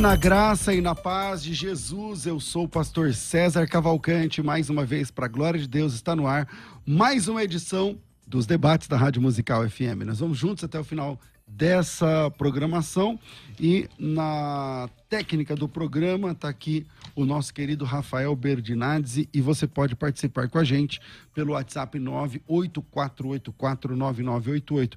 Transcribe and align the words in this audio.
Na 0.00 0.16
graça 0.16 0.72
e 0.72 0.80
na 0.80 0.94
paz 0.94 1.42
de 1.42 1.52
Jesus. 1.52 2.24
Eu 2.24 2.40
sou 2.40 2.64
o 2.64 2.68
pastor 2.68 3.12
César 3.12 3.66
Cavalcante. 3.66 4.42
Mais 4.42 4.70
uma 4.70 4.86
vez, 4.86 5.10
para 5.10 5.26
a 5.26 5.28
glória 5.28 5.60
de 5.60 5.68
Deus, 5.68 5.92
está 5.92 6.16
no 6.16 6.26
ar 6.26 6.48
mais 6.86 7.28
uma 7.28 7.44
edição 7.44 7.98
dos 8.26 8.46
debates 8.46 8.88
da 8.88 8.96
Rádio 8.96 9.20
Musical 9.20 9.68
FM. 9.68 10.06
Nós 10.06 10.20
vamos 10.20 10.38
juntos 10.38 10.64
até 10.64 10.80
o 10.80 10.84
final 10.84 11.20
dessa 11.46 12.32
programação 12.38 13.20
e 13.58 13.90
na 13.98 14.88
técnica 15.10 15.54
do 15.54 15.68
programa 15.68 16.30
está 16.30 16.48
aqui 16.48 16.86
o 17.14 17.26
nosso 17.26 17.52
querido 17.52 17.84
Rafael 17.84 18.34
Berdinazzi 18.34 19.28
e 19.34 19.42
você 19.42 19.66
pode 19.66 19.94
participar 19.94 20.48
com 20.48 20.56
a 20.56 20.64
gente 20.64 20.98
pelo 21.34 21.52
WhatsApp 21.52 21.98
984849988. 21.98 24.94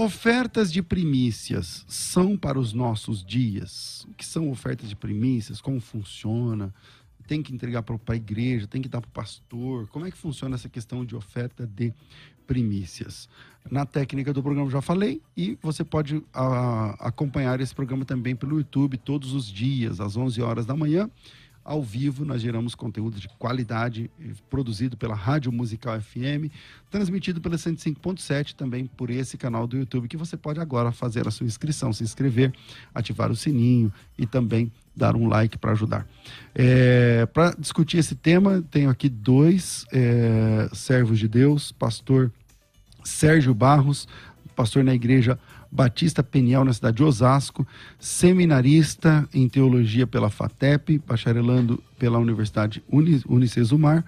Ofertas 0.00 0.72
de 0.72 0.80
primícias 0.80 1.84
são 1.88 2.36
para 2.36 2.56
os 2.56 2.72
nossos 2.72 3.24
dias? 3.24 4.06
O 4.08 4.14
que 4.14 4.24
são 4.24 4.48
ofertas 4.48 4.88
de 4.88 4.94
primícias? 4.94 5.60
Como 5.60 5.80
funciona? 5.80 6.72
Tem 7.26 7.42
que 7.42 7.52
entregar 7.52 7.82
para 7.82 7.98
a 8.06 8.14
igreja? 8.14 8.68
Tem 8.68 8.80
que 8.80 8.88
dar 8.88 9.00
para 9.00 9.08
o 9.08 9.12
pastor? 9.12 9.88
Como 9.88 10.06
é 10.06 10.10
que 10.12 10.16
funciona 10.16 10.54
essa 10.54 10.68
questão 10.68 11.04
de 11.04 11.16
oferta 11.16 11.66
de 11.66 11.92
primícias? 12.46 13.28
Na 13.68 13.84
técnica 13.84 14.32
do 14.32 14.40
programa 14.40 14.70
já 14.70 14.80
falei 14.80 15.20
e 15.36 15.58
você 15.60 15.82
pode 15.82 16.22
a, 16.32 16.44
ah, 16.44 16.90
acompanhar 17.08 17.60
esse 17.60 17.74
programa 17.74 18.04
também 18.04 18.36
pelo 18.36 18.58
YouTube 18.58 18.98
todos 18.98 19.32
os 19.32 19.50
dias, 19.50 20.00
às 20.00 20.16
11 20.16 20.40
horas 20.40 20.64
da 20.64 20.76
manhã 20.76 21.10
ao 21.64 21.82
vivo, 21.82 22.24
nós 22.24 22.40
geramos 22.40 22.74
conteúdo 22.74 23.20
de 23.20 23.28
qualidade 23.38 24.10
eh, 24.20 24.30
produzido 24.48 24.96
pela 24.96 25.14
Rádio 25.14 25.52
Musical 25.52 26.00
FM, 26.00 26.50
transmitido 26.90 27.40
pela 27.40 27.56
105.7 27.56 28.54
também 28.54 28.86
por 28.86 29.10
esse 29.10 29.36
canal 29.36 29.66
do 29.66 29.76
YouTube, 29.76 30.08
que 30.08 30.16
você 30.16 30.36
pode 30.36 30.60
agora 30.60 30.90
fazer 30.90 31.28
a 31.28 31.30
sua 31.30 31.46
inscrição, 31.46 31.92
se 31.92 32.02
inscrever, 32.02 32.52
ativar 32.94 33.30
o 33.30 33.36
sininho 33.36 33.92
e 34.16 34.26
também 34.26 34.72
dar 34.96 35.14
um 35.14 35.28
like 35.28 35.58
para 35.58 35.72
ajudar. 35.72 36.06
É, 36.54 37.26
para 37.26 37.54
discutir 37.58 37.98
esse 37.98 38.14
tema, 38.14 38.64
tenho 38.70 38.90
aqui 38.90 39.08
dois 39.08 39.84
é, 39.92 40.68
servos 40.72 41.18
de 41.18 41.28
Deus, 41.28 41.70
pastor 41.72 42.32
Sérgio 43.04 43.54
Barros, 43.54 44.08
pastor 44.56 44.82
na 44.82 44.94
igreja 44.94 45.38
Batista 45.70 46.22
Peniel, 46.22 46.64
na 46.64 46.72
cidade 46.72 46.96
de 46.96 47.04
Osasco, 47.04 47.66
seminarista 47.98 49.28
em 49.32 49.48
teologia 49.48 50.06
pela 50.06 50.30
FATEP, 50.30 51.00
bacharelando 51.06 51.82
pela 51.98 52.18
Universidade 52.18 52.82
Unicesumar, 52.88 54.04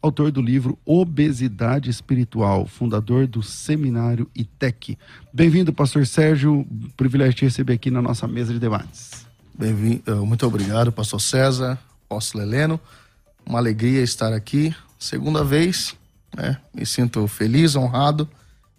autor 0.00 0.30
do 0.30 0.40
livro 0.40 0.78
Obesidade 0.84 1.90
Espiritual, 1.90 2.66
fundador 2.66 3.26
do 3.26 3.42
seminário 3.42 4.28
ITEC. 4.34 4.98
Bem-vindo, 5.32 5.72
pastor 5.72 6.06
Sérgio, 6.06 6.66
privilégio 6.96 7.34
de 7.34 7.44
receber 7.46 7.74
aqui 7.74 7.90
na 7.90 8.02
nossa 8.02 8.28
mesa 8.28 8.52
de 8.52 8.58
debates. 8.58 9.26
Bem-vindo, 9.58 10.24
muito 10.24 10.46
obrigado, 10.46 10.92
pastor 10.92 11.20
César, 11.20 11.78
apóstolo 12.06 12.44
Heleno, 12.44 12.78
uma 13.44 13.58
alegria 13.58 14.02
estar 14.02 14.32
aqui, 14.32 14.74
segunda 14.98 15.42
vez, 15.42 15.96
né? 16.36 16.58
me 16.72 16.86
sinto 16.86 17.26
feliz, 17.26 17.74
honrado, 17.74 18.28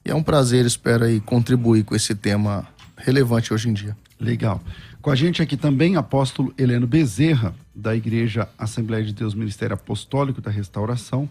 é 0.10 0.16
um 0.16 0.24
prazer, 0.24 0.66
espero 0.66 1.06
aí, 1.06 1.20
contribuir 1.20 1.84
com 1.84 1.96
esse 1.96 2.16
tema 2.16 2.68
relevante 2.98 3.54
hoje 3.54 3.70
em 3.70 3.74
dia. 3.74 3.96
Legal. 4.20 4.62
Com 5.02 5.10
a 5.10 5.16
gente 5.16 5.42
aqui 5.42 5.56
também, 5.56 5.96
apóstolo 5.96 6.54
Heleno 6.58 6.86
Bezerra, 6.86 7.54
da 7.74 7.96
Igreja 7.96 8.50
Assembleia 8.58 9.04
de 9.06 9.14
Deus 9.14 9.34
Ministério 9.34 9.74
Apostólico 9.74 10.42
da 10.42 10.52
Restauração, 10.52 11.30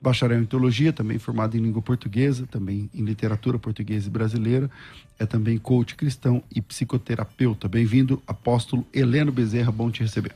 bacharel 0.00 0.40
em 0.40 0.44
teologia, 0.44 0.92
também 0.92 1.18
formado 1.18 1.56
em 1.56 1.60
língua 1.60 1.82
portuguesa, 1.82 2.46
também 2.46 2.88
em 2.94 3.02
literatura 3.02 3.58
portuguesa 3.58 4.06
e 4.06 4.10
brasileira, 4.10 4.70
é 5.18 5.26
também 5.26 5.58
coach 5.58 5.96
cristão 5.96 6.42
e 6.54 6.60
psicoterapeuta. 6.60 7.66
Bem-vindo, 7.66 8.22
apóstolo 8.26 8.86
Heleno 8.94 9.32
Bezerra, 9.32 9.72
bom 9.72 9.90
te 9.90 10.02
receber. 10.02 10.34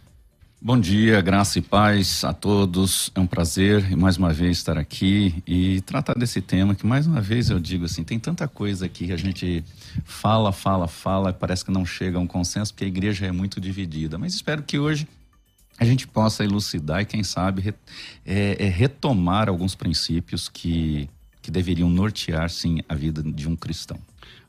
Bom 0.65 0.79
dia, 0.79 1.21
graça 1.21 1.59
e 1.59 1.61
paz 1.61 2.23
a 2.23 2.33
todos. 2.33 3.11
É 3.17 3.19
um 3.19 3.27
prazer 3.27 3.97
mais 3.97 4.17
uma 4.17 4.33
vez 4.33 4.59
estar 4.59 4.79
aqui 4.79 5.43
e 5.45 5.81
tratar 5.81 6.15
desse 6.15 6.41
tema 6.41 6.73
que 6.73 6.87
mais 6.87 7.05
uma 7.05 7.21
vez 7.21 7.51
eu 7.51 7.59
digo 7.59 7.85
assim, 7.85 8.05
tem 8.05 8.17
tanta 8.17 8.47
coisa 8.47 8.87
aqui 8.87 9.07
que 9.07 9.13
a 9.13 9.17
gente 9.17 9.65
fala, 10.05 10.53
fala, 10.53 10.87
fala, 10.87 11.33
parece 11.33 11.65
que 11.65 11.73
não 11.73 11.85
chega 11.85 12.17
a 12.17 12.21
um 12.21 12.29
consenso 12.29 12.73
porque 12.73 12.85
a 12.85 12.87
igreja 12.87 13.27
é 13.27 13.33
muito 13.33 13.61
dividida. 13.61 14.17
Mas 14.19 14.35
espero 14.35 14.63
que 14.63 14.79
hoje 14.79 15.09
a 15.81 15.85
gente 15.85 16.07
possa 16.07 16.45
elucidar 16.45 17.01
e 17.01 17.07
quem 17.07 17.25
sabe 17.25 17.75
é, 18.25 18.57
é 18.65 18.69
retomar 18.69 19.49
alguns 19.49 19.75
princípios 19.75 20.49
que 20.49 21.09
que 21.43 21.51
deveriam 21.51 21.91
nortear 21.91 22.49
sim 22.49 22.79
a 22.89 22.95
vida 22.95 23.21
de 23.21 23.49
um 23.49 23.57
cristão. 23.57 23.99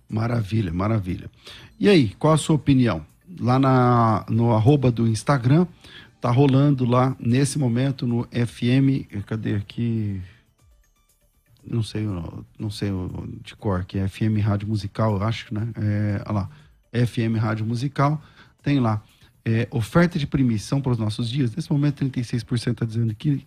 Maravilha, 0.07 0.71
maravilha. 0.71 1.27
E 1.79 1.89
aí, 1.89 2.09
qual 2.19 2.33
a 2.33 2.37
sua 2.37 2.55
opinião? 2.55 3.03
Lá 3.39 3.57
na, 3.57 4.23
no 4.29 4.53
arroba 4.53 4.91
do 4.91 5.07
Instagram, 5.07 5.65
Tá 6.23 6.31
rolando 6.31 6.85
lá 6.85 7.17
nesse 7.19 7.59
momento 7.59 8.07
no 8.07 8.23
FM, 8.27 9.11
cadê 9.25 9.55
aqui? 9.55 10.21
Não 11.67 11.83
sei, 11.83 12.07
não 12.57 12.69
sei 12.69 12.91
de 13.41 13.53
cor, 13.57 13.83
que 13.83 13.99
é 13.99 14.07
FM 14.07 14.39
Rádio 14.41 14.65
Musical, 14.65 15.17
eu 15.17 15.23
acho, 15.23 15.53
né? 15.53 15.67
É, 15.75 16.23
olha 16.25 16.31
lá, 16.33 16.49
FM 16.93 17.37
Rádio 17.37 17.65
Musical, 17.65 18.23
tem 18.61 18.79
lá 18.79 19.03
é, 19.43 19.67
oferta 19.69 20.17
de 20.17 20.25
primícia 20.25 20.79
para 20.79 20.93
os 20.93 20.97
nossos 20.97 21.29
dias. 21.29 21.53
Nesse 21.53 21.69
momento, 21.69 22.05
36% 22.05 22.71
está 22.71 22.85
dizendo 22.85 23.13
que 23.13 23.45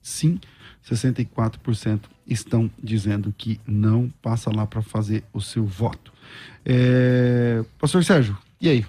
sim, 0.00 0.40
64% 0.82 2.00
estão 2.26 2.70
dizendo 2.82 3.34
que 3.36 3.60
não. 3.66 4.08
Passa 4.22 4.50
lá 4.50 4.66
para 4.66 4.80
fazer 4.80 5.24
o 5.30 5.42
seu 5.42 5.66
voto. 5.66 6.10
É, 6.64 7.62
Pastor 7.78 8.02
Sérgio, 8.02 8.38
e 8.58 8.70
aí? 8.70 8.86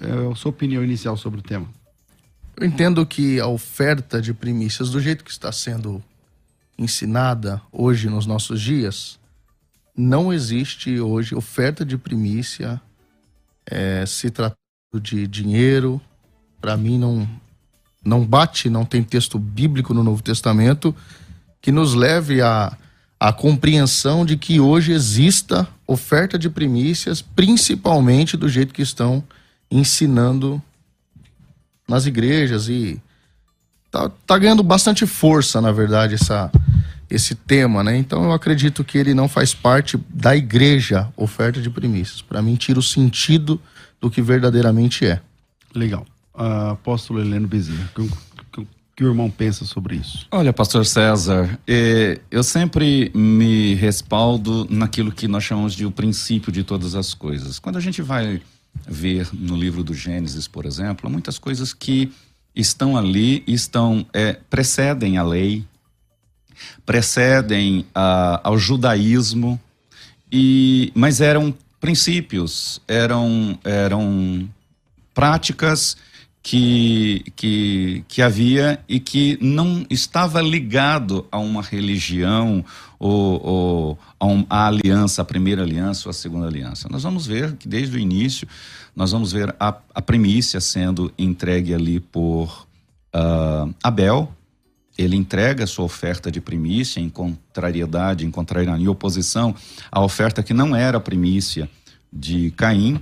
É, 0.00 0.32
a 0.32 0.34
sua 0.34 0.48
opinião 0.48 0.82
inicial 0.82 1.18
sobre 1.18 1.40
o 1.40 1.42
tema? 1.42 1.68
Eu 2.60 2.66
entendo 2.66 3.06
que 3.06 3.38
a 3.38 3.46
oferta 3.46 4.20
de 4.20 4.34
primícias, 4.34 4.90
do 4.90 5.00
jeito 5.00 5.22
que 5.22 5.30
está 5.30 5.52
sendo 5.52 6.02
ensinada 6.76 7.62
hoje 7.70 8.08
nos 8.08 8.26
nossos 8.26 8.60
dias, 8.60 9.16
não 9.96 10.32
existe 10.32 10.98
hoje 10.98 11.36
oferta 11.36 11.84
de 11.84 11.96
primícia 11.96 12.80
é, 13.64 14.04
se 14.04 14.28
tratando 14.28 14.58
de 15.00 15.28
dinheiro. 15.28 16.00
Para 16.60 16.76
mim, 16.76 16.98
não, 16.98 17.28
não 18.04 18.26
bate, 18.26 18.68
não 18.68 18.84
tem 18.84 19.04
texto 19.04 19.38
bíblico 19.38 19.94
no 19.94 20.02
Novo 20.02 20.20
Testamento 20.20 20.92
que 21.60 21.70
nos 21.70 21.94
leve 21.94 22.42
a, 22.42 22.76
a 23.20 23.32
compreensão 23.32 24.26
de 24.26 24.36
que 24.36 24.58
hoje 24.58 24.90
exista 24.90 25.68
oferta 25.86 26.36
de 26.36 26.50
primícias, 26.50 27.22
principalmente 27.22 28.36
do 28.36 28.48
jeito 28.48 28.74
que 28.74 28.82
estão 28.82 29.22
ensinando 29.70 30.60
nas 31.88 32.04
igrejas 32.06 32.68
e 32.68 33.00
tá, 33.90 34.10
tá 34.26 34.38
ganhando 34.38 34.62
bastante 34.62 35.06
força, 35.06 35.60
na 35.60 35.72
verdade, 35.72 36.14
essa, 36.14 36.52
esse 37.10 37.34
tema, 37.34 37.82
né? 37.82 37.96
Então 37.96 38.24
eu 38.24 38.32
acredito 38.32 38.84
que 38.84 38.98
ele 38.98 39.14
não 39.14 39.28
faz 39.28 39.54
parte 39.54 39.98
da 40.10 40.36
igreja 40.36 41.08
oferta 41.16 41.60
de 41.60 41.70
primícias. 41.70 42.20
Para 42.20 42.42
mim, 42.42 42.54
tira 42.54 42.78
o 42.78 42.82
sentido 42.82 43.60
do 44.00 44.10
que 44.10 44.20
verdadeiramente 44.20 45.06
é. 45.06 45.20
Legal. 45.74 46.06
Uh, 46.34 46.70
apóstolo 46.72 47.20
Heleno 47.20 47.48
Bezerra, 47.48 47.90
o 47.96 48.08
que, 48.52 48.66
que, 48.96 49.04
o 49.04 49.08
irmão 49.08 49.28
pensa 49.28 49.64
sobre 49.64 49.96
isso? 49.96 50.26
Olha, 50.30 50.52
pastor 50.52 50.86
César, 50.86 51.58
eh, 51.66 52.20
eu 52.30 52.44
sempre 52.44 53.10
me 53.12 53.74
respaldo 53.74 54.66
naquilo 54.70 55.10
que 55.10 55.26
nós 55.26 55.42
chamamos 55.42 55.74
de 55.74 55.84
o 55.84 55.90
princípio 55.90 56.52
de 56.52 56.62
todas 56.62 56.94
as 56.94 57.12
coisas. 57.12 57.58
Quando 57.58 57.76
a 57.76 57.80
gente 57.80 58.02
vai 58.02 58.40
ver 58.86 59.28
no 59.32 59.56
livro 59.56 59.82
do 59.82 59.94
Gênesis, 59.94 60.48
por 60.48 60.64
exemplo, 60.64 61.10
muitas 61.10 61.38
coisas 61.38 61.72
que 61.72 62.12
estão 62.54 62.96
ali, 62.96 63.44
estão 63.46 64.06
é, 64.12 64.34
precedem 64.50 65.18
a 65.18 65.22
lei, 65.22 65.64
precedem 66.84 67.86
a, 67.94 68.40
ao 68.42 68.58
judaísmo, 68.58 69.60
e, 70.30 70.92
mas 70.94 71.20
eram 71.20 71.54
princípios, 71.80 72.80
eram, 72.88 73.58
eram 73.64 74.48
práticas 75.14 75.96
que, 76.42 77.24
que, 77.36 78.04
que 78.08 78.22
havia 78.22 78.80
e 78.88 78.98
que 78.98 79.38
não 79.40 79.84
estava 79.90 80.40
ligado 80.40 81.26
a 81.30 81.38
uma 81.38 81.62
religião 81.62 82.64
ou, 82.98 83.44
ou 83.44 83.98
a, 84.18 84.26
um, 84.26 84.46
a, 84.48 84.66
aliança, 84.66 85.22
a 85.22 85.24
primeira 85.24 85.62
aliança 85.62 86.08
ou 86.08 86.10
a 86.10 86.14
segunda 86.14 86.46
aliança. 86.46 86.88
Nós 86.88 87.02
vamos 87.02 87.26
ver 87.26 87.54
que 87.56 87.68
desde 87.68 87.96
o 87.96 88.00
início, 88.00 88.48
nós 88.94 89.12
vamos 89.12 89.32
ver 89.32 89.54
a, 89.60 89.76
a 89.94 90.02
primícia 90.02 90.60
sendo 90.60 91.12
entregue 91.18 91.74
ali 91.74 92.00
por 92.00 92.66
uh, 93.14 93.74
Abel, 93.82 94.32
ele 94.96 95.14
entrega 95.14 95.64
sua 95.66 95.84
oferta 95.84 96.30
de 96.30 96.40
primícia 96.40 96.98
em 96.98 97.08
contrariedade, 97.08 98.26
em 98.26 98.30
contrariedade, 98.30 98.82
em 98.82 98.88
oposição 98.88 99.54
à 99.92 100.02
oferta 100.02 100.42
que 100.42 100.52
não 100.52 100.74
era 100.74 100.98
primícia 100.98 101.70
de 102.12 102.50
Caim. 102.52 103.00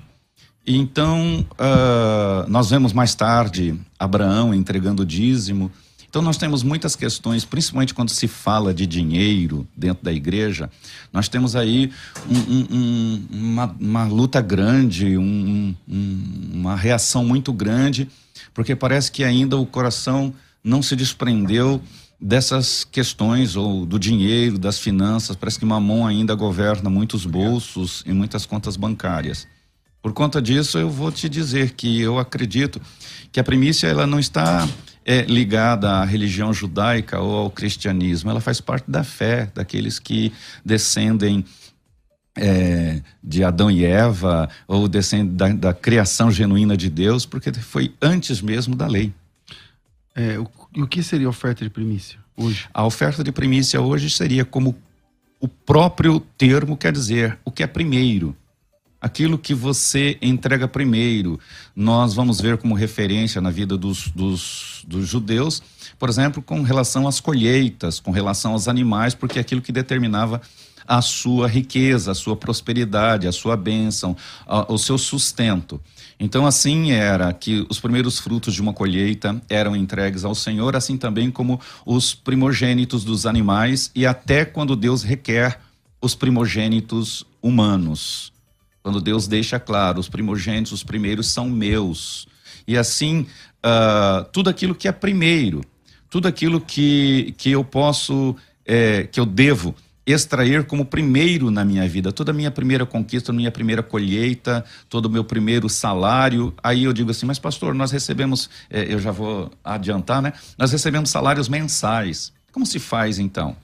Então, 0.66 1.46
uh, 1.52 2.50
nós 2.50 2.70
vemos 2.70 2.92
mais 2.92 3.14
tarde 3.14 3.78
Abraão 3.98 4.52
entregando 4.52 5.02
o 5.02 5.06
dízimo. 5.06 5.70
Então, 6.08 6.20
nós 6.20 6.36
temos 6.36 6.62
muitas 6.64 6.96
questões, 6.96 7.44
principalmente 7.44 7.94
quando 7.94 8.08
se 8.08 8.26
fala 8.26 8.74
de 8.74 8.86
dinheiro 8.86 9.66
dentro 9.76 10.02
da 10.02 10.12
igreja, 10.12 10.68
nós 11.12 11.28
temos 11.28 11.54
aí 11.54 11.92
um, 12.28 12.38
um, 12.38 12.66
um, 12.70 13.26
uma, 13.30 13.76
uma, 13.78 14.04
luta 14.04 14.40
grande, 14.40 15.16
uma 15.16 16.74
reação 16.74 17.24
muito 17.24 17.52
grande, 17.52 18.08
porque 18.54 18.74
parece 18.74 19.12
que 19.12 19.22
ainda 19.22 19.56
o 19.56 19.66
coração 19.66 20.32
não 20.64 20.82
se 20.82 20.96
desprendeu 20.96 21.80
dessas 22.20 22.82
questões 22.82 23.54
ou 23.54 23.84
do 23.84 23.98
dinheiro, 23.98 24.58
das 24.58 24.78
finanças. 24.78 25.36
Parece 25.36 25.58
que 25.58 25.66
Mamon 25.66 26.06
ainda 26.06 26.34
governa 26.34 26.88
muitos 26.88 27.26
bolsos 27.26 28.02
e 28.06 28.12
muitas 28.12 28.46
contas 28.46 28.76
bancárias. 28.76 29.46
Por 30.06 30.12
conta 30.12 30.40
disso, 30.40 30.78
eu 30.78 30.88
vou 30.88 31.10
te 31.10 31.28
dizer 31.28 31.72
que 31.72 32.00
eu 32.00 32.16
acredito 32.16 32.80
que 33.32 33.40
a 33.40 33.42
primícia 33.42 33.88
ela 33.88 34.06
não 34.06 34.20
está 34.20 34.64
é, 35.04 35.22
ligada 35.22 35.90
à 35.94 36.04
religião 36.04 36.54
judaica 36.54 37.18
ou 37.18 37.34
ao 37.34 37.50
cristianismo. 37.50 38.30
Ela 38.30 38.40
faz 38.40 38.60
parte 38.60 38.88
da 38.88 39.02
fé 39.02 39.50
daqueles 39.52 39.98
que 39.98 40.32
descendem 40.64 41.44
é, 42.36 43.02
de 43.20 43.42
Adão 43.42 43.68
e 43.68 43.84
Eva 43.84 44.48
ou 44.68 44.86
descendem 44.86 45.34
da, 45.34 45.48
da 45.48 45.74
criação 45.74 46.30
genuína 46.30 46.76
de 46.76 46.88
Deus, 46.88 47.26
porque 47.26 47.52
foi 47.54 47.92
antes 48.00 48.40
mesmo 48.40 48.76
da 48.76 48.86
lei. 48.86 49.12
É, 50.14 50.38
o, 50.38 50.48
o 50.82 50.86
que 50.86 51.02
seria 51.02 51.28
oferta 51.28 51.64
de 51.64 51.70
primícia 51.70 52.20
hoje? 52.36 52.68
A 52.72 52.86
oferta 52.86 53.24
de 53.24 53.32
primícia 53.32 53.80
hoje 53.80 54.08
seria 54.08 54.44
como 54.44 54.78
o 55.40 55.48
próprio 55.48 56.20
termo 56.38 56.76
quer 56.76 56.92
dizer, 56.92 57.36
o 57.44 57.50
que 57.50 57.64
é 57.64 57.66
primeiro. 57.66 58.36
Aquilo 59.00 59.38
que 59.38 59.54
você 59.54 60.18
entrega 60.22 60.66
primeiro. 60.66 61.38
Nós 61.74 62.14
vamos 62.14 62.40
ver 62.40 62.56
como 62.56 62.74
referência 62.74 63.40
na 63.40 63.50
vida 63.50 63.76
dos, 63.76 64.08
dos, 64.08 64.84
dos 64.86 65.06
judeus, 65.06 65.62
por 65.98 66.08
exemplo, 66.08 66.42
com 66.42 66.62
relação 66.62 67.06
às 67.06 67.20
colheitas, 67.20 68.00
com 68.00 68.10
relação 68.10 68.52
aos 68.52 68.68
animais, 68.68 69.14
porque 69.14 69.38
é 69.38 69.42
aquilo 69.42 69.62
que 69.62 69.72
determinava 69.72 70.40
a 70.86 71.02
sua 71.02 71.48
riqueza, 71.48 72.12
a 72.12 72.14
sua 72.14 72.36
prosperidade, 72.36 73.26
a 73.26 73.32
sua 73.32 73.56
bênção, 73.56 74.16
a, 74.46 74.72
o 74.72 74.78
seu 74.78 74.96
sustento. 74.96 75.80
Então, 76.18 76.46
assim 76.46 76.92
era 76.92 77.32
que 77.32 77.66
os 77.68 77.80
primeiros 77.80 78.18
frutos 78.18 78.54
de 78.54 78.62
uma 78.62 78.72
colheita 78.72 79.40
eram 79.48 79.76
entregues 79.76 80.24
ao 80.24 80.34
Senhor, 80.34 80.76
assim 80.76 80.96
também 80.96 81.30
como 81.30 81.60
os 81.84 82.14
primogênitos 82.14 83.04
dos 83.04 83.26
animais 83.26 83.90
e 83.94 84.06
até 84.06 84.44
quando 84.44 84.76
Deus 84.76 85.02
requer 85.02 85.60
os 86.00 86.14
primogênitos 86.14 87.24
humanos. 87.42 88.32
Quando 88.86 89.00
Deus 89.00 89.26
deixa 89.26 89.58
claro, 89.58 89.98
os 89.98 90.08
primogênitos, 90.08 90.70
os 90.70 90.84
primeiros 90.84 91.26
são 91.26 91.50
meus. 91.50 92.28
E 92.68 92.78
assim, 92.78 93.26
uh, 93.64 94.24
tudo 94.32 94.48
aquilo 94.48 94.76
que 94.76 94.86
é 94.86 94.92
primeiro, 94.92 95.60
tudo 96.08 96.28
aquilo 96.28 96.60
que, 96.60 97.34
que 97.36 97.50
eu 97.50 97.64
posso, 97.64 98.36
é, 98.64 99.02
que 99.02 99.18
eu 99.18 99.26
devo 99.26 99.74
extrair 100.06 100.66
como 100.66 100.84
primeiro 100.84 101.50
na 101.50 101.64
minha 101.64 101.88
vida, 101.88 102.12
toda 102.12 102.30
a 102.30 102.32
minha 102.32 102.48
primeira 102.48 102.86
conquista, 102.86 103.32
minha 103.32 103.50
primeira 103.50 103.82
colheita, 103.82 104.64
todo 104.88 105.06
o 105.06 105.10
meu 105.10 105.24
primeiro 105.24 105.68
salário. 105.68 106.54
Aí 106.62 106.84
eu 106.84 106.92
digo 106.92 107.10
assim, 107.10 107.26
mas 107.26 107.40
pastor, 107.40 107.74
nós 107.74 107.90
recebemos, 107.90 108.48
eh, 108.70 108.86
eu 108.88 109.00
já 109.00 109.10
vou 109.10 109.50
adiantar, 109.64 110.22
né? 110.22 110.32
Nós 110.56 110.70
recebemos 110.70 111.10
salários 111.10 111.48
mensais. 111.48 112.32
Como 112.52 112.64
se 112.64 112.78
faz 112.78 113.18
então? 113.18 113.56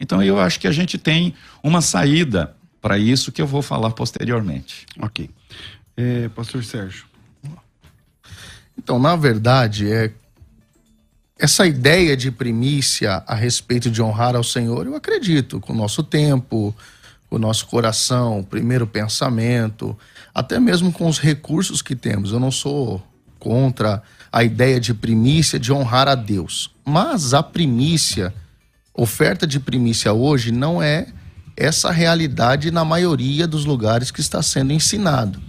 Então 0.00 0.22
eu 0.22 0.40
acho 0.40 0.58
que 0.58 0.66
a 0.66 0.72
gente 0.72 0.96
tem 0.96 1.34
uma 1.62 1.82
saída 1.82 2.56
para 2.82 2.98
isso 2.98 3.30
que 3.30 3.40
eu 3.40 3.46
vou 3.46 3.62
falar 3.62 3.92
posteriormente. 3.92 4.84
Ok. 4.98 5.30
É, 5.96 6.28
pastor 6.30 6.64
Sérgio. 6.64 7.06
Então, 8.76 8.98
na 8.98 9.14
verdade, 9.14 9.90
é 9.90 10.10
essa 11.38 11.66
ideia 11.66 12.16
de 12.16 12.30
primícia 12.30 13.22
a 13.26 13.34
respeito 13.34 13.90
de 13.90 14.02
honrar 14.02 14.34
ao 14.34 14.44
Senhor, 14.44 14.86
eu 14.86 14.96
acredito, 14.96 15.60
com 15.60 15.72
o 15.72 15.76
nosso 15.76 16.02
tempo, 16.02 16.74
com 17.30 17.36
o 17.36 17.38
nosso 17.38 17.66
coração, 17.66 18.40
o 18.40 18.44
primeiro 18.44 18.86
pensamento, 18.86 19.96
até 20.34 20.58
mesmo 20.58 20.92
com 20.92 21.08
os 21.08 21.18
recursos 21.18 21.82
que 21.82 21.94
temos. 21.94 22.32
Eu 22.32 22.40
não 22.40 22.50
sou 22.50 23.02
contra 23.38 24.02
a 24.30 24.42
ideia 24.42 24.80
de 24.80 24.94
primícia, 24.94 25.58
de 25.58 25.72
honrar 25.72 26.08
a 26.08 26.14
Deus. 26.14 26.70
Mas 26.84 27.34
a 27.34 27.42
primícia, 27.42 28.34
oferta 28.94 29.46
de 29.46 29.60
primícia 29.60 30.12
hoje, 30.12 30.50
não 30.50 30.82
é 30.82 31.06
essa 31.56 31.90
realidade 31.90 32.70
na 32.70 32.84
maioria 32.84 33.46
dos 33.46 33.64
lugares 33.64 34.10
que 34.10 34.20
está 34.20 34.42
sendo 34.42 34.72
ensinado. 34.72 35.40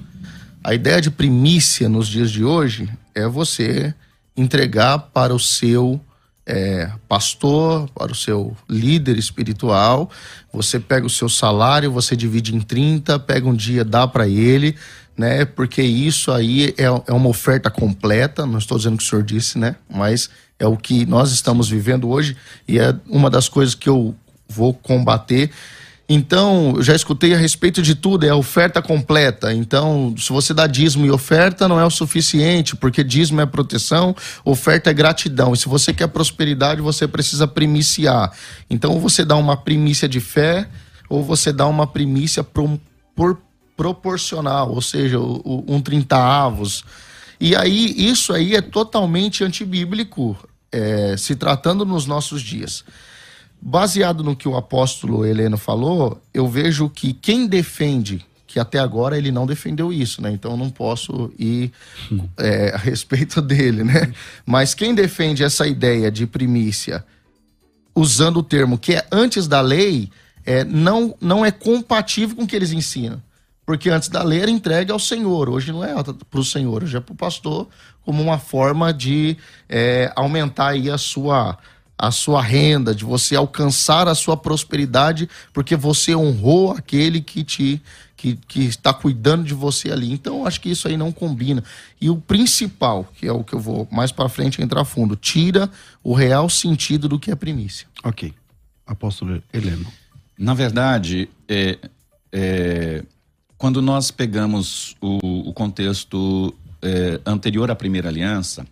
A 0.63 0.73
ideia 0.73 1.01
de 1.01 1.11
primícia 1.11 1.89
nos 1.89 2.07
dias 2.07 2.31
de 2.31 2.43
hoje 2.43 2.89
é 3.13 3.27
você 3.27 3.93
entregar 4.35 4.97
para 4.97 5.33
o 5.33 5.39
seu 5.39 5.99
é, 6.45 6.89
pastor, 7.07 7.89
para 7.89 8.11
o 8.11 8.15
seu 8.15 8.55
líder 8.69 9.17
espiritual. 9.17 10.09
Você 10.51 10.79
pega 10.79 11.05
o 11.05 11.09
seu 11.09 11.29
salário, 11.29 11.91
você 11.91 12.15
divide 12.15 12.55
em 12.55 12.59
30, 12.59 13.19
pega 13.19 13.47
um 13.47 13.53
dia, 13.53 13.83
dá 13.83 14.07
para 14.07 14.27
ele, 14.27 14.75
né? 15.17 15.45
Porque 15.45 15.81
isso 15.81 16.31
aí 16.31 16.73
é, 16.77 16.83
é 16.85 17.13
uma 17.13 17.29
oferta 17.29 17.69
completa. 17.69 18.45
Não 18.45 18.57
estou 18.57 18.77
dizendo 18.77 18.97
que 18.97 19.03
o 19.03 19.07
senhor 19.07 19.23
disse, 19.23 19.57
né? 19.57 19.75
Mas 19.89 20.29
é 20.59 20.65
o 20.67 20.77
que 20.77 21.05
nós 21.05 21.31
estamos 21.31 21.69
vivendo 21.69 22.09
hoje 22.09 22.37
e 22.67 22.79
é 22.79 22.95
uma 23.07 23.29
das 23.29 23.49
coisas 23.49 23.75
que 23.75 23.89
eu 23.89 24.15
vou 24.47 24.73
combater 24.73 25.51
então, 26.07 26.75
já 26.81 26.93
escutei 26.93 27.33
a 27.33 27.37
respeito 27.37 27.81
de 27.81 27.95
tudo, 27.95 28.25
é 28.25 28.29
a 28.29 28.35
oferta 28.35 28.81
completa. 28.81 29.53
Então, 29.53 30.13
se 30.17 30.33
você 30.33 30.53
dá 30.53 30.67
dízimo 30.67 31.05
e 31.05 31.11
oferta, 31.11 31.67
não 31.67 31.79
é 31.79 31.85
o 31.85 31.89
suficiente, 31.89 32.75
porque 32.75 33.03
dízimo 33.03 33.39
é 33.39 33.45
proteção, 33.45 34.13
oferta 34.43 34.89
é 34.89 34.93
gratidão. 34.93 35.53
E 35.53 35.57
se 35.57 35.69
você 35.69 35.93
quer 35.93 36.07
prosperidade, 36.07 36.81
você 36.81 37.07
precisa 37.07 37.47
primiciar. 37.47 38.33
Então, 38.69 38.99
você 38.99 39.23
dá 39.23 39.35
uma 39.37 39.55
primícia 39.55 40.07
de 40.07 40.19
fé, 40.19 40.67
ou 41.07 41.23
você 41.23 41.53
dá 41.53 41.65
uma 41.67 41.87
primícia 41.87 42.43
pro, 42.43 42.79
por, 43.15 43.41
proporcional, 43.77 44.71
ou 44.71 44.81
seja, 44.81 45.17
um 45.19 45.81
trinta 45.81 46.17
avos. 46.17 46.83
E 47.39 47.55
aí, 47.55 47.93
isso 47.97 48.33
aí 48.33 48.55
é 48.55 48.61
totalmente 48.61 49.43
antibíblico, 49.43 50.37
é, 50.69 51.15
se 51.17 51.35
tratando 51.35 51.85
nos 51.85 52.05
nossos 52.05 52.41
dias. 52.41 52.83
Baseado 53.65 54.25
no 54.25 54.35
que 54.35 54.45
o 54.45 54.57
apóstolo 54.57 55.25
Heleno 55.25 55.57
falou, 55.57 56.21
eu 56.33 56.49
vejo 56.49 56.89
que 56.89 57.13
quem 57.13 57.47
defende, 57.47 58.25
que 58.45 58.59
até 58.59 58.77
agora 58.77 59.17
ele 59.17 59.31
não 59.31 59.45
defendeu 59.47 59.93
isso, 59.93 60.21
né? 60.21 60.31
Então 60.31 60.51
eu 60.51 60.57
não 60.57 60.69
posso 60.69 61.31
ir 61.39 61.71
é, 62.37 62.73
a 62.75 62.77
respeito 62.77 63.39
dele, 63.41 63.85
né? 63.85 64.11
Mas 64.45 64.73
quem 64.73 64.93
defende 64.93 65.45
essa 65.45 65.65
ideia 65.65 66.11
de 66.11 66.27
primícia, 66.27 67.05
usando 67.95 68.39
o 68.39 68.43
termo 68.43 68.77
que 68.77 68.95
é 68.95 69.07
antes 69.09 69.47
da 69.47 69.61
lei, 69.61 70.11
é, 70.45 70.65
não, 70.65 71.15
não 71.21 71.45
é 71.45 71.49
compatível 71.49 72.35
com 72.35 72.43
o 72.43 72.47
que 72.47 72.57
eles 72.57 72.73
ensinam. 72.73 73.23
Porque 73.65 73.89
antes 73.89 74.09
da 74.09 74.21
lei 74.23 74.41
era 74.41 74.51
entregue 74.51 74.91
ao 74.91 74.99
Senhor, 74.99 75.47
hoje 75.47 75.71
não 75.71 75.85
é 75.85 75.93
para 76.29 76.39
o 76.39 76.43
Senhor, 76.43 76.83
hoje 76.83 76.97
é 76.97 76.99
para 76.99 77.13
o 77.13 77.15
pastor, 77.15 77.69
como 78.01 78.21
uma 78.21 78.37
forma 78.37 78.93
de 78.93 79.37
é, 79.69 80.11
aumentar 80.17 80.71
aí 80.71 80.91
a 80.91 80.97
sua 80.97 81.57
a 81.97 82.11
sua 82.11 82.41
renda, 82.41 82.93
de 82.93 83.03
você 83.03 83.35
alcançar 83.35 84.07
a 84.07 84.15
sua 84.15 84.35
prosperidade, 84.35 85.29
porque 85.53 85.75
você 85.75 86.15
honrou 86.15 86.71
aquele 86.71 87.21
que 87.21 87.43
te 87.43 87.81
que, 88.23 88.37
que 88.47 88.61
está 88.61 88.93
cuidando 88.93 89.43
de 89.43 89.53
você 89.53 89.91
ali. 89.91 90.09
Então, 90.09 90.45
acho 90.45 90.61
que 90.61 90.69
isso 90.69 90.87
aí 90.87 90.95
não 90.95 91.11
combina. 91.11 91.61
E 91.99 92.09
o 92.09 92.15
principal, 92.15 93.11
que 93.15 93.27
é 93.27 93.33
o 93.33 93.43
que 93.43 93.53
eu 93.53 93.59
vou 93.59 93.85
mais 93.91 94.13
para 94.13 94.29
frente 94.29 94.61
entrar 94.61 94.85
fundo, 94.85 95.17
tira 95.17 95.69
o 96.01 96.13
real 96.13 96.49
sentido 96.49 97.09
do 97.09 97.19
que 97.19 97.31
é 97.31 97.35
primícia. 97.35 97.85
Ok. 98.01 98.33
Apóstolo 98.87 99.43
Heleno. 99.51 99.91
Na 100.37 100.53
verdade, 100.53 101.27
é, 101.49 101.77
é, 102.31 103.03
quando 103.57 103.81
nós 103.81 104.09
pegamos 104.09 104.95
o, 105.01 105.49
o 105.49 105.53
contexto 105.53 106.55
é, 106.81 107.19
anterior 107.25 107.69
à 107.69 107.75
primeira 107.75 108.07
aliança, 108.07 108.65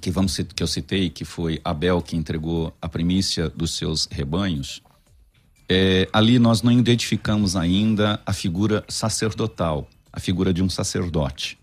que, 0.00 0.10
vamos, 0.10 0.36
que 0.54 0.62
eu 0.62 0.66
citei, 0.66 1.10
que 1.10 1.24
foi 1.24 1.60
Abel 1.64 2.00
que 2.00 2.16
entregou 2.16 2.74
a 2.80 2.88
primícia 2.88 3.48
dos 3.48 3.76
seus 3.76 4.08
rebanhos, 4.10 4.82
é, 5.68 6.08
ali 6.12 6.38
nós 6.38 6.62
não 6.62 6.72
identificamos 6.72 7.54
ainda 7.54 8.20
a 8.24 8.32
figura 8.32 8.84
sacerdotal, 8.88 9.88
a 10.12 10.18
figura 10.18 10.52
de 10.52 10.62
um 10.62 10.70
sacerdote. 10.70 11.58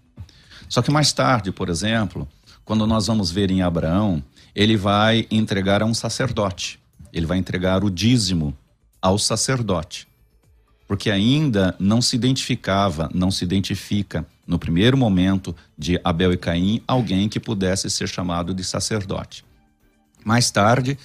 Só 0.70 0.82
que 0.82 0.92
mais 0.92 1.12
tarde, 1.12 1.51
por 1.51 1.70
exemplo, 1.70 2.27
quando 2.63 2.86
nós 2.86 3.08
vamos 3.08 3.32
ver 3.32 3.50
em 3.50 3.62
Abraão, 3.62 4.24
ele 4.54 4.77
vai 4.77 5.27
entregar 5.32 5.82
a 5.82 5.86
um 5.86 5.94
sacerdote, 5.94 6.80
ele 7.12 7.25
vai 7.25 7.38
entregar 7.38 7.84
o 7.84 7.89
dízimo 7.89 8.56
ao 9.01 9.18
sacerdote, 9.18 10.08
porque 10.88 11.10
ainda 11.10 11.75
não 11.80 12.01
se 12.01 12.15
identificava, 12.15 13.10
não 13.13 13.32
se 13.32 13.44
identifica 13.44 14.25
no 14.46 14.60
primeiro 14.60 14.98
momento 14.98 15.56
de 15.78 16.00
Abel 16.04 16.34
e 16.34 16.38
Caim 16.38 16.82
alguém 16.88 17.28
que 17.28 17.40
pudesse 17.40 17.90
ser 17.90 18.08
chamado 18.08 18.54
de 18.54 18.64
sacerdote. 18.64 19.44
Mais 20.24 20.50
tarde, 20.52 20.98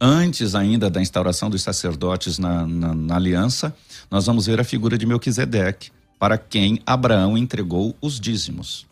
antes 0.00 0.54
ainda 0.54 0.90
da 0.90 1.00
instauração 1.00 1.48
dos 1.48 1.62
sacerdotes 1.62 2.38
na, 2.38 2.66
na, 2.66 2.94
na 2.94 3.16
aliança, 3.16 3.74
nós 4.10 4.26
vamos 4.26 4.46
ver 4.46 4.60
a 4.60 4.64
figura 4.64 4.98
de 4.98 5.06
Melquisedeque, 5.06 5.90
para 6.18 6.38
quem 6.38 6.80
Abraão 6.86 7.36
entregou 7.36 7.96
os 8.00 8.20
dízimos. 8.20 8.86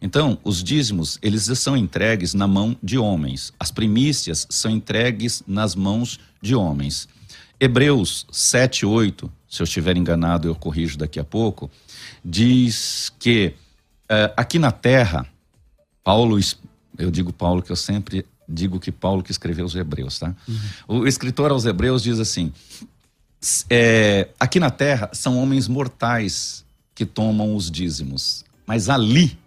Então, 0.00 0.38
os 0.44 0.62
dízimos, 0.62 1.18
eles 1.22 1.44
são 1.58 1.76
entregues 1.76 2.34
na 2.34 2.46
mão 2.46 2.76
de 2.82 2.98
homens. 2.98 3.52
As 3.58 3.70
primícias 3.70 4.46
são 4.50 4.70
entregues 4.70 5.42
nas 5.46 5.74
mãos 5.74 6.20
de 6.40 6.54
homens. 6.54 7.08
Hebreus 7.58 8.26
7, 8.30 8.84
8, 8.84 9.32
se 9.48 9.62
eu 9.62 9.64
estiver 9.64 9.96
enganado, 9.96 10.48
eu 10.48 10.54
corrijo 10.54 10.98
daqui 10.98 11.18
a 11.18 11.24
pouco, 11.24 11.70
diz 12.24 13.12
que 13.18 13.54
uh, 14.10 14.32
aqui 14.36 14.58
na 14.58 14.70
terra, 14.70 15.26
Paulo, 16.04 16.38
eu 16.98 17.10
digo 17.10 17.32
Paulo 17.32 17.62
que 17.62 17.72
eu 17.72 17.76
sempre 17.76 18.26
digo 18.48 18.78
que 18.78 18.92
Paulo 18.92 19.22
que 19.22 19.30
escreveu 19.30 19.64
os 19.64 19.74
Hebreus, 19.74 20.18
tá? 20.18 20.34
Uhum. 20.46 21.00
O 21.02 21.06
escritor 21.06 21.50
aos 21.50 21.64
Hebreus 21.64 22.02
diz 22.02 22.20
assim: 22.20 22.52
é, 23.68 24.28
aqui 24.38 24.60
na 24.60 24.70
terra 24.70 25.10
são 25.12 25.38
homens 25.38 25.68
mortais 25.68 26.64
que 26.94 27.04
tomam 27.04 27.54
os 27.54 27.70
dízimos, 27.70 28.44
mas 28.66 28.88
ali 28.88 29.38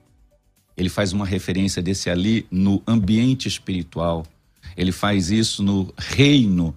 ele 0.75 0.89
faz 0.89 1.11
uma 1.11 1.25
referência 1.25 1.81
desse 1.81 2.09
ali 2.09 2.45
no 2.49 2.81
ambiente 2.87 3.47
espiritual. 3.47 4.25
Ele 4.77 4.93
faz 4.93 5.29
isso 5.29 5.61
no 5.61 5.93
reino. 5.97 6.73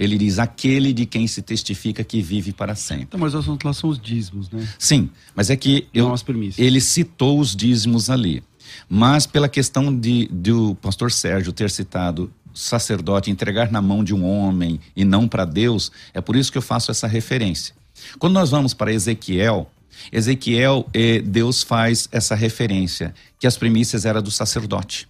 Ele 0.00 0.16
diz 0.16 0.38
aquele 0.38 0.94
de 0.94 1.04
quem 1.04 1.26
se 1.26 1.42
testifica 1.42 2.02
que 2.02 2.22
vive 2.22 2.54
para 2.54 2.74
sempre. 2.74 3.04
Então, 3.04 3.20
mas 3.20 3.34
assunto 3.34 3.66
lá 3.66 3.74
são 3.74 3.90
os 3.90 4.00
dízimos, 4.00 4.48
né? 4.48 4.66
Sim, 4.78 5.10
mas 5.34 5.50
é 5.50 5.56
que 5.56 5.86
eu, 5.92 6.14
ele 6.56 6.80
citou 6.80 7.38
os 7.38 7.54
dízimos 7.54 8.08
ali. 8.08 8.42
Mas 8.88 9.26
pela 9.26 9.46
questão 9.46 9.94
de 9.94 10.26
do 10.32 10.74
pastor 10.76 11.12
Sérgio 11.12 11.52
ter 11.52 11.68
citado 11.68 12.32
sacerdote 12.54 13.30
entregar 13.30 13.70
na 13.70 13.82
mão 13.82 14.02
de 14.02 14.14
um 14.14 14.24
homem 14.24 14.80
e 14.96 15.04
não 15.04 15.28
para 15.28 15.44
Deus, 15.44 15.92
é 16.14 16.20
por 16.22 16.34
isso 16.34 16.50
que 16.50 16.56
eu 16.56 16.62
faço 16.62 16.90
essa 16.90 17.06
referência. 17.06 17.74
Quando 18.18 18.32
nós 18.32 18.50
vamos 18.50 18.72
para 18.72 18.90
Ezequiel, 18.90 19.70
Ezequiel, 20.10 20.88
eh, 20.94 21.20
Deus 21.20 21.62
faz 21.62 22.08
essa 22.10 22.34
referência, 22.34 23.14
que 23.38 23.46
as 23.46 23.58
primícias 23.58 24.06
eram 24.06 24.22
do 24.22 24.30
sacerdote. 24.30 25.06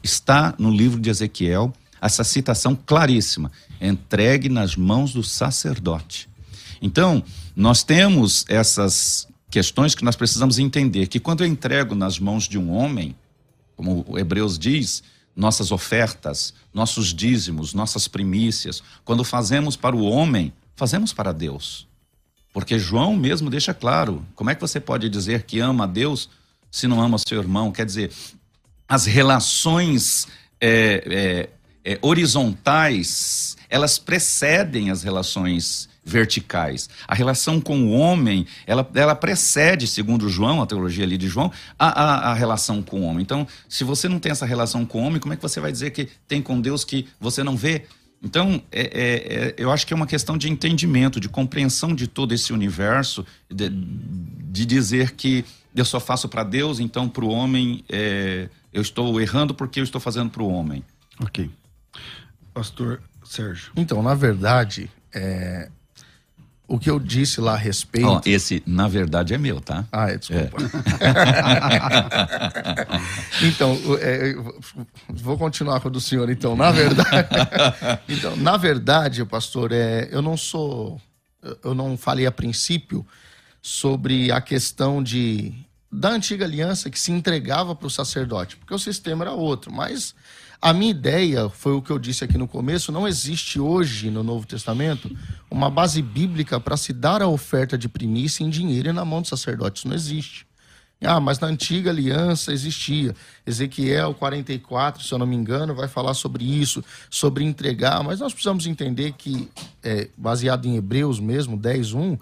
Está 0.00 0.54
no 0.60 0.70
livro 0.70 1.00
de 1.00 1.10
Ezequiel 1.10 1.72
essa 2.02 2.24
citação 2.24 2.74
claríssima: 2.74 3.50
entregue 3.88 4.48
nas 4.48 4.76
mãos 4.76 5.12
do 5.12 5.22
sacerdote. 5.22 6.28
Então, 6.80 7.22
nós 7.54 7.82
temos 7.82 8.44
essas 8.48 9.28
questões 9.50 9.94
que 9.94 10.04
nós 10.04 10.16
precisamos 10.16 10.58
entender 10.58 11.06
que 11.08 11.20
quando 11.20 11.42
eu 11.42 11.46
entrego 11.46 11.94
nas 11.94 12.18
mãos 12.18 12.48
de 12.48 12.58
um 12.58 12.70
homem, 12.70 13.14
como 13.76 14.04
o 14.08 14.18
Hebreus 14.18 14.58
diz, 14.58 15.02
nossas 15.34 15.70
ofertas, 15.70 16.54
nossos 16.72 17.12
dízimos, 17.12 17.74
nossas 17.74 18.08
primícias, 18.08 18.82
quando 19.04 19.24
fazemos 19.24 19.76
para 19.76 19.96
o 19.96 20.04
homem, 20.04 20.52
fazemos 20.74 21.12
para 21.12 21.32
Deus. 21.32 21.86
Porque 22.52 22.78
João 22.78 23.16
mesmo 23.16 23.50
deixa 23.50 23.72
claro: 23.72 24.24
como 24.34 24.50
é 24.50 24.54
que 24.54 24.60
você 24.60 24.78
pode 24.78 25.08
dizer 25.08 25.42
que 25.42 25.58
ama 25.58 25.84
a 25.84 25.86
Deus 25.86 26.28
se 26.70 26.86
não 26.86 27.00
ama 27.00 27.18
seu 27.18 27.38
irmão? 27.38 27.72
Quer 27.72 27.86
dizer, 27.86 28.10
as 28.86 29.06
relações 29.06 30.28
é, 30.60 31.48
é, 31.84 31.92
é, 31.92 31.98
horizontais 32.02 33.56
elas 33.72 33.98
precedem 33.98 34.90
as 34.90 35.02
relações 35.02 35.88
verticais. 36.04 36.90
A 37.08 37.14
relação 37.14 37.58
com 37.58 37.86
o 37.86 37.92
homem, 37.92 38.46
ela, 38.66 38.86
ela 38.94 39.14
precede, 39.14 39.86
segundo 39.86 40.28
João, 40.28 40.60
a 40.60 40.66
teologia 40.66 41.04
ali 41.04 41.16
de 41.16 41.26
João, 41.26 41.50
a, 41.78 41.86
a, 41.86 42.30
a, 42.32 42.34
relação 42.34 42.82
com 42.82 43.00
o 43.00 43.04
homem. 43.04 43.22
Então, 43.22 43.46
se 43.66 43.82
você 43.82 44.10
não 44.10 44.18
tem 44.18 44.30
essa 44.30 44.44
relação 44.44 44.84
com 44.84 45.02
o 45.02 45.06
homem, 45.06 45.18
como 45.18 45.32
é 45.32 45.36
que 45.36 45.42
você 45.42 45.58
vai 45.58 45.72
dizer 45.72 45.90
que 45.90 46.06
tem 46.28 46.42
com 46.42 46.60
Deus 46.60 46.84
que 46.84 47.08
você 47.18 47.42
não 47.42 47.56
vê? 47.56 47.86
Então, 48.22 48.62
é, 48.70 48.82
é, 48.82 48.84
é, 48.84 49.54
eu 49.56 49.70
acho 49.70 49.86
que 49.86 49.94
é 49.94 49.96
uma 49.96 50.06
questão 50.06 50.36
de 50.36 50.50
entendimento, 50.50 51.18
de 51.18 51.30
compreensão 51.30 51.94
de 51.94 52.06
todo 52.06 52.34
esse 52.34 52.52
universo, 52.52 53.24
de, 53.50 53.70
de 53.70 54.66
dizer 54.66 55.12
que 55.12 55.46
eu 55.74 55.84
só 55.86 55.98
faço 55.98 56.28
para 56.28 56.44
Deus, 56.44 56.78
então 56.78 57.08
para 57.08 57.24
o 57.24 57.30
homem 57.30 57.82
é, 57.88 58.50
eu 58.70 58.82
estou 58.82 59.18
errando 59.18 59.54
porque 59.54 59.80
eu 59.80 59.84
estou 59.84 60.00
fazendo 60.00 60.28
para 60.28 60.42
o 60.42 60.52
homem. 60.52 60.84
Ok. 61.18 61.50
Pastor 62.52 63.00
Sérgio. 63.32 63.72
Então, 63.74 64.02
na 64.02 64.14
verdade, 64.14 64.90
é, 65.14 65.70
o 66.68 66.78
que 66.78 66.90
eu 66.90 67.00
disse 67.00 67.40
lá 67.40 67.54
a 67.54 67.56
respeito. 67.56 68.08
Oh, 68.08 68.20
esse, 68.26 68.62
na 68.66 68.86
verdade, 68.86 69.32
é 69.32 69.38
meu, 69.38 69.58
tá? 69.58 69.86
Ah, 69.90 70.10
é, 70.10 70.18
desculpa. 70.18 70.58
É. 71.00 71.14
então, 73.48 73.74
é, 74.00 74.34
vou 75.08 75.38
continuar 75.38 75.80
com 75.80 75.88
o 75.88 75.90
do 75.90 76.00
senhor, 76.00 76.28
então. 76.28 76.54
Na 76.54 76.70
verdade, 76.70 77.28
então, 78.06 78.36
na 78.36 78.58
verdade, 78.58 79.24
pastor, 79.24 79.72
é, 79.72 80.08
eu 80.10 80.20
não 80.20 80.36
sou. 80.36 81.00
Eu 81.64 81.74
não 81.74 81.96
falei 81.96 82.26
a 82.26 82.32
princípio 82.32 83.04
sobre 83.62 84.30
a 84.30 84.42
questão 84.42 85.02
de 85.02 85.54
da 85.90 86.10
antiga 86.10 86.44
aliança 86.44 86.90
que 86.90 86.98
se 86.98 87.12
entregava 87.12 87.74
para 87.74 87.86
o 87.86 87.90
sacerdote, 87.90 88.56
porque 88.56 88.74
o 88.74 88.78
sistema 88.78 89.24
era 89.24 89.32
outro, 89.32 89.72
mas 89.72 90.14
a 90.62 90.72
minha 90.72 90.92
ideia, 90.92 91.48
foi 91.48 91.72
o 91.72 91.82
que 91.82 91.90
eu 91.90 91.98
disse 91.98 92.22
aqui 92.22 92.38
no 92.38 92.46
começo, 92.46 92.92
não 92.92 93.08
existe 93.08 93.58
hoje 93.58 94.12
no 94.12 94.22
Novo 94.22 94.46
Testamento 94.46 95.10
uma 95.50 95.68
base 95.68 96.00
bíblica 96.00 96.60
para 96.60 96.76
se 96.76 96.92
dar 96.92 97.20
a 97.20 97.26
oferta 97.26 97.76
de 97.76 97.88
primícia 97.88 98.44
em 98.44 98.48
dinheiro 98.48 98.88
e 98.88 98.92
na 98.92 99.04
mão 99.04 99.20
do 99.20 99.26
sacerdote. 99.26 99.78
Isso 99.78 99.88
não 99.88 99.96
existe. 99.96 100.46
Ah, 101.04 101.18
mas 101.18 101.40
na 101.40 101.48
antiga 101.48 101.90
aliança 101.90 102.52
existia. 102.52 103.12
Ezequiel 103.44 104.14
44, 104.14 105.02
se 105.02 105.12
eu 105.12 105.18
não 105.18 105.26
me 105.26 105.34
engano, 105.34 105.74
vai 105.74 105.88
falar 105.88 106.14
sobre 106.14 106.44
isso, 106.44 106.84
sobre 107.10 107.42
entregar. 107.42 108.04
Mas 108.04 108.20
nós 108.20 108.32
precisamos 108.32 108.64
entender 108.64 109.14
que, 109.14 109.50
é, 109.82 110.10
baseado 110.16 110.66
em 110.66 110.76
Hebreus 110.76 111.18
mesmo, 111.18 111.56
10, 111.56 111.92
1, 111.92 112.18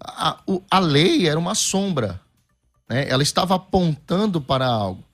a, 0.00 0.40
a 0.68 0.78
lei 0.80 1.28
era 1.28 1.38
uma 1.38 1.54
sombra. 1.54 2.20
Né? 2.88 3.08
Ela 3.08 3.22
estava 3.22 3.54
apontando 3.54 4.40
para 4.40 4.66
algo. 4.66 5.05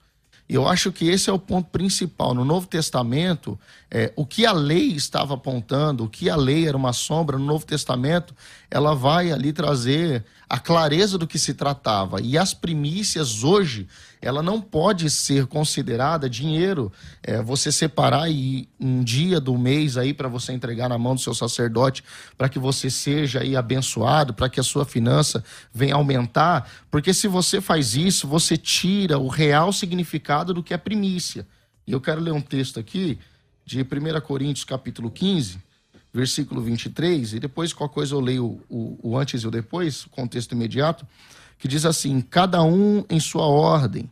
Eu 0.55 0.67
acho 0.67 0.91
que 0.91 1.07
esse 1.09 1.31
é 1.31 1.33
o 1.33 1.39
ponto 1.39 1.71
principal. 1.71 2.35
No 2.35 2.45
Novo 2.45 2.67
Testamento, 2.67 3.59
é, 3.89 4.13
o 4.15 4.23
que 4.23 4.45
a 4.45 4.51
lei 4.51 4.89
estava 4.89 5.33
apontando, 5.33 6.03
o 6.03 6.09
que 6.09 6.29
a 6.29 6.35
lei 6.35 6.67
era 6.67 6.77
uma 6.77 6.93
sombra, 6.93 7.39
no 7.39 7.45
Novo 7.45 7.65
Testamento, 7.65 8.35
ela 8.69 8.93
vai 8.93 9.31
ali 9.31 9.51
trazer 9.51 10.23
a 10.47 10.59
clareza 10.59 11.17
do 11.17 11.25
que 11.25 11.39
se 11.39 11.55
tratava. 11.55 12.21
E 12.21 12.37
as 12.37 12.53
primícias 12.53 13.43
hoje, 13.43 13.87
ela 14.23 14.41
não 14.41 14.61
pode 14.61 15.09
ser 15.09 15.47
considerada 15.47 16.29
dinheiro. 16.29 16.91
É, 17.21 17.41
você 17.41 17.71
separar 17.71 18.23
aí 18.23 18.69
um 18.79 19.03
dia 19.03 19.39
do 19.39 19.57
mês 19.57 19.97
aí 19.97 20.13
para 20.13 20.29
você 20.29 20.53
entregar 20.53 20.87
na 20.87 20.97
mão 20.97 21.13
do 21.13 21.19
seu 21.19 21.33
sacerdote, 21.33 22.03
para 22.37 22.47
que 22.47 22.57
você 22.57 22.89
seja 22.89 23.41
aí 23.41 23.55
abençoado, 23.55 24.33
para 24.33 24.47
que 24.47 24.61
a 24.61 24.63
sua 24.63 24.85
finança 24.85 25.43
venha 25.73 25.95
aumentar. 25.95 26.71
Porque 26.89 27.13
se 27.13 27.27
você 27.27 27.59
faz 27.59 27.95
isso, 27.95 28.25
você 28.25 28.55
tira 28.55 29.19
o 29.19 29.27
real 29.27 29.73
significado 29.73 30.53
do 30.53 30.63
que 30.63 30.73
é 30.73 30.77
primícia. 30.77 31.45
E 31.85 31.91
eu 31.91 31.99
quero 31.99 32.21
ler 32.21 32.31
um 32.31 32.41
texto 32.41 32.79
aqui 32.79 33.19
de 33.65 33.81
1 33.81 34.21
Coríntios 34.21 34.63
capítulo 34.63 35.11
15, 35.11 35.57
versículo 36.13 36.61
23, 36.61 37.33
e 37.33 37.39
depois 37.39 37.73
qualquer 37.73 37.93
coisa 37.93 38.15
eu 38.15 38.21
leio 38.21 38.61
o, 38.69 38.99
o 39.03 39.17
antes 39.17 39.41
e 39.41 39.47
o 39.47 39.51
depois, 39.51 40.05
o 40.05 40.09
contexto 40.09 40.53
imediato, 40.53 41.05
que 41.57 41.67
diz 41.67 41.85
assim: 41.85 42.21
cada 42.21 42.61
um 42.63 43.03
em 43.09 43.19
sua 43.19 43.45
ordem, 43.45 44.09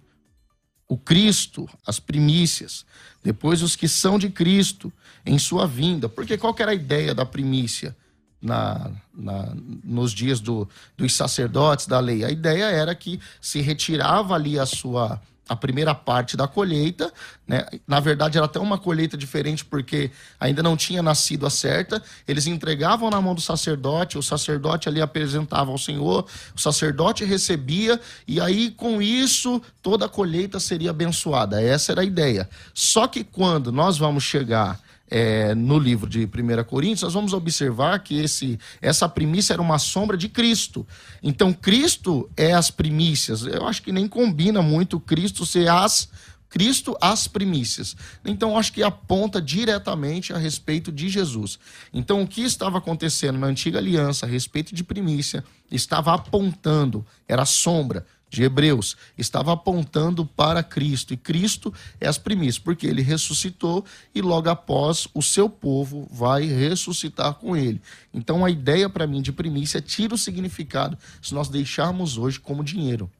o 0.87 0.97
Cristo, 0.97 1.69
as 1.85 1.99
primícias, 1.99 2.85
depois 3.23 3.61
os 3.61 3.75
que 3.75 3.87
são 3.87 4.19
de 4.19 4.29
Cristo 4.29 4.91
em 5.25 5.39
sua 5.39 5.65
vinda. 5.65 6.09
Porque 6.09 6.37
qual 6.37 6.55
era 6.59 6.71
a 6.71 6.75
ideia 6.75 7.13
da 7.15 7.25
primícia 7.25 7.95
na, 8.41 8.91
na, 9.13 9.53
nos 9.83 10.11
dias 10.11 10.39
do, 10.39 10.67
dos 10.97 11.15
sacerdotes 11.15 11.87
da 11.87 11.99
lei? 11.99 12.25
A 12.25 12.31
ideia 12.31 12.65
era 12.65 12.93
que 12.93 13.19
se 13.39 13.61
retirava 13.61 14.35
ali 14.35 14.59
a 14.59 14.65
sua 14.65 15.21
a 15.51 15.55
primeira 15.57 15.93
parte 15.93 16.37
da 16.37 16.47
colheita, 16.47 17.11
né? 17.45 17.65
Na 17.85 17.99
verdade, 17.99 18.37
era 18.37 18.45
até 18.45 18.57
uma 18.57 18.77
colheita 18.77 19.17
diferente 19.17 19.65
porque 19.65 20.09
ainda 20.39 20.63
não 20.63 20.77
tinha 20.77 21.03
nascido 21.03 21.45
a 21.45 21.49
certa. 21.49 22.01
Eles 22.25 22.47
entregavam 22.47 23.09
na 23.09 23.19
mão 23.19 23.35
do 23.35 23.41
sacerdote, 23.41 24.17
o 24.17 24.23
sacerdote 24.23 24.87
ali 24.87 25.01
apresentava 25.01 25.69
ao 25.69 25.77
Senhor, 25.77 26.25
o 26.55 26.57
sacerdote 26.57 27.25
recebia 27.25 27.99
e 28.25 28.39
aí 28.39 28.71
com 28.71 29.01
isso 29.01 29.61
toda 29.81 30.05
a 30.05 30.09
colheita 30.09 30.57
seria 30.57 30.91
abençoada. 30.91 31.61
Essa 31.61 31.91
era 31.91 31.99
a 31.99 32.05
ideia. 32.05 32.49
Só 32.73 33.05
que 33.05 33.21
quando 33.21 33.73
nós 33.73 33.97
vamos 33.97 34.23
chegar 34.23 34.79
é, 35.11 35.53
no 35.53 35.77
livro 35.77 36.09
de 36.09 36.23
1 36.23 36.63
Coríntios, 36.63 37.01
nós 37.03 37.13
vamos 37.13 37.33
observar 37.33 37.99
que 37.99 38.17
esse, 38.17 38.57
essa 38.81 39.09
primícia 39.09 39.51
era 39.51 39.61
uma 39.61 39.77
sombra 39.77 40.15
de 40.15 40.29
Cristo. 40.29 40.87
Então, 41.21 41.51
Cristo 41.51 42.29
é 42.37 42.53
as 42.53 42.71
primícias. 42.71 43.41
Eu 43.41 43.67
acho 43.67 43.81
que 43.83 43.91
nem 43.91 44.07
combina 44.07 44.61
muito 44.61 45.01
Cristo 45.01 45.45
ser 45.45 45.69
as. 45.69 46.09
Cristo 46.47 46.97
as 46.99 47.27
primícias. 47.27 47.95
Então, 48.25 48.57
acho 48.57 48.73
que 48.73 48.83
aponta 48.83 49.41
diretamente 49.41 50.33
a 50.33 50.37
respeito 50.37 50.91
de 50.91 51.07
Jesus. 51.07 51.59
Então, 51.93 52.21
o 52.21 52.27
que 52.27 52.41
estava 52.41 52.77
acontecendo 52.77 53.37
na 53.39 53.47
antiga 53.47 53.79
aliança 53.79 54.25
a 54.25 54.29
respeito 54.29 54.73
de 54.75 54.83
primícia 54.83 55.43
estava 55.69 56.13
apontando, 56.13 57.05
era 57.27 57.45
sombra 57.45 58.05
de 58.31 58.43
Hebreus, 58.43 58.95
estava 59.17 59.51
apontando 59.51 60.25
para 60.25 60.63
Cristo. 60.63 61.13
E 61.13 61.17
Cristo 61.17 61.71
é 61.99 62.07
as 62.07 62.17
primícias, 62.17 62.57
porque 62.57 62.87
ele 62.87 63.01
ressuscitou 63.01 63.85
e 64.15 64.21
logo 64.21 64.49
após 64.49 65.07
o 65.13 65.21
seu 65.21 65.49
povo 65.49 66.07
vai 66.09 66.45
ressuscitar 66.45 67.33
com 67.35 67.55
ele. 67.55 67.81
Então 68.13 68.45
a 68.45 68.49
ideia 68.49 68.89
para 68.89 69.05
mim 69.05 69.21
de 69.21 69.33
primícia 69.33 69.81
tira 69.81 70.15
o 70.15 70.17
significado 70.17 70.97
se 71.21 71.33
nós 71.33 71.49
deixarmos 71.49 72.17
hoje 72.17 72.39
como 72.39 72.63
dinheiro. 72.63 73.11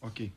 Ok. 0.00 0.30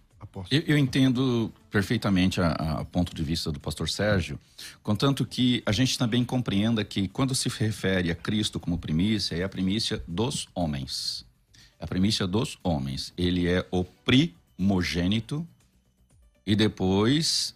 Eu, 0.49 0.61
eu, 0.61 0.77
entendo 0.77 1.53
perfeitamente 1.69 2.41
a, 2.41 2.51
a, 2.51 2.85
ponto 2.85 3.13
de 3.15 3.23
vista 3.23 3.51
do 3.51 3.59
pastor 3.59 3.87
Sérgio, 3.87 4.39
contanto 4.81 5.23
que 5.25 5.61
a 5.65 5.71
gente 5.71 5.97
também 5.97 6.25
compreenda 6.25 6.83
que 6.83 7.07
quando 7.07 7.35
se 7.35 7.47
refere 7.47 8.11
a 8.11 8.15
Cristo 8.15 8.59
como 8.59 8.77
primícia, 8.77 9.35
é 9.35 9.43
a 9.43 9.49
primícia 9.49 10.03
dos 10.07 10.47
homens 10.53 11.24
a 11.85 11.87
primícia 11.87 12.25
dos 12.25 12.57
homens. 12.63 13.13
Ele 13.15 13.47
é 13.47 13.63
o 13.69 13.83
primogênito 13.83 15.47
e 16.43 16.55
depois 16.55 17.53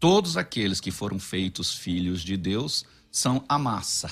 todos 0.00 0.38
aqueles 0.38 0.80
que 0.80 0.90
foram 0.90 1.18
feitos 1.18 1.74
filhos 1.74 2.22
de 2.22 2.38
Deus 2.38 2.86
são 3.12 3.44
a 3.46 3.58
massa. 3.58 4.10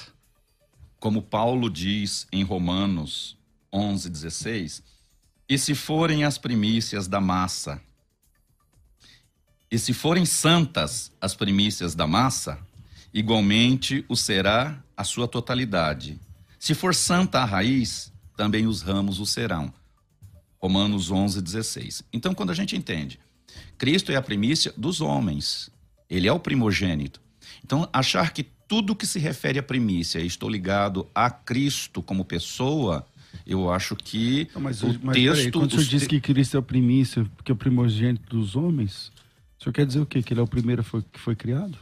Como 1.00 1.22
Paulo 1.22 1.70
diz 1.70 2.28
em 2.30 2.42
Romanos 2.42 3.38
11:16, 3.72 4.82
e 5.48 5.56
se 5.56 5.74
forem 5.74 6.24
as 6.24 6.36
primícias 6.36 7.08
da 7.08 7.20
massa, 7.20 7.80
e 9.70 9.78
se 9.78 9.94
forem 9.94 10.26
santas 10.26 11.10
as 11.18 11.34
primícias 11.34 11.94
da 11.94 12.06
massa, 12.06 12.58
igualmente 13.14 14.04
o 14.10 14.16
será 14.16 14.78
a 14.94 15.04
sua 15.04 15.26
totalidade. 15.26 16.20
Se 16.58 16.74
for 16.74 16.94
santa 16.94 17.38
a 17.40 17.46
raiz, 17.46 18.12
também 18.38 18.68
os 18.68 18.82
ramos 18.82 19.18
o 19.18 19.26
serão. 19.26 19.74
Romanos 20.62 21.10
11, 21.10 21.42
16. 21.42 22.04
Então, 22.12 22.32
quando 22.32 22.50
a 22.50 22.54
gente 22.54 22.76
entende, 22.76 23.18
Cristo 23.76 24.12
é 24.12 24.16
a 24.16 24.22
primícia 24.22 24.72
dos 24.76 25.00
homens, 25.00 25.68
ele 26.08 26.28
é 26.28 26.32
o 26.32 26.38
primogênito. 26.38 27.20
Então, 27.64 27.88
achar 27.92 28.32
que 28.32 28.44
tudo 28.44 28.94
que 28.94 29.06
se 29.06 29.18
refere 29.18 29.58
à 29.58 29.62
primícia, 29.62 30.20
estou 30.20 30.48
ligado 30.48 31.08
a 31.12 31.28
Cristo 31.28 32.00
como 32.00 32.24
pessoa, 32.24 33.04
eu 33.44 33.72
acho 33.72 33.96
que 33.96 34.48
Não, 34.54 34.62
mas, 34.62 34.84
o 34.84 34.86
mas, 35.02 35.16
texto... 35.16 35.34
Peraí, 35.34 35.50
quando 35.50 35.72
o 35.72 35.80
senhor 35.80 35.84
diz 35.88 36.06
que 36.06 36.20
Cristo 36.20 36.56
é 36.56 36.60
a 36.60 36.62
primícia, 36.62 37.24
porque 37.36 37.50
é 37.50 37.54
o 37.54 37.56
primogênito 37.56 38.36
dos 38.36 38.54
homens, 38.54 39.10
o 39.58 39.64
senhor 39.64 39.72
quer 39.72 39.84
dizer 39.84 39.98
o 39.98 40.06
quê? 40.06 40.22
Que 40.22 40.32
ele 40.32 40.40
é 40.40 40.44
o 40.44 40.48
primeiro 40.48 40.84
que 41.12 41.18
foi 41.18 41.34
criado? 41.34 41.76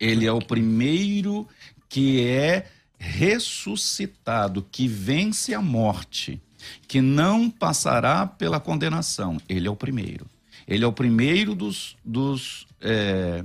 Ele 0.00 0.26
é 0.26 0.32
o 0.32 0.40
primeiro 0.40 1.46
que 1.88 2.20
é 2.20 2.68
ressuscitado, 3.04 4.66
que 4.70 4.88
vence 4.88 5.52
a 5.52 5.60
morte, 5.60 6.40
que 6.88 7.00
não 7.00 7.50
passará 7.50 8.26
pela 8.26 8.58
condenação. 8.58 9.38
Ele 9.48 9.68
é 9.68 9.70
o 9.70 9.76
primeiro. 9.76 10.26
Ele 10.66 10.84
é 10.84 10.86
o 10.86 10.92
primeiro 10.92 11.54
dos. 11.54 11.96
dos 12.04 12.66
é, 12.80 13.44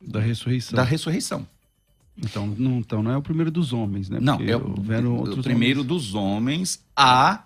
da 0.00 0.20
ressurreição. 0.20 0.76
Da 0.76 0.84
ressurreição. 0.84 1.46
Então 2.16 2.46
não, 2.46 2.78
então 2.78 3.02
não 3.02 3.10
é 3.10 3.16
o 3.16 3.22
primeiro 3.22 3.50
dos 3.50 3.72
homens, 3.72 4.08
né? 4.08 4.18
Porque 4.18 4.44
não, 4.44 4.48
é 4.48 4.56
o, 4.56 5.22
o 5.22 5.42
primeiro 5.42 5.80
homens. 5.80 5.88
dos 5.88 6.14
homens 6.14 6.84
a 6.94 7.44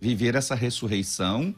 viver 0.00 0.34
essa 0.34 0.54
ressurreição 0.54 1.54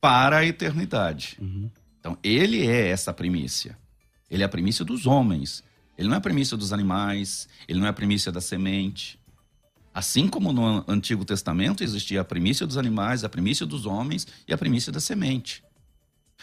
para 0.00 0.38
a 0.38 0.44
eternidade. 0.44 1.36
Uhum. 1.40 1.70
Então 1.98 2.16
ele 2.22 2.66
é 2.66 2.88
essa 2.88 3.12
primícia. 3.12 3.76
Ele 4.30 4.42
é 4.42 4.46
a 4.46 4.48
primícia 4.48 4.84
dos 4.84 5.06
homens. 5.06 5.64
Ele 5.96 6.08
não 6.08 6.14
é 6.14 6.18
a 6.18 6.20
primícia 6.20 6.56
dos 6.56 6.72
animais, 6.72 7.48
ele 7.66 7.78
não 7.78 7.86
é 7.86 7.90
a 7.90 7.92
primícia 7.92 8.30
da 8.30 8.40
semente. 8.40 9.18
Assim 9.94 10.28
como 10.28 10.52
no 10.52 10.84
Antigo 10.86 11.24
Testamento 11.24 11.82
existia 11.82 12.20
a 12.20 12.24
primícia 12.24 12.66
dos 12.66 12.76
animais, 12.76 13.24
a 13.24 13.28
primícia 13.28 13.64
dos 13.64 13.86
homens 13.86 14.26
e 14.46 14.52
a 14.52 14.58
primícia 14.58 14.92
da 14.92 15.00
semente. 15.00 15.64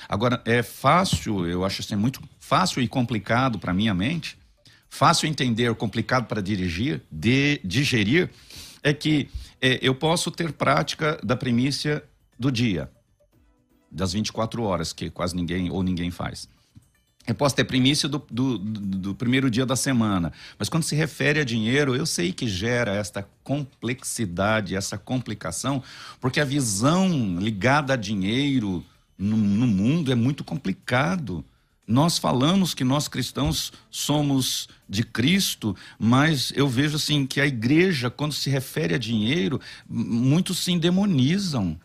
Agora, 0.09 0.41
é 0.43 0.63
fácil, 0.63 1.45
eu 1.45 1.63
acho 1.63 1.81
assim, 1.81 1.95
muito 1.95 2.19
fácil 2.39 2.81
e 2.81 2.87
complicado 2.87 3.59
para 3.59 3.73
minha 3.73 3.93
mente, 3.93 4.37
fácil 4.89 5.27
entender, 5.27 5.73
complicado 5.75 6.25
para 6.25 6.41
dirigir, 6.41 7.01
de, 7.11 7.61
digerir, 7.63 8.29
é 8.81 8.91
que 8.91 9.29
é, 9.61 9.79
eu 9.81 9.95
posso 9.95 10.31
ter 10.31 10.51
prática 10.51 11.19
da 11.23 11.35
primícia 11.35 12.03
do 12.37 12.51
dia, 12.51 12.91
das 13.91 14.13
24 14.13 14.63
horas, 14.63 14.91
que 14.91 15.09
quase 15.09 15.35
ninguém 15.35 15.69
ou 15.69 15.83
ninguém 15.83 16.11
faz. 16.11 16.49
Eu 17.25 17.33
posso 17.33 17.55
ter 17.55 17.63
primícia 17.63 18.09
do, 18.09 18.21
do, 18.29 18.57
do, 18.57 19.15
primeiro 19.15 19.49
dia 19.49 19.65
da 19.65 19.77
semana, 19.77 20.33
mas 20.59 20.67
quando 20.67 20.83
se 20.83 20.93
refere 20.93 21.39
a 21.39 21.45
dinheiro, 21.45 21.95
eu 21.95 22.05
sei 22.05 22.33
que 22.33 22.49
gera 22.49 22.93
esta 22.93 23.25
complexidade, 23.43 24.75
essa 24.75 24.97
complicação, 24.97 25.81
porque 26.19 26.41
a 26.41 26.45
visão 26.45 27.39
ligada 27.39 27.93
a 27.93 27.95
dinheiro 27.95 28.83
no, 29.17 29.37
no 29.37 29.65
mundo 29.65 30.11
é 30.11 30.15
muito 30.15 30.43
complicado. 30.43 31.45
Nós 31.87 32.17
falamos 32.17 32.73
que 32.73 32.83
nós 32.83 33.07
cristãos 33.07 33.71
somos 33.89 34.67
de 34.87 35.03
Cristo, 35.03 35.75
mas 35.97 36.51
eu 36.55 36.67
vejo 36.67 36.97
assim 36.97 37.25
que 37.25 37.39
a 37.39 37.45
igreja, 37.45 38.09
quando 38.09 38.33
se 38.33 38.49
refere 38.49 38.95
a 38.95 38.97
dinheiro, 38.97 39.61
muitos 39.87 40.59
se 40.59 40.73
endemonizam 40.73 41.79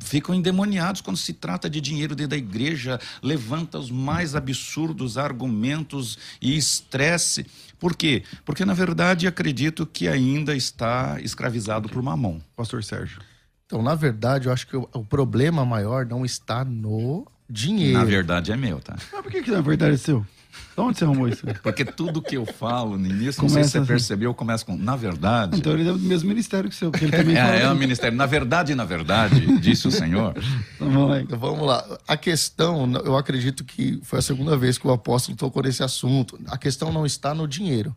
ficam 0.00 0.34
endemoniados 0.34 1.00
quando 1.00 1.16
se 1.16 1.32
trata 1.32 1.68
de 1.68 1.80
dinheiro 1.80 2.14
dentro 2.14 2.30
da 2.30 2.36
igreja, 2.36 2.98
levanta 3.22 3.78
os 3.78 3.90
mais 3.90 4.34
absurdos 4.34 5.16
argumentos 5.16 6.18
e 6.40 6.56
estresse. 6.56 7.46
Por 7.78 7.94
quê? 7.94 8.24
Porque, 8.44 8.64
na 8.64 8.74
verdade, 8.74 9.26
acredito 9.26 9.86
que 9.86 10.08
ainda 10.08 10.56
está 10.56 11.20
escravizado 11.20 11.88
por 11.88 12.02
mamão. 12.02 12.42
Pastor 12.56 12.82
Sérgio. 12.82 13.20
Então, 13.66 13.82
na 13.82 13.94
verdade, 13.94 14.48
eu 14.48 14.52
acho 14.52 14.66
que 14.66 14.76
o, 14.76 15.04
problema 15.04 15.64
maior 15.64 16.04
não 16.04 16.24
está 16.24 16.64
no 16.64 17.24
dinheiro. 17.48 17.98
Na 17.98 18.04
verdade, 18.04 18.50
é 18.50 18.56
meu, 18.56 18.80
tá? 18.80 18.96
Mas 19.12 19.22
por 19.22 19.30
que, 19.30 19.42
que 19.42 19.50
na 19.50 19.60
verdade 19.60 19.94
é 19.94 19.96
seu? 19.96 20.26
De 20.74 20.80
onde 20.80 20.98
você 20.98 21.04
arrumou 21.04 21.28
isso? 21.28 21.46
Porque 21.62 21.84
tudo 21.84 22.22
que 22.22 22.36
eu 22.36 22.46
falo 22.46 22.96
no 22.96 23.06
início, 23.06 23.40
começa 23.40 23.42
não 23.42 23.48
sei 23.48 23.64
se 23.64 23.70
você 23.70 23.78
assim. 23.78 23.86
percebeu, 23.86 24.34
começa 24.34 24.64
com 24.64 24.76
na 24.76 24.96
verdade. 24.96 25.58
Então 25.58 25.72
ele 25.72 25.88
é 25.88 25.92
do 25.92 25.98
mesmo 25.98 26.28
ministério 26.28 26.68
que 26.68 26.74
o 26.74 26.78
seu, 26.78 26.90
porque 26.90 27.04
ele 27.04 27.16
também 27.16 27.36
é, 27.36 27.40
fala. 27.42 27.56
É, 27.56 27.62
é 27.62 27.70
o 27.70 27.76
ministério. 27.76 28.16
Na 28.16 28.26
verdade, 28.26 28.74
na 28.74 28.84
verdade, 28.84 29.58
disse 29.58 29.86
o 29.88 29.90
Senhor. 29.90 30.34
Então, 30.76 30.90
vamos 30.90 31.10
lá. 31.10 31.20
Então, 31.20 31.38
vamos 31.38 31.66
lá. 31.66 31.98
A 32.06 32.16
questão, 32.16 32.90
eu 33.04 33.16
acredito 33.16 33.64
que 33.64 34.00
foi 34.02 34.18
a 34.18 34.22
segunda 34.22 34.56
vez 34.56 34.78
que 34.78 34.86
o 34.86 34.90
apóstolo 34.90 35.36
tocou 35.36 35.62
nesse 35.62 35.82
assunto. 35.82 36.38
A 36.48 36.56
questão 36.56 36.92
não 36.92 37.04
está 37.04 37.34
no 37.34 37.46
dinheiro. 37.46 37.94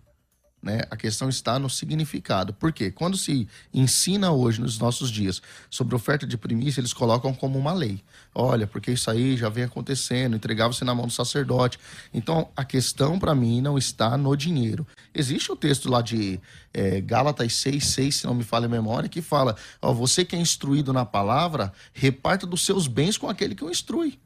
Né? 0.63 0.79
A 0.89 0.95
questão 0.95 1.27
está 1.27 1.59
no 1.59 1.69
significado. 1.69 2.53
Por 2.53 2.71
quê? 2.71 2.89
Quando 2.89 3.17
se 3.17 3.49
ensina 3.73 4.31
hoje, 4.31 4.61
nos 4.61 4.79
nossos 4.79 5.11
dias, 5.11 5.41
sobre 5.69 5.93
oferta 5.93 6.25
de 6.25 6.37
primícia, 6.37 6.79
eles 6.79 6.93
colocam 6.93 7.33
como 7.33 7.59
uma 7.59 7.73
lei. 7.73 8.01
Olha, 8.33 8.65
porque 8.65 8.89
isso 8.89 9.11
aí 9.11 9.35
já 9.35 9.49
vem 9.49 9.65
acontecendo, 9.65 10.37
entregava-se 10.37 10.85
na 10.85 10.95
mão 10.95 11.05
do 11.05 11.11
sacerdote. 11.11 11.77
Então, 12.13 12.47
a 12.55 12.63
questão 12.63 13.19
para 13.19 13.35
mim 13.35 13.59
não 13.59 13.77
está 13.77 14.17
no 14.17 14.33
dinheiro. 14.37 14.87
Existe 15.13 15.51
o 15.51 15.55
texto 15.57 15.89
lá 15.89 16.01
de 16.01 16.39
é, 16.73 17.01
Gálatas 17.01 17.53
6, 17.55 17.85
6, 17.85 18.15
se 18.15 18.25
não 18.25 18.33
me 18.33 18.45
falha 18.45 18.65
a 18.67 18.69
memória, 18.69 19.09
que 19.09 19.21
fala: 19.21 19.57
ó, 19.81 19.91
você 19.91 20.23
que 20.23 20.33
é 20.33 20.39
instruído 20.39 20.93
na 20.93 21.03
palavra, 21.03 21.73
reparta 21.93 22.47
dos 22.47 22.65
seus 22.65 22.87
bens 22.87 23.17
com 23.17 23.29
aquele 23.29 23.53
que 23.53 23.65
o 23.65 23.69
instrui. 23.69 24.17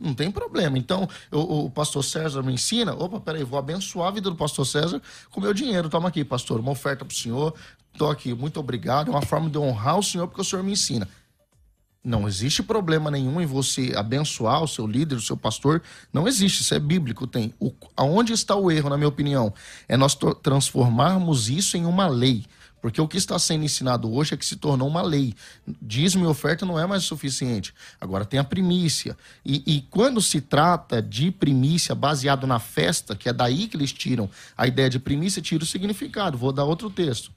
Não 0.00 0.14
tem 0.14 0.30
problema. 0.30 0.78
Então, 0.78 1.08
o, 1.32 1.64
o, 1.64 1.70
pastor 1.70 2.04
César 2.04 2.42
me 2.42 2.52
ensina. 2.52 2.94
Opa, 2.94 3.20
peraí, 3.20 3.42
vou 3.42 3.58
abençoar 3.58 4.08
a 4.08 4.10
vida 4.12 4.30
do 4.30 4.36
pastor 4.36 4.66
César 4.66 5.02
com 5.30 5.40
meu 5.40 5.52
dinheiro. 5.52 5.88
Toma 5.88 6.08
aqui, 6.08 6.24
pastor, 6.24 6.60
uma 6.60 6.70
oferta 6.70 7.04
para 7.04 7.12
o 7.12 7.16
senhor. 7.16 7.54
Estou 7.92 8.10
aqui, 8.10 8.32
muito 8.32 8.60
obrigado. 8.60 9.08
É 9.08 9.10
uma 9.10 9.22
forma 9.22 9.50
de 9.50 9.58
honrar 9.58 9.98
o 9.98 10.02
senhor 10.02 10.28
porque 10.28 10.40
o 10.40 10.44
senhor 10.44 10.62
me 10.62 10.72
ensina. 10.72 11.08
Não 12.02 12.28
existe 12.28 12.62
problema 12.62 13.10
nenhum 13.10 13.40
em 13.40 13.46
você 13.46 13.92
abençoar 13.96 14.62
o 14.62 14.68
seu 14.68 14.86
líder, 14.86 15.16
o 15.16 15.20
seu 15.20 15.36
pastor. 15.36 15.82
Não 16.12 16.28
existe, 16.28 16.62
isso 16.62 16.74
é 16.74 16.78
bíblico. 16.78 17.26
Tem. 17.26 17.52
O, 17.58 17.72
aonde 17.96 18.32
está 18.32 18.54
o 18.54 18.70
erro, 18.70 18.88
na 18.88 18.96
minha 18.96 19.08
opinião? 19.08 19.52
É 19.88 19.96
nós 19.96 20.16
transformarmos 20.42 21.50
isso 21.50 21.76
em 21.76 21.84
uma 21.84 22.06
lei. 22.06 22.46
Porque 22.80 23.00
o 23.00 23.08
que 23.08 23.16
está 23.16 23.38
sendo 23.38 23.64
ensinado 23.64 24.12
hoje 24.12 24.34
é 24.34 24.36
que 24.36 24.46
se 24.46 24.56
tornou 24.56 24.88
uma 24.88 25.02
lei. 25.02 25.34
Dízimo 25.82 26.24
e 26.24 26.28
oferta 26.28 26.64
não 26.64 26.78
é 26.78 26.86
mais 26.86 27.04
suficiente. 27.04 27.74
Agora 28.00 28.24
tem 28.24 28.38
a 28.38 28.44
primícia. 28.44 29.16
E, 29.44 29.62
e 29.66 29.80
quando 29.82 30.22
se 30.22 30.40
trata 30.40 31.02
de 31.02 31.30
primícia 31.30 31.94
baseado 31.94 32.46
na 32.46 32.58
festa, 32.58 33.16
que 33.16 33.28
é 33.28 33.32
daí 33.32 33.66
que 33.66 33.76
eles 33.76 33.92
tiram 33.92 34.30
a 34.56 34.66
ideia 34.66 34.88
de 34.88 34.98
primícia, 34.98 35.42
tira 35.42 35.64
o 35.64 35.66
significado. 35.66 36.38
Vou 36.38 36.52
dar 36.52 36.64
outro 36.64 36.88
texto. 36.88 37.32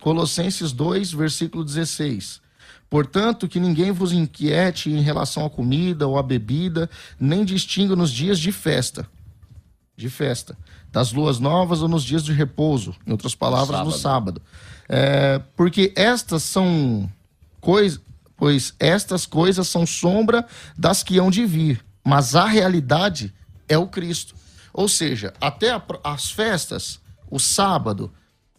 Colossenses 0.00 0.72
2, 0.72 1.12
versículo 1.12 1.64
16. 1.64 2.42
Portanto, 2.90 3.48
que 3.48 3.58
ninguém 3.58 3.90
vos 3.90 4.12
inquiete 4.12 4.90
em 4.90 5.00
relação 5.00 5.46
à 5.46 5.50
comida 5.50 6.06
ou 6.06 6.18
à 6.18 6.22
bebida, 6.22 6.90
nem 7.18 7.44
distinga 7.44 7.96
nos 7.96 8.10
dias 8.10 8.38
de 8.38 8.52
festa. 8.52 9.08
De 9.96 10.10
festa. 10.10 10.58
Das 10.90 11.10
luas 11.10 11.38
novas 11.38 11.80
ou 11.80 11.88
nos 11.88 12.04
dias 12.04 12.22
de 12.22 12.34
repouso. 12.34 12.94
Em 13.06 13.12
outras 13.12 13.34
palavras, 13.34 13.78
sábado. 13.78 13.86
no 13.86 13.92
sábado. 13.92 14.42
É, 14.94 15.38
porque 15.56 15.90
estas 15.96 16.42
são 16.42 17.10
coisas. 17.62 17.98
Pois 18.36 18.74
estas 18.78 19.24
coisas 19.24 19.68
são 19.68 19.86
sombra 19.86 20.46
das 20.76 21.02
que 21.02 21.16
hão 21.16 21.30
de 21.30 21.46
vir. 21.46 21.82
Mas 22.04 22.34
a 22.34 22.44
realidade 22.44 23.32
é 23.68 23.78
o 23.78 23.86
Cristo. 23.86 24.34
Ou 24.72 24.88
seja, 24.88 25.32
até 25.40 25.70
a, 25.70 25.82
as 26.04 26.30
festas, 26.30 27.00
o 27.30 27.38
sábado, 27.38 28.12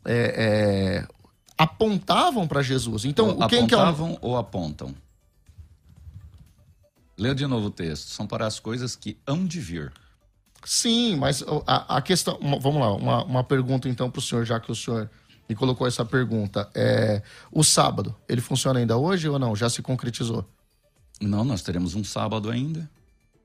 é, 0.06 1.04
é, 1.04 1.08
apontavam 1.58 2.48
para 2.48 2.64
Jesus. 2.64 3.06
Então, 3.06 3.38
o 3.38 3.48
quem 3.48 3.66
apontavam 3.66 4.16
que 4.16 4.16
é 4.16 4.28
um... 4.28 4.32
ou 4.32 4.38
apontam? 4.38 4.96
Leia 7.18 7.36
de 7.36 7.46
novo 7.46 7.68
o 7.68 7.72
texto. 7.72 8.08
São 8.08 8.26
para 8.26 8.48
as 8.48 8.60
coisas 8.60 8.96
que 8.96 9.18
hão 9.28 9.46
de 9.46 9.60
vir. 9.60 9.92
Sim, 10.64 11.18
mas 11.18 11.44
a, 11.68 11.98
a 11.98 12.02
questão. 12.02 12.40
Vamos 12.42 12.80
lá, 12.80 12.94
uma, 12.96 13.24
uma 13.24 13.44
pergunta 13.44 13.90
então 13.90 14.10
para 14.10 14.20
o 14.20 14.22
senhor, 14.22 14.46
já 14.46 14.60
que 14.60 14.72
o 14.72 14.76
senhor 14.76 15.10
me 15.48 15.56
colocou 15.56 15.88
essa 15.88 16.06
pergunta. 16.06 16.70
É, 16.74 17.22
o 17.52 17.64
sábado, 17.64 18.16
ele 18.28 18.42
funciona 18.42 18.80
ainda 18.80 18.98
hoje 18.98 19.28
ou 19.28 19.38
não? 19.38 19.56
Já 19.56 19.70
se 19.70 19.82
concretizou? 19.82 20.46
Não, 21.22 21.44
nós 21.44 21.62
teremos 21.62 21.96
um 21.96 22.04
sábado 22.04 22.50
ainda. 22.50 22.90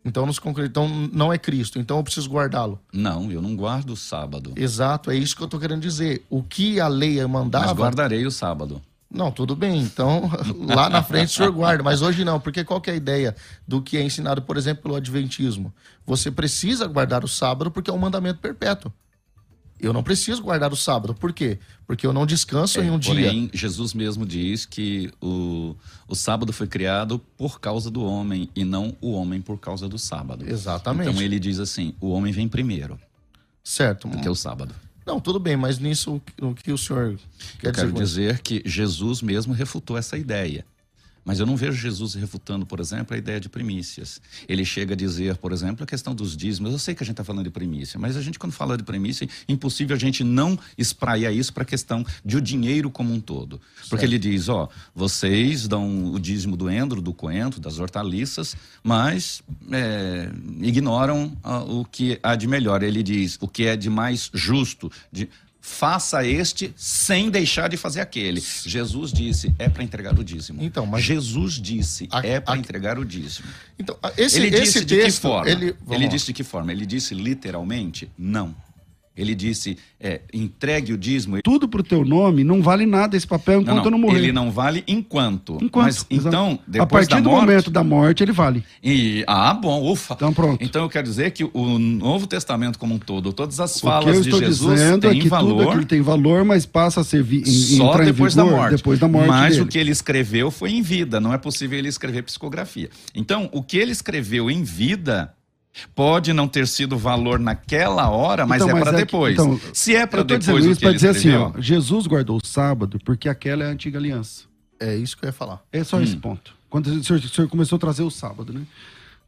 Então, 0.04 0.24
nos 0.24 0.40
então 0.64 0.88
não 1.12 1.32
é 1.32 1.38
Cristo, 1.38 1.78
então 1.78 1.98
eu 1.98 2.04
preciso 2.04 2.30
guardá-lo. 2.30 2.80
Não, 2.92 3.30
eu 3.30 3.42
não 3.42 3.54
guardo 3.54 3.90
o 3.90 3.96
sábado. 3.96 4.52
Exato, 4.56 5.10
é 5.10 5.16
isso 5.16 5.36
que 5.36 5.42
eu 5.42 5.46
estou 5.46 5.60
querendo 5.60 5.82
dizer. 5.82 6.24
O 6.30 6.42
que 6.42 6.80
a 6.80 6.88
lei 6.88 7.24
mandava. 7.26 7.66
Mas 7.66 7.76
guardarei 7.76 8.24
o 8.24 8.30
sábado. 8.30 8.80
Não, 9.10 9.30
tudo 9.30 9.56
bem. 9.56 9.80
Então, 9.80 10.30
lá 10.74 10.88
na 10.88 11.02
frente 11.02 11.30
o 11.30 11.32
senhor 11.32 11.52
guarda, 11.52 11.82
mas 11.82 12.02
hoje 12.02 12.24
não, 12.24 12.38
porque 12.38 12.64
qual 12.64 12.80
é 12.86 12.90
a 12.90 12.94
ideia 12.94 13.34
do 13.66 13.82
que 13.82 13.96
é 13.96 14.02
ensinado, 14.02 14.42
por 14.42 14.56
exemplo, 14.56 14.84
pelo 14.84 14.96
Adventismo? 14.96 15.72
Você 16.06 16.30
precisa 16.30 16.86
guardar 16.86 17.24
o 17.24 17.28
sábado 17.28 17.70
porque 17.70 17.90
é 17.90 17.92
um 17.92 17.98
mandamento 17.98 18.38
perpétuo. 18.38 18.92
Eu 19.80 19.92
não 19.92 20.02
preciso 20.02 20.42
guardar 20.42 20.72
o 20.72 20.76
sábado. 20.76 21.14
Por 21.14 21.32
quê? 21.32 21.58
Porque 21.86 22.06
eu 22.06 22.12
não 22.12 22.26
descanso 22.26 22.80
é, 22.80 22.84
em 22.84 22.90
um 22.90 22.98
porém, 22.98 23.16
dia. 23.16 23.26
Porém, 23.26 23.50
Jesus 23.54 23.94
mesmo 23.94 24.26
diz 24.26 24.66
que 24.66 25.10
o, 25.20 25.76
o 26.06 26.14
sábado 26.14 26.52
foi 26.52 26.66
criado 26.66 27.18
por 27.36 27.60
causa 27.60 27.90
do 27.90 28.02
homem 28.02 28.50
e 28.54 28.64
não 28.64 28.96
o 29.00 29.12
homem 29.12 29.40
por 29.40 29.58
causa 29.58 29.88
do 29.88 29.98
sábado. 29.98 30.44
Exatamente. 30.48 31.10
Então 31.10 31.22
ele 31.22 31.38
diz 31.38 31.58
assim: 31.58 31.94
o 32.00 32.10
homem 32.10 32.32
vem 32.32 32.48
primeiro. 32.48 32.98
Certo. 33.62 34.08
Do 34.08 34.18
que 34.18 34.28
o 34.28 34.34
sábado. 34.34 34.74
Não, 35.06 35.20
tudo 35.20 35.38
bem, 35.38 35.56
mas 35.56 35.78
nisso 35.78 36.20
o 36.40 36.54
que 36.54 36.70
o 36.70 36.76
senhor 36.76 37.18
quer 37.58 37.68
eu 37.68 37.72
dizer? 37.72 37.86
Quero 37.86 37.92
dizer 37.92 38.38
que 38.40 38.62
Jesus 38.66 39.22
mesmo 39.22 39.54
refutou 39.54 39.96
essa 39.96 40.18
ideia. 40.18 40.66
Mas 41.28 41.40
eu 41.40 41.44
não 41.44 41.56
vejo 41.56 41.76
Jesus 41.76 42.14
refutando, 42.14 42.64
por 42.64 42.80
exemplo, 42.80 43.14
a 43.14 43.18
ideia 43.18 43.38
de 43.38 43.50
primícias. 43.50 44.18
Ele 44.48 44.64
chega 44.64 44.94
a 44.94 44.96
dizer, 44.96 45.36
por 45.36 45.52
exemplo, 45.52 45.84
a 45.84 45.86
questão 45.86 46.14
dos 46.14 46.34
dízimos. 46.34 46.72
Eu 46.72 46.78
sei 46.78 46.94
que 46.94 47.02
a 47.02 47.04
gente 47.04 47.12
está 47.12 47.22
falando 47.22 47.44
de 47.44 47.50
primícia, 47.50 48.00
mas 48.00 48.16
a 48.16 48.22
gente, 48.22 48.38
quando 48.38 48.52
fala 48.52 48.78
de 48.78 48.82
primícia, 48.82 49.28
é 49.46 49.52
impossível 49.52 49.94
a 49.94 49.98
gente 49.98 50.24
não 50.24 50.58
espraiar 50.78 51.30
isso 51.30 51.52
para 51.52 51.64
a 51.64 51.66
questão 51.66 52.02
de 52.24 52.38
o 52.38 52.40
dinheiro 52.40 52.90
como 52.90 53.12
um 53.12 53.20
todo. 53.20 53.60
Certo. 53.76 53.90
Porque 53.90 54.06
ele 54.06 54.18
diz: 54.18 54.48
ó, 54.48 54.70
vocês 54.94 55.68
dão 55.68 56.14
o 56.14 56.18
dízimo 56.18 56.56
do 56.56 56.70
endro, 56.70 57.02
do 57.02 57.12
coentro, 57.12 57.60
das 57.60 57.78
hortaliças, 57.78 58.56
mas 58.82 59.42
é, 59.70 60.30
ignoram 60.62 61.36
ah, 61.44 61.58
o 61.58 61.84
que 61.84 62.18
há 62.22 62.34
de 62.36 62.46
melhor. 62.46 62.82
Ele 62.82 63.02
diz: 63.02 63.36
o 63.38 63.46
que 63.46 63.66
é 63.66 63.76
de 63.76 63.90
mais 63.90 64.30
justo, 64.32 64.90
de 65.12 65.28
faça 65.60 66.24
este 66.24 66.72
sem 66.76 67.30
deixar 67.30 67.68
de 67.68 67.76
fazer 67.76 68.00
aquele. 68.00 68.42
Jesus 68.64 69.12
disse, 69.12 69.54
é 69.58 69.68
para 69.68 69.82
entregar 69.82 70.18
o 70.18 70.24
dízimo. 70.24 70.62
Então, 70.62 70.86
mas 70.86 71.02
Jesus 71.02 71.54
disse, 71.54 72.08
a, 72.10 72.26
é 72.26 72.40
para 72.40 72.56
entregar 72.58 72.98
o 72.98 73.04
dízimo. 73.04 73.48
Então, 73.78 73.96
esse, 74.16 74.38
ele 74.38 74.50
disse 74.50 74.78
esse 74.78 74.84
de 74.84 74.96
texto, 74.96 75.16
que 75.16 75.22
forma? 75.22 75.50
Ele, 75.50 75.76
ele 75.90 76.08
disse 76.08 76.26
de 76.26 76.32
que 76.32 76.44
forma? 76.44 76.72
Ele 76.72 76.86
disse 76.86 77.14
literalmente, 77.14 78.10
não. 78.16 78.54
Ele 79.18 79.34
disse, 79.34 79.76
é, 80.00 80.20
entregue 80.32 80.92
o 80.92 80.96
dízimo. 80.96 81.42
Tudo 81.42 81.68
para 81.68 81.80
o 81.80 81.82
teu 81.82 82.04
nome 82.04 82.44
não 82.44 82.62
vale 82.62 82.86
nada 82.86 83.16
esse 83.16 83.26
papel 83.26 83.62
enquanto 83.62 83.74
não, 83.74 83.76
não, 83.76 83.84
eu 83.84 83.90
não 83.90 83.98
morrer. 83.98 84.18
Ele 84.18 84.32
não 84.32 84.50
vale 84.50 84.84
enquanto. 84.86 85.58
Enquanto. 85.60 85.86
Mas, 85.86 86.06
então, 86.08 86.58
depois 86.66 86.82
A 86.82 86.86
partir 86.86 87.22
do 87.22 87.30
morte, 87.30 87.40
momento 87.40 87.70
da 87.70 87.82
morte, 87.82 88.22
ele 88.22 88.30
vale. 88.30 88.64
E, 88.82 89.24
ah, 89.26 89.52
bom, 89.52 89.90
ufa. 89.90 90.14
Então 90.14 90.32
pronto. 90.32 90.62
Então 90.62 90.82
eu 90.82 90.88
quero 90.88 91.04
dizer 91.06 91.32
que 91.32 91.42
o 91.42 91.78
Novo 91.78 92.28
Testamento 92.28 92.78
como 92.78 92.94
um 92.94 92.98
todo, 92.98 93.32
todas 93.32 93.58
as 93.58 93.80
falas 93.80 94.24
de 94.24 94.30
Jesus 94.30 94.80
têm 95.00 95.18
é 95.18 95.20
que 95.20 95.28
valor. 95.28 95.58
Tudo 95.58 95.68
aquilo 95.68 95.84
tem 95.84 96.00
valor, 96.00 96.44
mas 96.44 96.64
passa 96.64 97.00
a 97.00 97.04
ser 97.04 97.24
vi, 97.24 97.40
em, 97.40 97.76
só 97.76 97.96
depois 97.98 98.34
vigor, 98.34 98.50
da 98.50 98.56
morte. 98.56 98.76
Depois 98.76 98.98
da 99.00 99.08
morte 99.08 99.28
mas 99.28 99.54
dele. 99.54 99.62
o 99.62 99.66
que 99.66 99.78
ele 99.78 99.90
escreveu 99.90 100.50
foi 100.50 100.70
em 100.70 100.82
vida. 100.82 101.18
Não 101.20 101.34
é 101.34 101.38
possível 101.38 101.76
ele 101.76 101.88
escrever 101.88 102.22
psicografia. 102.22 102.88
Então, 103.14 103.48
o 103.52 103.62
que 103.62 103.76
ele 103.76 103.90
escreveu 103.90 104.48
em 104.48 104.62
vida 104.62 105.34
Pode 105.94 106.32
não 106.32 106.48
ter 106.48 106.66
sido 106.66 106.98
valor 106.98 107.38
naquela 107.38 108.08
hora, 108.10 108.46
mas 108.46 108.62
então, 108.62 108.76
é 108.76 108.80
para 108.80 108.90
é 108.90 108.96
depois. 108.96 109.34
então, 109.34 109.60
Se 109.72 109.94
é 109.94 110.06
para 110.06 110.22
depois, 110.22 110.44
dizendo 110.44 110.70
isso 110.72 110.80
para 110.80 110.92
dizer 110.92 111.10
escreveu... 111.10 111.46
assim, 111.46 111.58
ó, 111.58 111.60
Jesus 111.60 112.06
guardou 112.06 112.38
o 112.42 112.46
sábado 112.46 112.98
porque 113.04 113.28
aquela 113.28 113.64
é 113.64 113.68
a 113.68 113.70
antiga 113.70 113.98
aliança. 113.98 114.44
É 114.80 114.96
isso 114.96 115.16
que 115.16 115.24
eu 115.24 115.28
ia 115.28 115.32
falar. 115.32 115.62
É 115.72 115.82
só 115.84 115.96
hum. 115.96 116.02
esse 116.02 116.16
ponto. 116.16 116.54
Quando 116.68 116.88
o 116.88 117.04
senhor, 117.04 117.18
o 117.18 117.28
senhor, 117.28 117.48
começou 117.48 117.76
a 117.76 117.78
trazer 117.78 118.02
o 118.02 118.10
sábado, 118.10 118.52
né? 118.52 118.62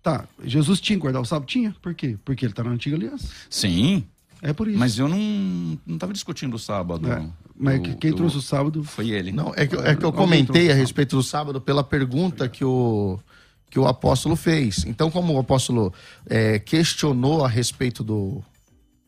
Tá, 0.03 0.25
Jesus 0.43 0.81
tinha 0.81 0.97
que 0.97 1.03
guardar 1.03 1.21
o 1.21 1.25
sábado? 1.25 1.47
Tinha. 1.47 1.75
Por 1.81 1.95
quê? 1.95 2.17
Porque 2.25 2.45
ele 2.45 2.53
está 2.53 2.65
na 2.65 2.71
antiga 2.71 2.97
aliança. 2.97 3.29
Sim. 3.49 4.05
É 4.43 4.53
por 4.53 4.69
isso. 4.69 4.79
Mas 4.79 4.99
eu 4.99 5.09
não 5.09 5.79
estava 5.87 6.13
discutindo 6.13 6.55
o 6.55 6.59
sábado. 6.59 7.11
É, 7.11 7.23
mas 7.57 7.79
o, 7.79 7.97
quem 7.97 8.13
trouxe 8.13 8.39
o 8.39 8.41
sábado 8.41 8.83
foi 8.83 9.11
ele. 9.11 9.33
Não, 9.33 9.53
é 9.55 9.67
que, 9.67 9.77
é 9.77 9.95
que 9.95 10.05
eu 10.05 10.13
comentei 10.13 10.71
a 10.71 10.75
respeito 10.75 11.17
do 11.17 11.23
sábado 11.23 11.61
pela 11.61 11.85
pergunta 11.85 12.49
que 12.49 12.65
o 12.65 13.19
que 13.71 13.79
o 13.79 13.87
apóstolo 13.87 14.35
fez. 14.35 14.85
Então, 14.85 15.11
como 15.11 15.35
o 15.35 15.39
apóstolo 15.39 15.95
é, 16.29 16.59
questionou 16.59 17.45
a 17.45 17.49
respeito 17.49 18.03
do, 18.03 18.43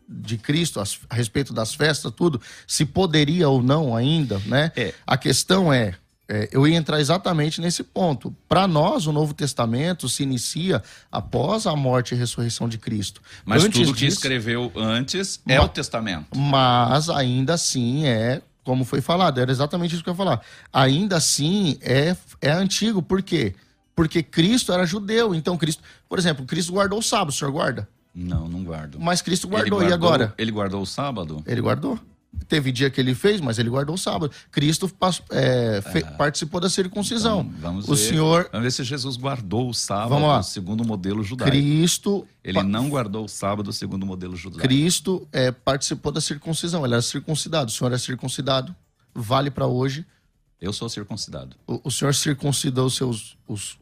de 0.09 0.38
Cristo, 0.38 0.81
a, 0.81 0.85
a, 1.11 1.14
respeito 1.14 1.53
das 1.53 1.75
festas, 1.75 2.12
tudo, 2.12 2.40
se 2.66 2.87
poderia 2.87 3.48
ou 3.48 3.62
não 3.62 3.94
ainda, 3.94 4.40
né? 4.46 4.70
É. 4.77 4.94
A 5.05 5.16
questão 5.16 5.72
é, 5.72 5.94
é, 6.29 6.48
eu 6.53 6.66
ia 6.66 6.77
entrar 6.77 7.01
exatamente 7.01 7.61
nesse 7.61 7.83
ponto. 7.83 8.35
Para 8.48 8.68
nós, 8.68 9.07
o 9.09 9.12
Novo 9.12 9.35
Testamento 9.35 10.09
se 10.09 10.22
inicia 10.22 10.81
após 11.11 11.66
a 11.66 11.75
morte 11.75 12.14
e 12.14 12.16
ressurreição 12.16 12.68
de 12.68 12.79
Cristo. 12.79 13.20
Mas 13.44 13.64
antes 13.64 13.81
tudo 13.81 13.92
que 13.92 14.07
disso, 14.07 14.18
escreveu 14.18 14.70
antes 14.77 15.40
é 15.48 15.61
o 15.61 15.68
Testamento. 15.68 16.38
Mas 16.38 17.11
ainda 17.11 17.55
assim 17.55 18.07
é 18.07 18.40
como 18.64 18.85
foi 18.85 19.01
falado, 19.01 19.40
era 19.40 19.51
exatamente 19.51 19.92
isso 19.92 20.05
que 20.05 20.09
eu 20.09 20.12
ia 20.12 20.16
falar. 20.16 20.40
Ainda 20.72 21.16
assim 21.16 21.77
é, 21.81 22.16
é 22.40 22.53
antigo, 22.53 23.03
por 23.03 23.20
quê? 23.20 23.55
Porque 23.55 23.71
porque 24.02 24.20
Cristo 24.20 24.72
era 24.72 24.84
judeu. 24.84 25.32
Então, 25.32 25.56
Cristo, 25.56 25.80
por 26.08 26.18
exemplo, 26.18 26.44
Cristo 26.44 26.72
guardou 26.72 26.98
o 26.98 27.02
sábado. 27.02 27.28
O 27.28 27.32
senhor 27.32 27.52
guarda? 27.52 27.88
Não, 28.12 28.48
não 28.48 28.64
guardo. 28.64 28.98
Mas 28.98 29.22
Cristo 29.22 29.46
guardou, 29.46 29.78
guardou 29.78 29.88
e 29.88 29.92
agora? 29.92 30.34
Ele 30.36 30.50
guardou 30.50 30.82
o 30.82 30.86
sábado? 30.86 31.40
Ele 31.46 31.60
guardou. 31.60 31.96
Teve 32.48 32.72
dia 32.72 32.90
que 32.90 33.00
ele 33.00 33.14
fez, 33.14 33.40
mas 33.40 33.60
ele 33.60 33.70
guardou 33.70 33.94
o 33.94 33.98
sábado. 33.98 34.32
Cristo 34.50 34.90
é, 35.30 35.80
fe, 35.82 36.02
ah, 36.04 36.10
participou 36.12 36.60
da 36.60 36.68
circuncisão. 36.68 37.42
Então, 37.42 37.60
vamos 37.60 37.88
o 37.88 37.94
ver, 37.94 37.96
Senhor. 37.96 38.48
Vamos 38.50 38.64
ver 38.64 38.72
se 38.72 38.82
Jesus 38.82 39.16
guardou 39.16 39.68
o 39.68 39.74
sábado 39.74 40.42
segundo 40.42 40.80
o 40.80 40.86
modelo 40.86 41.22
judaico. 41.22 41.56
Cristo. 41.56 42.26
Ele 42.42 42.60
não 42.64 42.88
guardou 42.88 43.26
o 43.26 43.28
sábado 43.28 43.72
segundo 43.72 44.02
o 44.02 44.06
modelo 44.06 44.34
judaico. 44.34 44.62
Cristo 44.62 45.28
é, 45.30 45.52
participou 45.52 46.10
da 46.10 46.20
circuncisão. 46.20 46.84
Ele 46.84 46.94
era 46.94 47.02
circuncidado. 47.02 47.70
O 47.70 47.72
Senhor 47.72 47.92
é 47.92 47.98
circuncidado. 47.98 48.74
Vale 49.14 49.48
para 49.48 49.68
hoje. 49.68 50.04
Eu 50.60 50.72
sou 50.72 50.88
circuncidado. 50.88 51.56
O, 51.66 51.80
o 51.84 51.90
Senhor 51.90 52.14
circuncidou 52.14 52.86
os 52.86 52.94
seus, 52.94 53.36
os, 53.48 53.76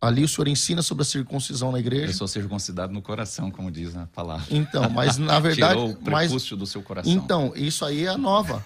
Ali 0.00 0.24
o 0.24 0.28
senhor 0.28 0.48
ensina 0.48 0.80
sobre 0.80 1.02
a 1.02 1.04
circuncisão 1.04 1.70
na 1.70 1.78
igreja. 1.78 2.06
Eu 2.06 2.14
sou 2.14 2.26
circuncidado 2.26 2.92
no 2.92 3.02
coração, 3.02 3.50
como 3.50 3.70
diz 3.70 3.94
a 3.94 4.06
palavra. 4.06 4.46
Então, 4.50 4.88
mas 4.88 5.18
na 5.18 5.38
verdade. 5.40 5.74
Tirou 5.74 5.90
o 5.90 5.96
prepúcio 5.96 6.56
mas, 6.56 6.58
do 6.58 6.66
seu 6.66 6.82
coração. 6.82 7.12
Então, 7.12 7.52
isso 7.54 7.84
aí 7.84 8.04
é 8.04 8.08
a 8.08 8.16
nova. 8.16 8.64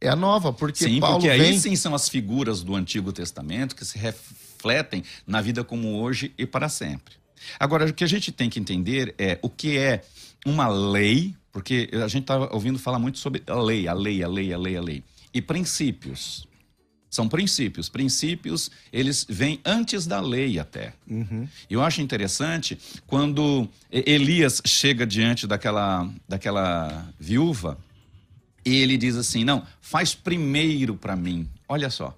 É 0.00 0.08
a 0.08 0.14
nova, 0.14 0.52
porque 0.52 0.84
sim, 0.84 1.00
Paulo 1.00 1.16
porque 1.16 1.30
aí 1.30 1.40
vem... 1.40 1.58
sim 1.58 1.74
são 1.74 1.94
as 1.94 2.08
figuras 2.08 2.62
do 2.62 2.76
Antigo 2.76 3.12
Testamento 3.12 3.74
que 3.74 3.84
se 3.84 3.98
refletem 3.98 5.02
na 5.26 5.40
vida 5.40 5.64
como 5.64 6.00
hoje 6.00 6.32
e 6.38 6.46
para 6.46 6.68
sempre. 6.68 7.14
Agora, 7.58 7.86
o 7.86 7.92
que 7.92 8.04
a 8.04 8.06
gente 8.06 8.30
tem 8.30 8.48
que 8.48 8.60
entender 8.60 9.14
é 9.18 9.38
o 9.42 9.48
que 9.48 9.76
é 9.76 10.04
uma 10.44 10.68
lei, 10.68 11.34
porque 11.50 11.90
a 11.92 12.08
gente 12.08 12.22
está 12.22 12.36
ouvindo 12.52 12.78
falar 12.78 12.98
muito 12.98 13.18
sobre 13.18 13.42
a 13.46 13.54
lei, 13.54 13.88
a 13.88 13.94
lei, 13.94 14.22
a 14.22 14.28
lei, 14.28 14.52
a 14.52 14.58
lei, 14.58 14.76
a 14.76 14.80
lei. 14.80 15.04
E 15.32 15.42
princípios. 15.42 16.45
São 17.16 17.28
princípios. 17.28 17.88
Princípios, 17.88 18.70
eles 18.92 19.26
vêm 19.28 19.58
antes 19.64 20.06
da 20.06 20.20
lei 20.20 20.58
até. 20.58 20.92
Uhum. 21.08 21.48
Eu 21.68 21.82
acho 21.82 22.00
interessante 22.02 22.78
quando 23.06 23.68
Elias 23.90 24.60
chega 24.66 25.06
diante 25.06 25.46
daquela, 25.46 26.08
daquela 26.28 27.08
viúva 27.18 27.78
ele 28.66 28.96
diz 28.96 29.16
assim: 29.16 29.44
não, 29.44 29.64
faz 29.80 30.14
primeiro 30.14 30.96
para 30.96 31.14
mim. 31.14 31.48
Olha 31.68 31.88
só. 31.88 32.16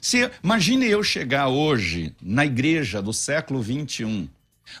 Se, 0.00 0.30
imagine 0.42 0.86
eu 0.86 1.02
chegar 1.02 1.48
hoje 1.48 2.14
na 2.22 2.44
igreja 2.44 3.02
do 3.02 3.12
século 3.12 3.60
21 3.60 4.28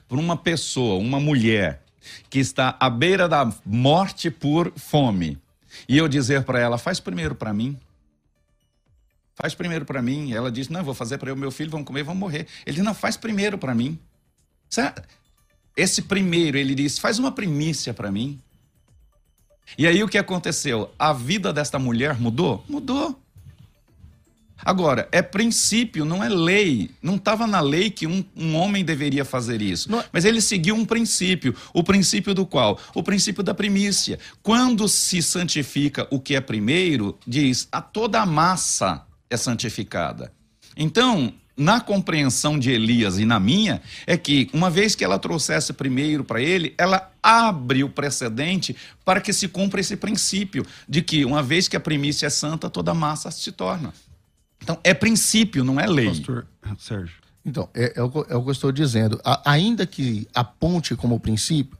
para 0.08 0.18
uma 0.18 0.36
pessoa, 0.36 1.00
uma 1.00 1.18
mulher, 1.18 1.82
que 2.30 2.38
está 2.38 2.76
à 2.78 2.88
beira 2.88 3.28
da 3.28 3.52
morte 3.64 4.30
por 4.30 4.72
fome, 4.76 5.38
e 5.88 5.96
eu 5.96 6.08
dizer 6.08 6.44
para 6.44 6.60
ela: 6.60 6.78
faz 6.78 7.00
primeiro 7.00 7.34
para 7.34 7.52
mim. 7.52 7.76
Faz 9.36 9.54
primeiro 9.54 9.84
para 9.84 10.00
mim. 10.00 10.32
Ela 10.32 10.50
diz: 10.50 10.68
não, 10.70 10.82
vou 10.82 10.94
fazer 10.94 11.18
para 11.18 11.30
eu, 11.30 11.36
meu 11.36 11.50
filho, 11.50 11.70
vamos 11.70 11.86
comer, 11.86 12.02
vamos 12.02 12.18
morrer. 12.18 12.46
Ele 12.64 12.76
diz: 12.76 12.84
não, 12.84 12.94
faz 12.94 13.16
primeiro 13.16 13.58
para 13.58 13.74
mim. 13.74 13.98
Esse 15.76 16.02
primeiro, 16.02 16.56
ele 16.56 16.74
diz: 16.74 16.98
faz 16.98 17.18
uma 17.18 17.30
primícia 17.30 17.92
para 17.92 18.10
mim. 18.10 18.40
E 19.76 19.86
aí 19.86 20.02
o 20.02 20.08
que 20.08 20.16
aconteceu? 20.16 20.90
A 20.98 21.12
vida 21.12 21.52
desta 21.52 21.78
mulher 21.78 22.18
mudou? 22.18 22.64
Mudou. 22.66 23.20
Agora, 24.64 25.06
é 25.12 25.20
princípio, 25.20 26.06
não 26.06 26.24
é 26.24 26.30
lei. 26.30 26.90
Não 27.02 27.16
estava 27.16 27.46
na 27.46 27.60
lei 27.60 27.90
que 27.90 28.06
um, 28.06 28.24
um, 28.34 28.56
homem 28.56 28.82
deveria 28.82 29.24
fazer 29.24 29.60
isso. 29.60 29.90
Não... 29.90 30.00
É- 30.00 30.06
Mas 30.10 30.24
ele 30.24 30.40
seguiu 30.40 30.74
um 30.74 30.84
princípio. 30.84 31.54
O 31.74 31.84
princípio 31.84 32.32
do 32.32 32.46
qual? 32.46 32.80
O 32.94 33.02
princípio 33.02 33.42
da 33.42 33.52
primícia. 33.52 34.18
Quando 34.42 34.88
se 34.88 35.20
santifica 35.20 36.08
o 36.10 36.18
que 36.18 36.34
é 36.34 36.40
primeiro, 36.40 37.18
diz 37.26 37.68
a 37.70 37.82
toda 37.82 38.22
a 38.22 38.24
massa 38.24 39.04
é 39.30 39.36
santificada. 39.36 40.32
Então, 40.76 41.32
na 41.56 41.80
compreensão 41.80 42.58
de 42.58 42.70
Elias 42.70 43.18
e 43.18 43.24
na 43.24 43.40
minha, 43.40 43.80
é 44.06 44.16
que 44.16 44.50
uma 44.52 44.68
vez 44.68 44.94
que 44.94 45.04
ela 45.04 45.18
trouxesse 45.18 45.72
primeiro 45.72 46.22
para 46.22 46.40
ele, 46.40 46.74
ela 46.76 47.10
abre 47.22 47.82
o 47.82 47.88
precedente 47.88 48.76
para 49.04 49.20
que 49.20 49.32
se 49.32 49.48
cumpra 49.48 49.80
esse 49.80 49.96
princípio 49.96 50.64
de 50.88 51.00
que 51.00 51.24
uma 51.24 51.42
vez 51.42 51.66
que 51.66 51.76
a 51.76 51.80
primícia 51.80 52.26
é 52.26 52.30
santa, 52.30 52.68
toda 52.68 52.92
massa 52.92 53.30
se 53.30 53.50
torna. 53.52 53.92
Então, 54.62 54.78
é 54.84 54.92
princípio, 54.92 55.64
não 55.64 55.80
é 55.80 55.86
lei. 55.86 56.08
Pastor 56.08 56.46
Sérgio. 56.78 57.26
Então, 57.44 57.68
é, 57.72 57.92
é, 57.96 58.02
o, 58.02 58.26
é 58.28 58.36
o 58.36 58.42
que 58.42 58.48
eu 58.48 58.52
estou 58.52 58.72
dizendo. 58.72 59.20
A, 59.24 59.52
ainda 59.52 59.86
que 59.86 60.26
aponte 60.34 60.96
como 60.96 61.20
princípio, 61.20 61.78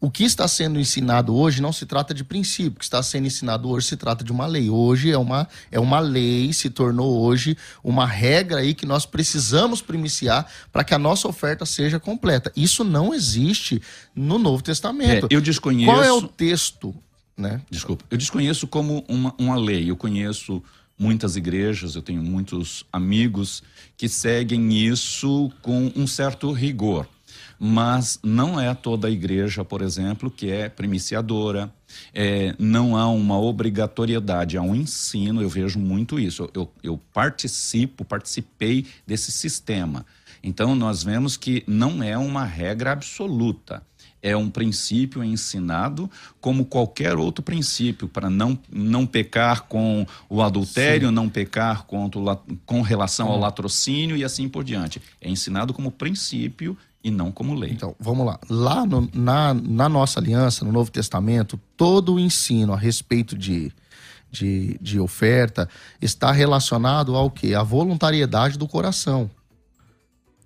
o 0.00 0.10
que 0.10 0.24
está 0.24 0.48
sendo 0.48 0.80
ensinado 0.80 1.36
hoje 1.36 1.60
não 1.60 1.72
se 1.72 1.84
trata 1.84 2.14
de 2.14 2.24
princípio, 2.24 2.72
o 2.72 2.78
que 2.78 2.84
está 2.84 3.02
sendo 3.02 3.26
ensinado 3.26 3.68
hoje 3.68 3.88
se 3.88 3.96
trata 3.96 4.24
de 4.24 4.32
uma 4.32 4.46
lei. 4.46 4.70
Hoje 4.70 5.10
é 5.10 5.18
uma, 5.18 5.46
é 5.70 5.78
uma 5.78 6.00
lei, 6.00 6.52
se 6.54 6.70
tornou 6.70 7.20
hoje 7.20 7.56
uma 7.84 8.06
regra 8.06 8.60
aí 8.60 8.72
que 8.72 8.86
nós 8.86 9.04
precisamos 9.04 9.82
primiciar 9.82 10.50
para 10.72 10.82
que 10.82 10.94
a 10.94 10.98
nossa 10.98 11.28
oferta 11.28 11.66
seja 11.66 12.00
completa. 12.00 12.50
Isso 12.56 12.82
não 12.82 13.12
existe 13.12 13.82
no 14.14 14.38
Novo 14.38 14.62
Testamento. 14.62 15.26
É, 15.30 15.34
eu 15.36 15.40
desconheço. 15.40 15.92
Qual 15.92 16.02
é 16.02 16.12
o 16.12 16.26
texto? 16.26 16.94
Né? 17.36 17.60
Desculpa, 17.70 18.04
eu 18.10 18.16
desconheço 18.16 18.66
como 18.66 19.04
uma, 19.06 19.34
uma 19.38 19.56
lei. 19.56 19.90
Eu 19.90 19.96
conheço 19.96 20.62
muitas 20.98 21.36
igrejas, 21.36 21.94
eu 21.94 22.02
tenho 22.02 22.22
muitos 22.22 22.84
amigos 22.90 23.62
que 23.98 24.08
seguem 24.08 24.72
isso 24.72 25.50
com 25.60 25.92
um 25.94 26.06
certo 26.06 26.50
rigor 26.52 27.06
mas 27.62 28.18
não 28.22 28.58
é 28.58 28.74
toda 28.74 29.06
a 29.06 29.10
igreja, 29.10 29.62
por 29.62 29.82
exemplo, 29.82 30.30
que 30.30 30.50
é 30.50 30.66
primiciadora, 30.70 31.70
é, 32.14 32.54
não 32.58 32.96
há 32.96 33.06
uma 33.10 33.38
obrigatoriedade, 33.38 34.56
há 34.56 34.62
um 34.62 34.74
ensino, 34.74 35.42
eu 35.42 35.48
vejo 35.50 35.78
muito 35.78 36.18
isso. 36.18 36.48
Eu, 36.54 36.72
eu 36.82 36.98
participo, 37.12 38.02
participei 38.02 38.86
desse 39.06 39.30
sistema. 39.30 40.06
Então, 40.42 40.74
nós 40.74 41.02
vemos 41.02 41.36
que 41.36 41.62
não 41.66 42.02
é 42.02 42.16
uma 42.16 42.46
regra 42.46 42.92
absoluta 42.92 43.82
é 44.22 44.36
um 44.36 44.50
princípio 44.50 45.24
ensinado 45.24 46.10
como 46.40 46.64
qualquer 46.64 47.16
outro 47.16 47.42
princípio, 47.42 48.08
para 48.08 48.28
não, 48.28 48.58
não 48.70 49.06
pecar 49.06 49.62
com 49.62 50.06
o 50.28 50.42
adultério, 50.42 51.08
Sim. 51.08 51.14
não 51.14 51.28
pecar 51.28 51.84
com, 51.84 52.10
com 52.66 52.82
relação 52.82 53.28
ao 53.28 53.38
latrocínio 53.38 54.16
e 54.16 54.24
assim 54.24 54.48
por 54.48 54.62
diante. 54.62 55.00
É 55.20 55.28
ensinado 55.30 55.72
como 55.72 55.90
princípio 55.90 56.76
e 57.02 57.10
não 57.10 57.32
como 57.32 57.54
lei. 57.54 57.70
Então, 57.70 57.94
vamos 57.98 58.26
lá. 58.26 58.38
Lá 58.48 58.86
no, 58.86 59.08
na, 59.14 59.54
na 59.54 59.88
nossa 59.88 60.20
aliança, 60.20 60.64
no 60.64 60.72
Novo 60.72 60.90
Testamento, 60.90 61.58
todo 61.76 62.14
o 62.14 62.20
ensino 62.20 62.72
a 62.72 62.76
respeito 62.76 63.36
de, 63.36 63.72
de, 64.30 64.78
de 64.80 65.00
oferta 65.00 65.68
está 66.00 66.30
relacionado 66.30 67.16
ao 67.16 67.30
que? 67.30 67.54
A 67.54 67.62
voluntariedade 67.62 68.58
do 68.58 68.68
coração 68.68 69.30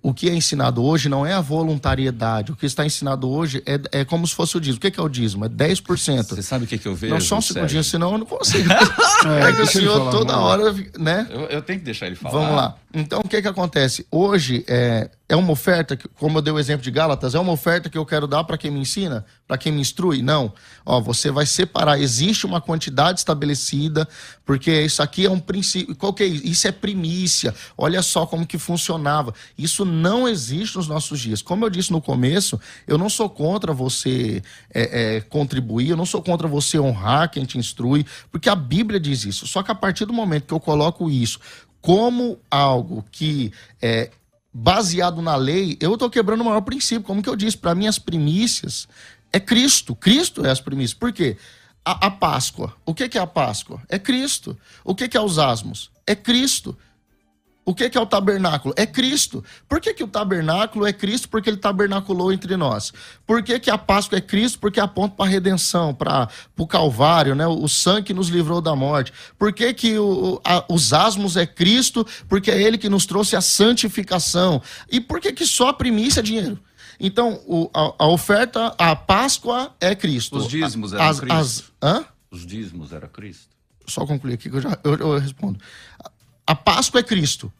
o 0.05 0.13
que 0.13 0.29
é 0.29 0.35
ensinado 0.35 0.83
hoje 0.83 1.09
não 1.09 1.25
é 1.25 1.33
a 1.33 1.41
voluntariedade. 1.41 2.51
O 2.51 2.55
que 2.55 2.67
está 2.67 2.85
ensinado 2.85 3.27
hoje 3.27 3.63
é, 3.65 4.01
é 4.01 4.05
como 4.05 4.27
se 4.27 4.35
fosse 4.35 4.55
o 4.55 4.61
dízimo. 4.61 4.77
O 4.77 4.91
que 4.91 4.99
é, 4.99 5.03
o 5.03 5.09
dízimo? 5.09 5.45
É 5.45 5.49
10%. 5.49 6.27
Você 6.27 6.43
sabe 6.43 6.65
o 6.65 6.67
que, 6.67 6.77
que 6.77 6.87
eu 6.87 6.93
vejo? 6.93 7.11
Não, 7.11 7.19
só 7.19 7.39
um 7.39 7.41
segundinho, 7.41 7.83
senão 7.83 8.11
eu 8.11 8.19
não 8.19 8.25
consigo. 8.27 8.71
é, 8.71 9.49
é 9.49 9.53
que 9.53 9.63
o 9.63 9.65
senhor 9.65 10.11
toda 10.11 10.37
hora, 10.37 10.71
né? 10.99 11.25
Eu, 11.31 11.41
eu, 11.45 11.61
tenho 11.63 11.79
que 11.79 11.85
deixar 11.85 12.05
ele 12.05 12.15
falar. 12.15 12.39
Vamos 12.39 12.55
lá. 12.55 12.75
Então, 12.93 13.19
o 13.21 13.27
que 13.27 13.41
que 13.41 13.47
acontece? 13.47 14.05
Hoje, 14.11 14.63
é, 14.67 15.09
é 15.27 15.35
uma 15.35 15.51
oferta, 15.51 15.97
que, 15.97 16.07
como 16.07 16.37
eu 16.37 16.41
dei 16.41 16.53
o 16.53 16.59
exemplo 16.59 16.83
de 16.83 16.91
Gálatas, 16.91 17.33
é 17.33 17.39
uma 17.39 17.51
oferta 17.51 17.89
que 17.89 17.97
eu 17.97 18.05
quero 18.05 18.27
dar 18.27 18.43
para 18.43 18.57
quem 18.57 18.69
me 18.69 18.79
ensina, 18.79 19.25
para 19.47 19.57
quem 19.57 19.71
me 19.71 19.81
instrui? 19.81 20.21
Não. 20.21 20.53
Ó, 20.85 21.01
você 21.01 21.31
vai 21.31 21.47
separar, 21.47 21.99
existe 21.99 22.45
uma 22.45 22.61
quantidade 22.61 23.19
estabelecida, 23.19 24.07
porque 24.45 24.83
isso 24.83 25.01
aqui 25.01 25.25
é 25.25 25.29
um 25.29 25.39
princípio. 25.39 25.95
Qual 25.95 26.13
que 26.13 26.21
é 26.21 26.27
isso? 26.27 26.45
Isso 26.45 26.67
é 26.67 26.71
primícia. 26.71 27.55
Olha 27.75 28.03
só 28.03 28.27
como 28.27 28.45
que 28.45 28.59
funcionava. 28.59 29.33
Isso 29.57 29.83
não 29.83 30.27
existe 30.27 30.75
nos 30.75 30.87
nossos 30.87 31.19
dias. 31.19 31.41
Como 31.41 31.65
eu 31.65 31.71
disse 31.71 31.91
no 31.91 32.01
começo, 32.01 32.59
eu 32.87 32.97
não 32.97 33.09
sou 33.09 33.27
contra 33.27 33.73
você 33.73 34.43
é, 34.71 35.15
é, 35.15 35.21
contribuir, 35.21 35.89
eu 35.89 35.97
não 35.97 36.05
sou 36.05 36.21
contra 36.21 36.47
você 36.47 36.79
honrar 36.79 37.31
quem 37.31 37.45
te 37.45 37.57
instrui, 37.57 38.05
porque 38.31 38.47
a 38.47 38.55
Bíblia 38.55 38.99
diz 38.99 39.25
isso. 39.25 39.47
Só 39.47 39.63
que 39.63 39.71
a 39.71 39.75
partir 39.75 40.05
do 40.05 40.13
momento 40.13 40.45
que 40.45 40.53
eu 40.53 40.59
coloco 40.59 41.09
isso 41.09 41.39
como 41.81 42.39
algo 42.49 43.05
que 43.11 43.51
é 43.79 44.09
baseado 44.57 45.21
na 45.21 45.35
lei, 45.35 45.77
eu 45.81 45.95
estou 45.95 46.09
quebrando 46.09 46.39
o 46.39 46.45
maior 46.45 46.61
princípio. 46.61 47.03
Como 47.03 47.21
que 47.21 47.27
eu 47.27 47.35
disse, 47.35 47.57
para 47.57 47.75
mim 47.75 47.87
as 47.87 47.99
primícias 47.99 48.87
é 49.33 49.37
Cristo. 49.37 49.93
Cristo 49.93 50.45
é 50.45 50.49
as 50.49 50.61
primícias. 50.61 50.97
Por 50.97 51.11
quê? 51.11 51.35
A, 51.83 52.07
a 52.07 52.09
Páscoa. 52.11 52.73
O 52.85 52.93
que, 52.93 53.09
que 53.09 53.17
é 53.17 53.21
a 53.21 53.27
Páscoa? 53.27 53.81
É 53.89 53.99
Cristo. 53.99 54.57
O 54.81 54.95
que, 54.95 55.09
que 55.09 55.17
é 55.17 55.21
os 55.21 55.37
asmos? 55.37 55.91
É 56.07 56.15
Cristo. 56.15 56.77
O 57.65 57.73
que, 57.73 57.89
que 57.89 57.97
é 57.97 58.01
o 58.01 58.05
tabernáculo? 58.05 58.75
É 58.77 58.85
Cristo. 58.85 59.43
Por 59.67 59.81
que, 59.81 59.91
que 59.91 60.03
o 60.03 60.07
tabernáculo 60.07 60.85
é 60.85 60.93
Cristo? 60.93 61.27
Porque 61.27 61.49
ele 61.49 61.57
tabernaculou 61.57 62.31
entre 62.31 62.55
nós. 62.55 62.93
Por 63.25 63.41
que, 63.41 63.59
que 63.59 63.71
a 63.71 63.77
Páscoa 63.77 64.19
é 64.19 64.21
Cristo? 64.21 64.59
Porque 64.59 64.79
aponta 64.79 65.15
para 65.15 65.25
a 65.25 65.27
redenção, 65.27 65.91
para 65.91 66.29
o 66.55 66.67
Calvário, 66.67 67.33
né? 67.33 67.47
o 67.47 67.67
sangue 67.67 68.03
que 68.03 68.13
nos 68.13 68.27
livrou 68.27 68.61
da 68.61 68.75
morte. 68.75 69.11
Por 69.39 69.51
que, 69.51 69.73
que 69.73 69.97
o, 69.97 70.39
a, 70.45 70.63
os 70.69 70.93
asmos 70.93 71.35
é 71.35 71.47
Cristo? 71.47 72.05
Porque 72.29 72.51
é 72.51 72.61
ele 72.61 72.77
que 72.77 72.87
nos 72.87 73.07
trouxe 73.07 73.35
a 73.35 73.41
santificação. 73.41 74.61
E 74.91 75.01
por 75.01 75.19
que, 75.19 75.33
que 75.33 75.47
só 75.47 75.69
a 75.69 75.73
primícia 75.73 76.19
é 76.19 76.23
dinheiro? 76.23 76.59
Então, 76.99 77.41
o, 77.47 77.67
a, 77.73 77.95
a, 77.97 78.07
oferta, 78.07 78.75
a 78.77 78.95
Páscoa 78.95 79.75
é 79.81 79.95
Cristo. 79.95 80.37
Os 80.37 80.47
dízimos 80.47 80.93
eram 80.93 81.03
as, 81.03 81.19
Cristo. 81.19 81.35
As, 81.35 81.63
hã? 81.81 82.05
Os 82.29 82.45
dízimos 82.45 82.93
era 82.93 83.07
Cristo. 83.07 83.55
Só 83.87 84.05
concluir 84.05 84.33
aqui 84.33 84.49
que 84.49 84.55
eu 84.55 84.61
já 84.61 84.77
eu, 84.83 84.95
eu 84.95 85.19
respondo. 85.19 85.59
A 86.45 86.55
Páscoa 86.55 86.99
é 86.99 87.03
Cristo. 87.03 87.51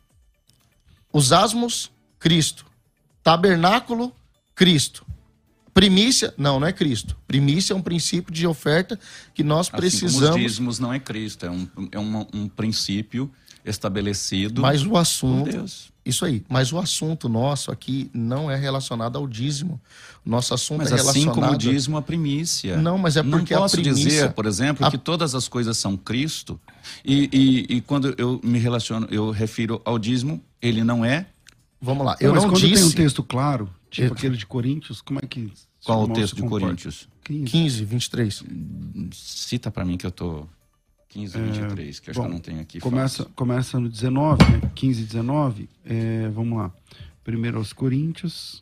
Os 1.11 1.31
asmos, 1.31 1.91
Cristo. 2.19 2.65
Tabernáculo, 3.23 4.13
Cristo. 4.53 5.05
Primícia, 5.73 6.33
não, 6.37 6.59
não 6.59 6.67
é 6.67 6.71
Cristo. 6.71 7.17
Primícia 7.27 7.73
é 7.73 7.75
um 7.75 7.81
princípio 7.81 8.33
de 8.33 8.47
oferta 8.47 8.97
que 9.33 9.43
nós 9.43 9.67
assim 9.67 9.77
precisamos. 9.77 10.19
Como 10.19 10.35
os 10.35 10.41
dízimos 10.41 10.79
não 10.79 10.93
é 10.93 10.99
Cristo, 10.99 11.45
é 11.45 11.51
um, 11.51 11.67
é 11.91 11.99
um, 11.99 12.27
um 12.33 12.47
princípio 12.47 13.29
estabelecido. 13.65 14.61
Mas 14.61 14.85
o 14.85 14.95
assunto. 14.95 15.51
Deus. 15.51 15.93
Isso 16.05 16.23
aí. 16.23 16.45
Mas 16.47 16.71
o 16.71 16.77
assunto 16.77 17.27
nosso 17.27 17.71
aqui 17.71 18.11
não 18.13 18.49
é 18.49 18.55
relacionado 18.55 19.17
ao 19.17 19.27
dízimo. 19.27 19.81
Nosso 20.23 20.53
assunto 20.53 20.79
mas 20.79 20.91
é 20.91 20.95
relacionado. 20.97 21.31
Assim 21.31 21.41
como 21.41 21.51
o 21.51 21.57
dízimo, 21.57 21.97
a 21.97 22.01
primícia. 22.01 22.77
Não, 22.77 22.97
mas 22.97 23.17
é 23.17 23.23
porque 23.23 23.55
não 23.55 23.61
posso 23.61 23.75
a 23.75 23.81
primícia. 23.81 24.09
dizer, 24.09 24.33
por 24.33 24.45
exemplo, 24.45 24.85
a... 24.85 24.91
que 24.91 24.99
todas 24.99 25.33
as 25.33 25.47
coisas 25.47 25.77
são 25.77 25.97
Cristo. 25.97 26.59
E, 27.03 27.29
e, 27.33 27.77
e, 27.77 27.81
quando 27.81 28.13
eu 28.19 28.39
me 28.43 28.59
relaciono, 28.59 29.07
eu 29.09 29.31
refiro 29.31 29.81
ao 29.83 29.97
dízimo, 29.97 30.39
ele 30.61 30.83
não 30.83 31.03
é. 31.03 31.25
Vamos 31.81 32.05
lá. 32.05 32.15
Eu 32.19 32.29
não, 32.29 32.35
mas 32.35 32.45
quando 32.45 32.59
disse... 32.59 32.83
tem 32.83 32.83
um 32.83 32.91
texto 32.91 33.23
claro, 33.23 33.69
tipo 33.89 34.09
eu... 34.09 34.13
aquele 34.13 34.37
de 34.37 34.45
Coríntios, 34.45 35.01
como 35.01 35.19
é 35.21 35.27
que. 35.27 35.51
Qual 35.83 36.03
o 36.03 36.13
texto 36.13 36.35
de 36.35 36.43
Coríntios? 36.43 37.07
15. 37.23 37.43
15, 37.45 37.85
23. 37.85 38.43
Cita 39.11 39.71
para 39.71 39.83
mim 39.83 39.97
que 39.97 40.05
eu 40.05 40.11
tô 40.11 40.47
15 41.15 41.37
23, 41.39 41.97
é, 41.97 42.01
que 42.01 42.11
acho 42.11 42.19
bom, 42.19 42.25
que 42.25 42.29
eu 42.29 42.33
não 42.33 42.41
tenho 42.41 42.59
aqui. 42.59 42.79
Começa, 42.81 43.23
começa 43.35 43.79
no 43.79 43.87
19, 43.87 44.43
né? 44.43 44.71
15 44.75 45.01
e 45.01 45.05
19. 45.05 45.69
É, 45.85 46.27
vamos 46.29 46.57
lá. 46.57 46.73
Primeiro 47.23 47.57
aos 47.57 47.71
Coríntios, 47.71 48.61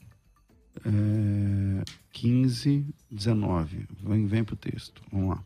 é, 0.86 1.84
15, 2.12 2.86
19. 3.10 3.88
Vem, 4.04 4.28
vem 4.28 4.44
para 4.44 4.54
o 4.54 4.56
texto. 4.56 5.02
Vamos 5.12 5.30
lá. 5.30 5.44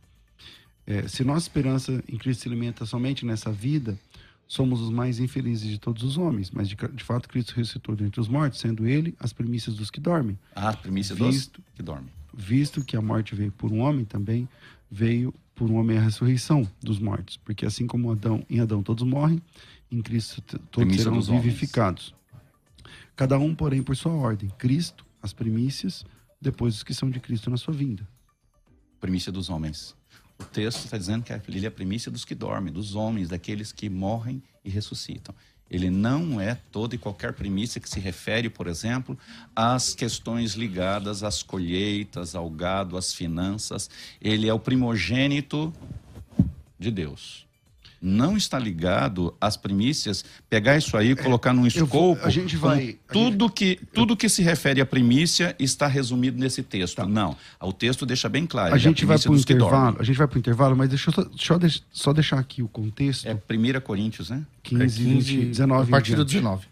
É, 0.86 1.08
se 1.08 1.24
nossa 1.24 1.48
esperança 1.48 2.04
em 2.10 2.18
Cristo 2.18 2.42
se 2.42 2.50
alimenta 2.50 2.86
somente 2.86 3.26
nessa 3.26 3.52
vida, 3.54 3.98
somos 4.46 4.82
os 4.82 4.90
mais 4.90 5.18
infelizes 5.20 5.70
de 5.70 5.80
todos 5.80 6.04
os 6.04 6.18
homens. 6.18 6.52
Mas 6.52 6.68
de, 6.68 6.76
de 6.76 7.04
fato, 7.06 7.30
Cristo 7.30 7.54
ressuscitou 7.56 7.96
dentre 7.96 8.20
os 8.20 8.28
mortos, 8.28 8.60
sendo 8.60 8.86
ele 8.86 9.16
as 9.18 9.32
primícias 9.32 9.78
dos 9.78 9.90
que 9.90 10.02
dormem. 10.02 10.38
Ah, 10.54 10.74
primícias 10.74 11.18
dos 11.18 11.50
que 11.74 11.82
dormem. 11.82 12.10
visto 12.34 12.84
que 12.84 12.98
a 12.98 13.02
morte 13.02 13.34
veio 13.34 13.52
por 13.54 13.72
um 13.72 13.80
homem, 13.80 14.04
também 14.04 14.48
veio 14.92 15.34
por 15.58 15.70
um 15.70 15.76
homem 15.76 15.98
a 15.98 16.02
ressurreição 16.02 16.70
dos 16.82 17.00
mortos. 17.00 17.36
Porque 17.36 17.66
assim 17.66 17.88
como 17.88 18.12
Adão, 18.12 18.46
em 18.50 18.60
Adão 18.60 18.84
todos 18.84 19.04
morrem, 19.04 19.42
em 19.92 20.02
Cristo 20.02 20.42
todos 20.42 20.70
Primícia 20.72 21.04
serão 21.04 21.42
vivificados. 21.42 22.14
Cada 23.16 23.38
um, 23.40 23.54
porém, 23.56 23.82
por 23.82 23.98
sua 23.98 24.14
ordem. 24.14 24.50
Cristo, 24.58 25.04
as 25.22 25.34
primícias, 25.34 26.06
depois 26.40 26.76
os 26.76 26.84
que 26.84 26.94
são 26.94 27.10
de 27.10 27.20
Cristo 27.20 27.50
na 27.50 27.58
sua 27.58 27.74
vinda. 27.74 28.08
Primícia 29.02 29.32
dos 29.32 29.50
homens. 29.50 29.96
O 30.40 30.44
texto 30.46 30.86
está 30.86 30.98
dizendo 30.98 31.24
que 31.24 31.34
ele 31.34 31.66
é 31.66 31.68
a 31.68 31.72
primícia 31.72 32.12
dos 32.12 32.24
que 32.24 32.36
dormem, 32.36 32.72
dos 32.72 32.94
homens, 32.94 33.30
daqueles 33.30 33.72
que 33.72 33.90
morrem 33.90 34.42
e 34.64 34.70
ressuscitam. 34.70 35.34
Ele 35.70 35.90
não 35.90 36.40
é 36.40 36.56
toda 36.72 36.96
e 36.96 36.98
qualquer 36.98 37.34
primícia 37.34 37.82
que 37.82 37.90
se 37.90 38.00
refere, 38.00 38.50
por 38.50 38.68
exemplo, 38.68 39.18
às 39.56 39.94
questões 39.94 40.54
ligadas 40.54 41.24
às 41.24 41.44
colheitas, 41.44 42.36
ao 42.36 42.50
gado, 42.50 42.98
às 42.98 43.14
finanças. 43.14 43.90
Ele 44.22 44.48
é 44.48 44.54
o 44.54 44.60
primogênito 44.60 45.74
de 46.80 46.92
Deus. 46.92 47.47
Não 48.02 48.38
está 48.38 48.60
ligado 48.60 49.34
às 49.42 49.58
primícias, 49.58 50.24
pegar 50.50 50.78
isso 50.78 50.96
aí, 50.96 51.16
colocar 51.16 51.52
num 51.54 51.62
vou- 51.62 51.68
escopo. 51.68 52.26
a 52.26 52.30
gente 52.30 52.56
vai- 52.56 52.98
a 53.10 53.12
Tudo, 53.14 53.50
que, 53.50 53.80
tudo 53.94 54.16
que 54.16 54.30
se 54.30 54.42
refere 54.44 54.80
à 54.82 54.86
primícia 54.86 55.56
está 55.60 55.88
resumido 55.88 56.38
nesse 56.40 56.62
texto. 56.62 57.06
Não. 57.06 57.36
O 57.62 57.74
texto 57.74 58.06
deixa 58.06 58.30
bem 58.30 58.46
claro. 58.46 58.70
Tá. 58.70 58.76
A 58.76 58.78
é 58.78 58.80
gente 58.80 59.06
vai 59.06 59.18
primícia 59.18 59.30
para 59.30 59.38
o 59.38 59.40
intervalo, 59.62 59.98
a 60.00 60.04
gente 60.04 60.18
vai 60.18 60.28
para 60.28 60.36
o 60.36 60.40
intervalo, 60.40 60.76
mas 60.76 60.90
deixa 60.90 61.10
eu 61.10 61.14
só, 61.14 61.24
deixa 61.24 61.54
eu 61.54 61.60
deix- 61.60 61.84
só 61.92 62.14
deixar 62.14 62.40
aqui 62.40 62.62
o 62.62 62.68
contexto. 62.68 63.26
É 63.28 63.34
1 63.34 63.82
Coríntios, 63.82 64.30
né? 64.30 64.46
15, 64.64 64.84
É 64.84 64.88
20, 64.88 65.46
19 65.46 65.90
a 65.90 65.92
partir 65.92 66.16
do 66.16 66.24
diante. 66.26 66.44
19. 66.44 66.68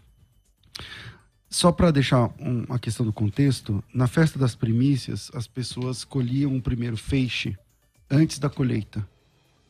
Só 1.48 1.72
para 1.72 1.90
deixar 1.90 2.30
um- 2.38 2.64
uma 2.68 2.78
questão 2.78 3.06
do 3.06 3.12
contexto, 3.12 3.82
na 3.94 4.06
festa 4.06 4.38
das 4.38 4.54
primícias, 4.54 5.30
as 5.34 5.46
pessoas 5.46 6.04
colhiam 6.04 6.54
o 6.56 6.60
primeiro 6.60 6.96
feixe 6.96 7.56
antes 8.10 8.38
da 8.38 8.48
colheita 8.50 9.06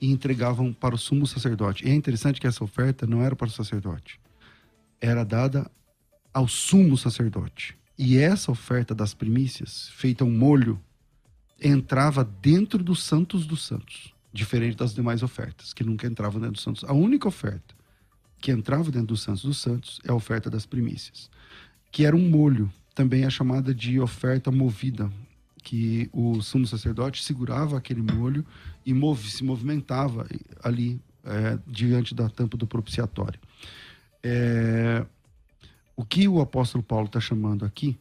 e 0.00 0.10
entregavam 0.10 0.72
para 0.72 0.94
o 0.94 0.98
sumo 0.98 1.26
sacerdote. 1.26 1.86
E 1.86 1.90
é 1.90 1.94
interessante 1.94 2.40
que 2.40 2.46
essa 2.46 2.62
oferta 2.62 3.06
não 3.06 3.22
era 3.22 3.34
para 3.34 3.48
o 3.48 3.50
sacerdote, 3.50 4.20
era 5.00 5.24
dada 5.24 5.70
ao 6.32 6.46
sumo 6.46 6.96
sacerdote. 6.96 7.76
E 7.98 8.18
essa 8.18 8.52
oferta 8.52 8.94
das 8.94 9.14
primícias, 9.14 9.88
feita 9.94 10.24
um 10.24 10.30
molho, 10.30 10.78
entrava 11.60 12.22
dentro 12.22 12.82
dos 12.82 13.02
santos 13.02 13.46
dos 13.46 13.64
santos, 13.64 14.14
diferente 14.32 14.76
das 14.76 14.94
demais 14.94 15.22
ofertas, 15.22 15.72
que 15.72 15.82
nunca 15.82 16.06
entravam 16.06 16.38
dentro 16.38 16.54
dos 16.54 16.62
santos. 16.62 16.84
A 16.84 16.92
única 16.92 17.26
oferta 17.26 17.74
que 18.38 18.50
entrava 18.50 18.90
dentro 18.90 19.08
dos 19.08 19.22
santos 19.22 19.42
dos 19.42 19.58
santos 19.58 20.00
é 20.04 20.10
a 20.10 20.14
oferta 20.14 20.50
das 20.50 20.66
primícias, 20.66 21.30
que 21.90 22.04
era 22.04 22.14
um 22.14 22.28
molho, 22.28 22.70
também 22.94 23.24
é 23.24 23.30
chamada 23.30 23.74
de 23.74 23.98
oferta 23.98 24.50
movida, 24.50 25.10
que 25.66 26.08
o 26.12 26.40
sumo 26.42 26.64
sacerdote 26.64 27.24
segurava 27.24 27.76
aquele 27.76 28.00
molho 28.00 28.46
e 28.84 28.94
move, 28.94 29.28
se 29.28 29.42
movimentava 29.42 30.24
ali 30.62 31.02
é, 31.24 31.58
diante 31.66 32.14
da 32.14 32.28
tampa 32.28 32.56
do 32.56 32.68
propiciatório. 32.68 33.40
É, 34.22 35.04
o 35.96 36.04
que 36.04 36.28
o 36.28 36.40
apóstolo 36.40 36.84
Paulo 36.84 37.06
está 37.06 37.18
chamando 37.18 37.64
aqui, 37.64 37.98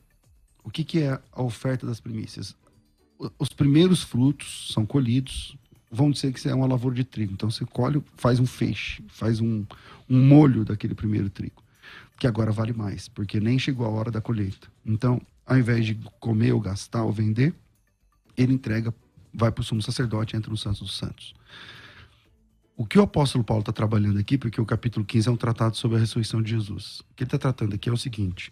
o 0.64 0.70
que, 0.70 0.84
que 0.84 1.00
é 1.00 1.20
a 1.32 1.42
oferta 1.42 1.88
das 1.88 2.00
primícias? 2.00 2.56
Os 3.40 3.50
primeiros 3.50 4.04
frutos 4.04 4.72
são 4.72 4.86
colhidos, 4.86 5.58
vão 5.90 6.12
dizer 6.12 6.34
que 6.34 6.48
é 6.48 6.54
uma 6.54 6.68
lavoura 6.68 6.96
de 6.96 7.04
trigo. 7.04 7.34
Então 7.34 7.50
você 7.50 7.66
colhe, 7.66 8.00
faz 8.16 8.40
um 8.40 8.46
feixe, 8.46 9.04
faz 9.08 9.42
um, 9.42 9.66
um 10.08 10.24
molho 10.24 10.64
daquele 10.64 10.94
primeiro 10.94 11.32
trigo, 11.32 11.64
que 12.20 12.28
agora 12.28 12.52
vale 12.52 12.74
mais, 12.74 13.08
porque 13.08 13.40
nem 13.40 13.58
chegou 13.58 13.88
a 13.88 13.90
hora 13.90 14.12
da 14.12 14.22
colheita. 14.22 14.68
Então, 14.86 15.20
ao 15.46 15.58
invés 15.58 15.86
de 15.86 15.96
comer 16.20 16.52
ou 16.54 16.60
gastar 16.60 17.04
ou 17.04 17.12
vender, 17.12 17.54
ele 18.36 18.54
entrega, 18.54 18.94
vai 19.34 19.52
para 19.52 19.62
o 19.62 19.64
sumo 19.64 19.82
sacerdote, 19.82 20.36
entra 20.36 20.50
no 20.50 20.58
Santos 20.58 20.80
dos 20.82 20.98
Santos. 20.98 21.34
O 22.76 22.86
que 22.86 23.00
o 23.00 23.04
apóstolo 23.04 23.44
Paulo 23.44 23.62
está 23.62 23.72
trabalhando 23.72 24.20
aqui, 24.20 24.38
porque 24.38 24.60
o 24.60 24.66
capítulo 24.66 25.06
15 25.06 25.30
é 25.30 25.32
um 25.32 25.38
tratado 25.38 25.78
sobre 25.78 25.98
a 25.98 26.00
ressurreição 26.02 26.42
de 26.42 26.50
Jesus. 26.52 27.00
O 27.02 27.14
que 27.16 27.24
ele 27.24 27.28
está 27.28 27.38
tratando 27.38 27.74
aqui 27.76 27.88
é 27.90 27.94
o 27.94 27.98
seguinte: 27.98 28.52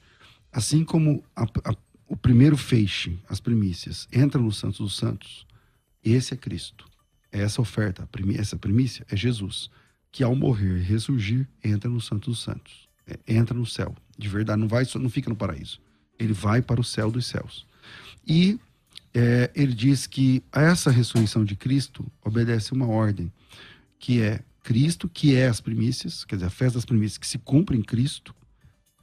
assim 0.51 0.85
como 0.85 1.23
a- 1.35 1.43
a- 1.43 1.75
o 2.07 2.15
primeiro 2.15 2.55
feixe, 2.55 3.19
as 3.27 3.39
primícias, 3.41 4.07
entra 4.13 4.39
no 4.41 4.51
Santos 4.51 4.77
dos 4.79 4.95
Santos, 4.95 5.45
esse 6.03 6.33
é 6.33 6.37
Cristo. 6.37 6.85
Essa 7.31 7.61
oferta, 7.61 8.03
a 8.03 8.07
primi- 8.07 8.37
essa 8.37 8.55
primícia 8.55 9.05
é 9.09 9.15
Jesus, 9.17 9.69
que 10.11 10.23
ao 10.23 10.35
morrer 10.35 10.77
e 10.77 10.83
ressurgir, 10.83 11.47
entra 11.63 11.89
no 11.89 11.99
Santo 11.99 12.29
dos 12.29 12.41
Santos. 12.41 12.87
É, 13.05 13.19
entra 13.27 13.57
no 13.57 13.65
céu. 13.65 13.93
De 14.17 14.29
verdade, 14.29 14.61
não, 14.61 14.67
vai, 14.67 14.85
não 14.95 15.09
fica 15.09 15.29
no 15.29 15.35
paraíso. 15.35 15.81
Ele 16.17 16.33
vai 16.33 16.61
para 16.61 16.79
o 16.79 16.83
céu 16.83 17.11
dos 17.11 17.25
céus. 17.25 17.65
E 18.25 18.59
é, 19.13 19.51
ele 19.55 19.73
diz 19.73 20.07
que 20.07 20.43
essa 20.51 20.89
ressurreição 20.89 21.43
de 21.43 21.55
Cristo 21.55 22.05
obedece 22.23 22.73
uma 22.73 22.87
ordem, 22.87 23.31
que 23.99 24.21
é 24.21 24.41
Cristo, 24.63 25.09
que 25.09 25.35
é 25.35 25.47
as 25.47 25.59
primícias, 25.59 26.23
quer 26.23 26.35
dizer, 26.35 26.47
a 26.47 26.49
festa 26.49 26.77
das 26.77 26.85
primícias 26.85 27.17
que 27.17 27.27
se 27.27 27.37
cumpre 27.37 27.77
em 27.77 27.81
Cristo, 27.83 28.33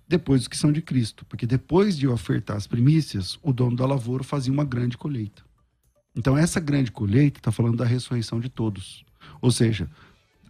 depois 0.08 0.42
os 0.42 0.48
que 0.48 0.56
são 0.56 0.72
de 0.72 0.82
Cristo. 0.82 1.24
Porque 1.26 1.46
depois 1.46 1.96
de 1.96 2.08
ofertar 2.08 2.56
as 2.56 2.66
primícias, 2.66 3.38
o 3.42 3.52
dono 3.52 3.76
da 3.76 3.86
lavoura 3.86 4.24
fazia 4.24 4.52
uma 4.52 4.64
grande 4.64 4.96
colheita. 4.98 5.42
Então, 6.16 6.36
essa 6.36 6.58
grande 6.58 6.90
colheita 6.90 7.38
está 7.38 7.52
falando 7.52 7.76
da 7.76 7.84
ressurreição 7.84 8.40
de 8.40 8.48
todos. 8.48 9.04
Ou 9.40 9.52
seja, 9.52 9.88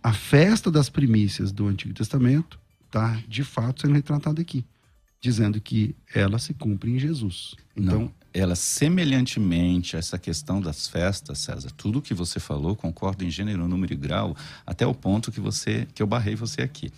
a 0.03 0.13
festa 0.13 0.71
das 0.71 0.89
primícias 0.89 1.53
do 1.53 1.67
Antigo 1.67 1.93
Testamento 1.93 2.59
está, 2.87 3.21
de 3.29 3.45
fato, 3.45 3.83
sendo 3.83 3.95
retratada 3.95 4.41
aqui, 4.41 4.65
dizendo 5.21 5.61
que 5.61 5.95
ela 6.15 6.39
se 6.39 6.55
cumpre 6.55 6.91
em 6.91 6.99
Jesus. 6.99 7.55
Então, 7.77 8.01
Não. 8.01 8.21
Ela, 8.33 8.55
semelhantemente 8.55 9.97
a 9.97 9.99
essa 9.99 10.17
questão 10.17 10.61
das 10.61 10.87
festas, 10.87 11.39
César, 11.41 11.69
tudo 11.77 12.01
que 12.01 12.15
você 12.15 12.39
falou, 12.39 12.77
concordo 12.77 13.25
em 13.25 13.31
gênero, 13.31 13.67
número 13.67 13.93
e 13.93 13.97
grau, 13.97 14.37
até 14.65 14.87
o 14.87 14.95
ponto 14.95 15.33
que 15.33 15.41
você 15.41 15.87
que 15.95 16.01
eu 16.01 16.07
barrei 16.07 16.37
você 16.37 16.63
aqui. 16.63 16.91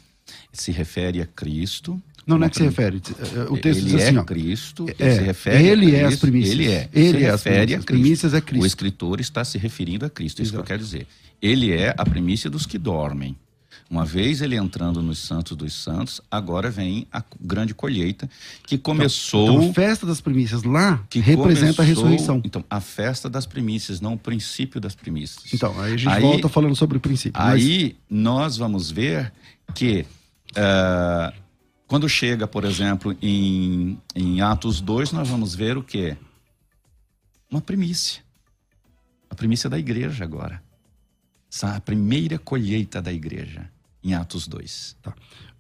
Se 0.53 0.71
refere 0.71 1.23
a 1.23 1.27
Cristo. 1.27 2.01
não, 2.27 2.39
não 2.39 2.47
é 2.47 2.51
que 2.51 2.57
se 2.57 2.63
refere. 2.63 3.01
é, 3.35 3.51
O 3.51 3.57
texto 3.57 3.81
ele 3.81 3.91
diz 3.93 3.95
assim, 4.03 4.17
é 4.17 4.21
ó, 4.21 4.25
Cristo, 4.25 4.87
é, 4.91 4.95
ele 5.07 5.15
se 5.17 5.23
refere 5.23 5.65
ele 5.67 5.97
a 5.97 5.99
é 5.99 6.03
as 6.03 6.09
Cristo, 6.09 6.21
primícias. 6.21 6.53
Ele 6.55 6.69
é. 6.71 6.89
Ele 6.93 7.19
se 7.19 7.25
é 7.25 7.31
as 7.31 7.43
refere 7.43 7.57
primícias. 7.57 7.75
a 7.75 7.79
As 7.79 7.85
primícias 7.87 8.35
é 8.35 8.39
O 8.39 8.43
Cristo. 8.43 8.67
escritor 8.67 9.21
está 9.21 9.45
se 9.45 9.57
referindo 9.59 10.05
a 10.05 10.11
Cristo, 10.11 10.41
é 10.41 10.43
isso 10.43 10.53
Exato. 10.53 10.65
que 10.67 10.73
eu 10.73 10.77
quero 10.77 10.85
dizer. 10.85 11.07
Ele 11.41 11.73
é 11.73 11.95
a 11.97 12.05
primícia 12.05 12.51
dos 12.51 12.67
que 12.67 12.77
dormem. 12.79 13.35
Uma 13.93 14.07
vez 14.07 14.41
ele 14.41 14.57
entrando 14.57 15.03
nos 15.03 15.19
santos 15.19 15.55
dos 15.55 15.75
santos, 15.75 16.19
agora 16.31 16.71
vem 16.71 17.07
a 17.13 17.23
grande 17.39 17.75
colheita 17.75 18.27
que 18.67 18.79
começou 18.79 19.45
Então, 19.61 19.69
a 19.71 19.73
festa 19.75 20.07
das 20.07 20.19
primícias 20.19 20.63
lá 20.63 21.05
que 21.11 21.19
representa 21.19 21.83
a 21.83 21.85
começou- 21.85 21.85
ressurreição. 22.07 22.41
Então, 22.43 22.65
a 22.71 22.81
festa 22.81 23.29
das 23.29 23.45
primícias, 23.45 24.01
não 24.01 24.15
o 24.15 24.19
princípio 24.19 24.81
das 24.81 24.95
primícias. 24.95 25.53
Então, 25.53 25.79
aí 25.79 25.93
a 25.93 25.97
gente 25.99 26.09
Aí- 26.09 26.23
volta 26.23 26.49
falando 26.49 26.75
sobre 26.75 26.97
o 26.97 27.01
princípio. 27.01 27.39
mas- 27.39 27.63
Aí 27.63 27.95
nós 28.09 28.57
vamos 28.57 28.91
ver 28.91 29.31
que 29.75 30.07
ah, 30.57 31.31
quando 31.87 32.09
chega, 32.09 32.47
por 32.49 32.65
exemplo, 32.65 33.15
em, 33.21 33.99
em 34.15 34.41
Atos 34.41 34.81
2, 34.81 35.13
nós 35.13 35.29
vamos 35.29 35.55
ver 35.55 35.77
o 35.77 35.83
quê? 35.83 36.17
Uma 37.51 37.61
primícia. 37.61 38.23
A 39.29 39.35
primícia 39.35 39.69
da 39.69 39.79
igreja 39.79 40.25
agora. 40.25 40.63
Essa- 41.53 41.77
A 41.77 41.81
primeira 41.83 42.39
colheita 42.39 43.03
da 43.03 43.13
igreja, 43.13 43.71
em 44.03 44.15
Atos 44.15 44.47
2. 44.47 44.97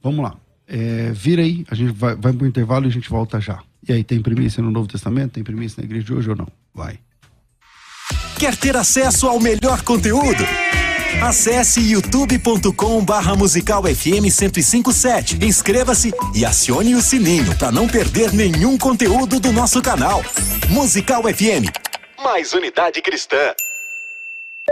Vamos 0.03 0.23
lá. 0.23 0.37
É, 0.67 1.13
vira 1.13 1.43
aí, 1.43 1.65
a 1.71 1.75
gente 1.75 1.93
vai, 1.93 2.15
vai 2.15 2.33
para 2.33 2.45
o 2.45 2.47
intervalo 2.47 2.87
e 2.87 2.89
a 2.89 2.93
gente 2.93 3.09
volta 3.09 3.41
já. 3.41 3.63
E 3.87 3.93
aí, 3.93 4.05
tem 4.05 4.23
primícia 4.23 4.63
no 4.63 4.71
Novo 4.71 4.89
Testamento? 4.89 5.33
Tem 5.33 5.43
primícia 5.43 5.81
na 5.81 5.85
igreja 5.85 6.07
de 6.07 6.15
hoje 6.15 6.31
ou 6.31 6.37
não? 6.37 6.49
Vai. 6.73 6.99
Quer 8.39 8.57
ter 8.57 8.77
acesso 8.77 9.27
ao 9.27 9.41
melhor 9.41 9.83
conteúdo? 9.83 10.45
Acesse 11.21 11.81
youtube.com 11.81 13.05
barra 13.05 13.37
musical 13.37 13.83
FM 13.85 14.23
1057. 14.23 15.45
Inscreva-se 15.45 16.13
e 16.35 16.45
acione 16.45 16.95
o 16.95 17.03
sininho 17.03 17.57
para 17.57 17.71
não 17.71 17.87
perder 17.87 18.33
nenhum 18.33 18.79
conteúdo 18.79 19.39
do 19.39 19.53
nosso 19.53 19.81
canal. 19.83 20.23
Musical 20.69 21.23
FM. 21.23 21.71
Mais 22.23 22.53
unidade 22.53 23.01
cristã. 23.03 23.55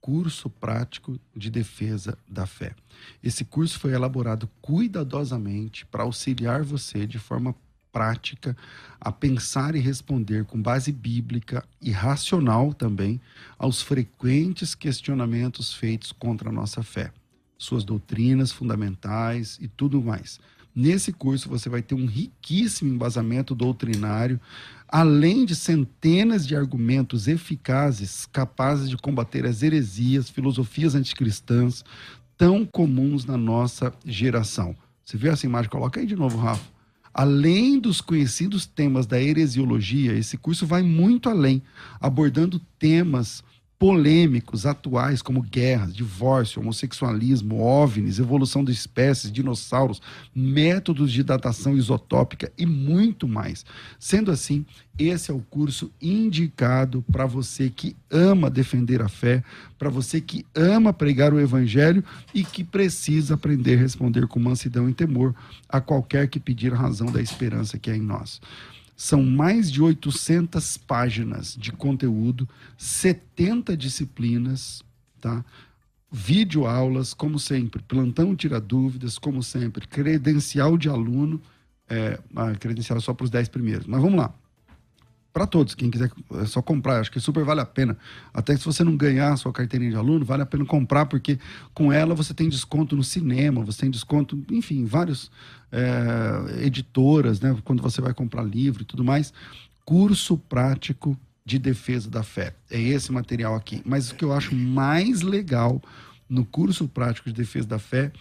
Curso 0.00 0.48
Prático 0.48 1.18
de 1.36 1.50
Defesa 1.50 2.16
da 2.28 2.46
Fé. 2.46 2.74
Esse 3.22 3.44
curso 3.44 3.78
foi 3.78 3.92
elaborado 3.92 4.48
cuidadosamente 4.60 5.84
para 5.86 6.02
auxiliar 6.02 6.62
você 6.62 7.06
de 7.06 7.18
forma 7.18 7.54
prática 7.92 8.56
a 9.00 9.10
pensar 9.10 9.74
e 9.74 9.80
responder 9.80 10.44
com 10.44 10.60
base 10.60 10.92
bíblica 10.92 11.64
e 11.80 11.90
racional 11.90 12.72
também 12.72 13.20
aos 13.58 13.82
frequentes 13.82 14.74
questionamentos 14.74 15.74
feitos 15.74 16.12
contra 16.12 16.50
a 16.50 16.52
nossa 16.52 16.82
fé, 16.82 17.12
suas 17.58 17.84
doutrinas 17.84 18.52
fundamentais 18.52 19.58
e 19.60 19.68
tudo 19.68 20.00
mais. 20.00 20.40
Nesse 20.74 21.12
curso 21.12 21.48
você 21.48 21.68
vai 21.68 21.82
ter 21.82 21.94
um 21.94 22.06
riquíssimo 22.06 22.92
embasamento 22.92 23.54
doutrinário, 23.54 24.40
além 24.88 25.44
de 25.44 25.54
centenas 25.54 26.46
de 26.46 26.54
argumentos 26.54 27.28
eficazes 27.28 28.26
capazes 28.26 28.88
de 28.88 28.96
combater 28.96 29.44
as 29.46 29.62
heresias, 29.62 30.30
filosofias 30.30 30.94
anticristãs 30.94 31.84
tão 32.36 32.64
comuns 32.64 33.24
na 33.24 33.36
nossa 33.36 33.92
geração. 34.04 34.74
Você 35.04 35.16
viu 35.16 35.32
essa 35.32 35.44
imagem? 35.44 35.70
Coloca 35.70 36.00
aí 36.00 36.06
de 36.06 36.16
novo, 36.16 36.38
Rafa. 36.38 36.80
Além 37.12 37.78
dos 37.78 38.00
conhecidos 38.00 38.64
temas 38.64 39.04
da 39.04 39.20
heresiologia, 39.20 40.12
esse 40.12 40.36
curso 40.36 40.64
vai 40.64 40.82
muito 40.82 41.28
além, 41.28 41.60
abordando 42.00 42.60
temas 42.78 43.42
polêmicos 43.80 44.66
atuais 44.66 45.22
como 45.22 45.40
guerras, 45.40 45.96
divórcio, 45.96 46.60
homossexualismo, 46.60 47.62
OVNIs, 47.62 48.18
evolução 48.18 48.62
de 48.62 48.70
espécies, 48.70 49.32
dinossauros, 49.32 50.02
métodos 50.36 51.10
de 51.10 51.22
datação 51.22 51.74
isotópica 51.74 52.52
e 52.58 52.66
muito 52.66 53.26
mais. 53.26 53.64
Sendo 53.98 54.30
assim, 54.30 54.66
esse 54.98 55.30
é 55.30 55.34
o 55.34 55.40
curso 55.40 55.90
indicado 55.98 57.02
para 57.10 57.24
você 57.24 57.70
que 57.70 57.96
ama 58.10 58.50
defender 58.50 59.00
a 59.00 59.08
fé, 59.08 59.42
para 59.78 59.88
você 59.88 60.20
que 60.20 60.44
ama 60.54 60.92
pregar 60.92 61.32
o 61.32 61.40
evangelho 61.40 62.04
e 62.34 62.44
que 62.44 62.62
precisa 62.62 63.32
aprender 63.32 63.76
a 63.76 63.80
responder 63.80 64.26
com 64.26 64.38
mansidão 64.38 64.90
e 64.90 64.92
temor 64.92 65.34
a 65.66 65.80
qualquer 65.80 66.28
que 66.28 66.38
pedir 66.38 66.74
razão 66.74 67.10
da 67.10 67.22
esperança 67.22 67.78
que 67.78 67.90
é 67.90 67.96
em 67.96 68.02
nós. 68.02 68.42
São 69.00 69.22
mais 69.22 69.72
de 69.72 69.80
800 69.80 70.76
páginas 70.76 71.56
de 71.56 71.72
conteúdo, 71.72 72.46
70 72.76 73.74
disciplinas, 73.74 74.84
tá? 75.18 75.42
Vídeo 76.12 76.66
aulas, 76.66 77.14
como 77.14 77.38
sempre, 77.38 77.82
plantão 77.82 78.36
tira 78.36 78.60
dúvidas, 78.60 79.18
como 79.18 79.42
sempre, 79.42 79.86
credencial 79.88 80.76
de 80.76 80.90
aluno, 80.90 81.40
é, 81.88 82.20
a 82.36 82.54
credencial 82.56 82.98
é 82.98 83.00
só 83.00 83.14
para 83.14 83.24
os 83.24 83.30
10 83.30 83.48
primeiros. 83.48 83.86
Mas 83.86 84.02
vamos 84.02 84.18
lá 84.18 84.34
para 85.32 85.46
todos, 85.46 85.74
quem 85.74 85.90
quiser 85.90 86.10
é 86.40 86.44
só 86.44 86.60
comprar, 86.60 87.00
acho 87.00 87.10
que 87.10 87.20
super 87.20 87.44
vale 87.44 87.60
a 87.60 87.66
pena. 87.66 87.96
Até 88.34 88.56
se 88.56 88.64
você 88.64 88.82
não 88.82 88.96
ganhar 88.96 89.32
a 89.32 89.36
sua 89.36 89.52
carteirinha 89.52 89.92
de 89.92 89.96
aluno, 89.96 90.24
vale 90.24 90.42
a 90.42 90.46
pena 90.46 90.64
comprar, 90.64 91.06
porque 91.06 91.38
com 91.72 91.92
ela 91.92 92.14
você 92.14 92.34
tem 92.34 92.48
desconto 92.48 92.96
no 92.96 93.04
cinema, 93.04 93.64
você 93.64 93.82
tem 93.82 93.90
desconto, 93.90 94.42
enfim, 94.50 94.84
várias 94.84 95.30
é, 95.70 96.64
editoras, 96.66 97.40
né? 97.40 97.56
Quando 97.64 97.82
você 97.82 98.00
vai 98.00 98.12
comprar 98.12 98.42
livro 98.42 98.82
e 98.82 98.84
tudo 98.84 99.04
mais. 99.04 99.32
Curso 99.84 100.36
prático 100.36 101.16
de 101.44 101.58
defesa 101.58 102.10
da 102.10 102.22
fé. 102.22 102.54
É 102.70 102.80
esse 102.80 103.12
material 103.12 103.54
aqui. 103.54 103.82
Mas 103.84 104.10
o 104.10 104.14
que 104.16 104.24
eu 104.24 104.32
acho 104.32 104.54
mais 104.54 105.22
legal 105.22 105.80
no 106.28 106.44
curso 106.44 106.88
prático 106.88 107.28
de 107.28 107.34
defesa 107.34 107.66
da 107.66 107.78
fé 107.78 108.12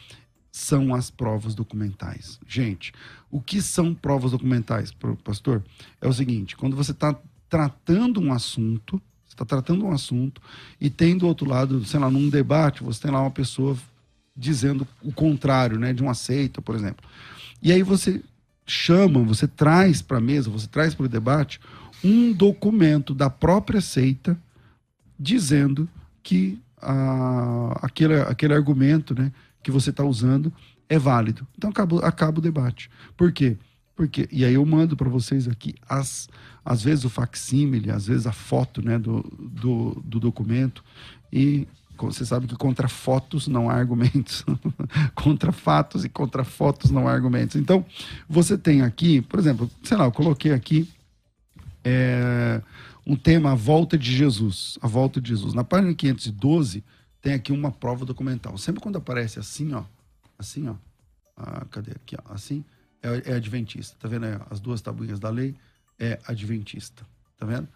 são 0.52 0.94
as 0.94 1.10
provas 1.10 1.54
documentais. 1.56 2.40
Gente, 2.48 2.94
o 3.30 3.40
que 3.40 3.62
são 3.62 3.94
provas 3.94 4.32
documentais, 4.32 4.94
pastor? 5.24 5.64
É 6.02 6.08
o 6.08 6.14
seguinte: 6.14 6.56
quando 6.56 6.76
você 6.76 6.92
está 6.92 7.16
tratando 7.48 8.20
um 8.20 8.34
assunto, 8.34 9.02
você 9.26 9.34
está 9.34 9.46
tratando 9.46 9.86
um 9.86 9.92
assunto 9.92 10.42
e 10.80 10.90
tem 10.90 11.18
do 11.18 11.28
outro 11.28 11.48
lado, 11.48 11.84
sei 11.86 12.00
lá, 12.00 12.10
num 12.10 12.30
debate, 12.30 12.84
você 12.84 13.02
tem 13.02 13.12
lá 13.12 13.22
uma 13.22 13.32
pessoa 13.32 13.78
dizendo 14.36 14.88
o 15.04 15.12
contrário, 15.12 15.78
né, 15.78 15.92
de 15.92 16.02
uma 16.02 16.14
seita, 16.14 16.62
por 16.62 16.76
exemplo. 16.76 17.08
E 17.62 17.72
aí 17.72 17.84
você 17.84 18.24
chama, 18.66 19.22
você 19.24 19.48
traz 19.48 20.02
para 20.02 20.18
a 20.18 20.22
mesa, 20.22 20.50
você 20.50 20.68
traz 20.68 20.96
para 20.96 21.06
o 21.06 21.10
debate 21.10 21.60
um 22.04 22.32
documento 22.32 23.14
da 23.14 23.30
própria 23.30 23.82
seita 23.82 24.40
dizendo 25.20 25.90
que 26.24 26.60
ah, 26.82 27.78
aquele, 27.82 28.22
aquele 28.22 28.54
argumento, 28.54 29.14
né, 29.14 29.32
que 29.64 29.72
você 29.72 29.90
está 29.90 30.04
usando 30.04 30.52
é 30.88 30.98
válido. 30.98 31.48
Então 31.58 31.70
acaba, 31.70 32.06
acaba 32.06 32.40
o 32.40 32.42
debate. 32.42 32.90
Por 33.16 33.32
quê? 33.32 33.58
Porque, 33.96 34.30
e 34.32 34.46
aí 34.46 34.54
eu 34.54 34.66
mando 34.66 34.96
para 34.96 35.10
vocês 35.10 35.48
aqui, 35.48 35.76
as, 35.88 36.30
às 36.64 36.82
vezes 36.82 37.04
o 37.04 37.10
facsímile, 37.10 37.92
às 37.92 38.08
vezes 38.08 38.26
a 38.26 38.32
foto 38.32 38.82
né, 38.82 38.98
do, 38.98 39.22
do, 39.38 40.02
do 40.06 40.20
documento, 40.22 40.84
e 41.32 41.68
você 41.98 42.26
sabe 42.26 42.48
que 42.48 42.56
contra 42.56 42.88
fotos 42.88 43.48
não 43.48 43.70
há 43.70 43.74
argumentos. 43.74 44.46
contra 45.14 45.52
fatos 45.52 46.06
e 46.06 46.10
contra 46.10 46.46
fotos 46.46 46.92
não 46.92 47.08
há 47.08 47.12
argumentos. 47.12 47.58
Então, 47.58 47.86
você 48.28 48.58
tem 48.58 48.82
aqui, 48.82 49.22
por 49.22 49.38
exemplo, 49.38 49.70
sei 49.84 49.98
lá, 49.98 50.06
eu 50.06 50.12
coloquei 50.12 50.54
aqui 50.54 50.90
é, 51.84 52.62
um 53.06 53.16
tema, 53.16 53.52
a 53.52 53.56
volta 53.56 53.98
de 53.98 54.16
Jesus. 54.16 54.78
A 54.82 54.88
volta 54.88 55.20
de 55.20 55.30
Jesus. 55.30 55.54
Na 55.54 55.64
página 55.64 55.94
512, 55.94 56.84
tem 57.22 57.34
aqui 57.34 57.52
uma 57.52 57.72
prova 57.72 58.06
documental. 58.06 58.58
Sempre 58.58 58.82
quando 58.82 58.98
aparece 58.98 59.40
assim, 59.40 59.74
ó, 59.74 59.84
assim, 60.38 60.68
ó, 60.68 60.76
ah, 61.36 61.66
cadê 61.70 61.92
aqui, 61.92 62.16
ó, 62.16 62.34
assim, 62.34 62.64
é, 63.02 63.32
é, 63.32 63.36
adventista, 63.36 63.96
tá 64.00 64.08
vendo? 64.08 64.26
É, 64.26 64.40
as 64.50 64.60
duas 64.60 64.82
tabuinhas 64.82 65.20
da 65.20 65.30
lei 65.30 65.56
é 65.98 66.20
adventista, 66.26 67.06
tá 67.38 67.46
vendo? 67.46 67.68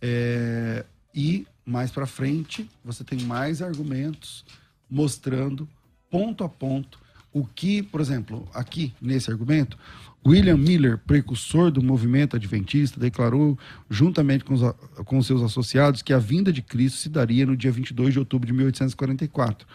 É, 0.00 0.84
e 1.14 1.46
mais 1.64 1.90
para 1.90 2.06
frente 2.06 2.68
você 2.84 3.04
tem 3.04 3.20
mais 3.22 3.62
argumentos 3.62 4.44
mostrando 4.90 5.68
ponto 6.10 6.44
a 6.44 6.48
ponto 6.48 7.00
o 7.32 7.46
que, 7.46 7.82
por 7.82 8.00
exemplo, 8.00 8.48
aqui 8.52 8.94
nesse 9.00 9.30
argumento, 9.30 9.78
William 10.24 10.56
Miller, 10.56 10.98
precursor 10.98 11.70
do 11.70 11.82
movimento 11.82 12.36
adventista, 12.36 13.00
declarou, 13.00 13.58
juntamente 13.90 14.44
com 14.44 14.54
os, 14.54 14.62
com 15.04 15.20
seus 15.22 15.42
associados, 15.42 16.00
que 16.00 16.12
a 16.12 16.18
vinda 16.18 16.52
de 16.52 16.62
Cristo 16.62 16.98
se 16.98 17.08
daria 17.08 17.44
no 17.44 17.56
dia 17.56 17.72
22 17.72 18.12
de 18.12 18.18
outubro 18.20 18.46
de 18.46 18.52
1844. 18.52 19.66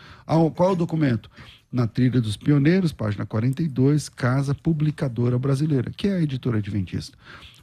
Qual 0.55 0.69
é 0.69 0.71
o 0.71 0.75
documento? 0.75 1.29
Na 1.69 1.85
Trilha 1.85 2.21
dos 2.21 2.37
Pioneiros, 2.37 2.93
página 2.93 3.25
42, 3.25 4.07
Casa 4.07 4.55
Publicadora 4.55 5.37
Brasileira, 5.37 5.91
que 5.91 6.07
é 6.07 6.15
a 6.15 6.21
editora 6.21 6.59
adventista. 6.59 7.17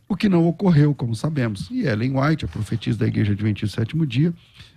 O 0.06 0.14
que 0.14 0.28
não 0.28 0.46
ocorreu, 0.46 0.94
como 0.94 1.14
sabemos. 1.14 1.70
E 1.70 1.86
Ellen 1.86 2.18
White, 2.18 2.44
a 2.44 2.48
profetisa 2.48 2.98
da 2.98 3.06
Igreja 3.06 3.32
Adventista 3.32 3.66
do 3.66 3.80
Sétimo 3.80 4.06
Dia, 4.06 4.34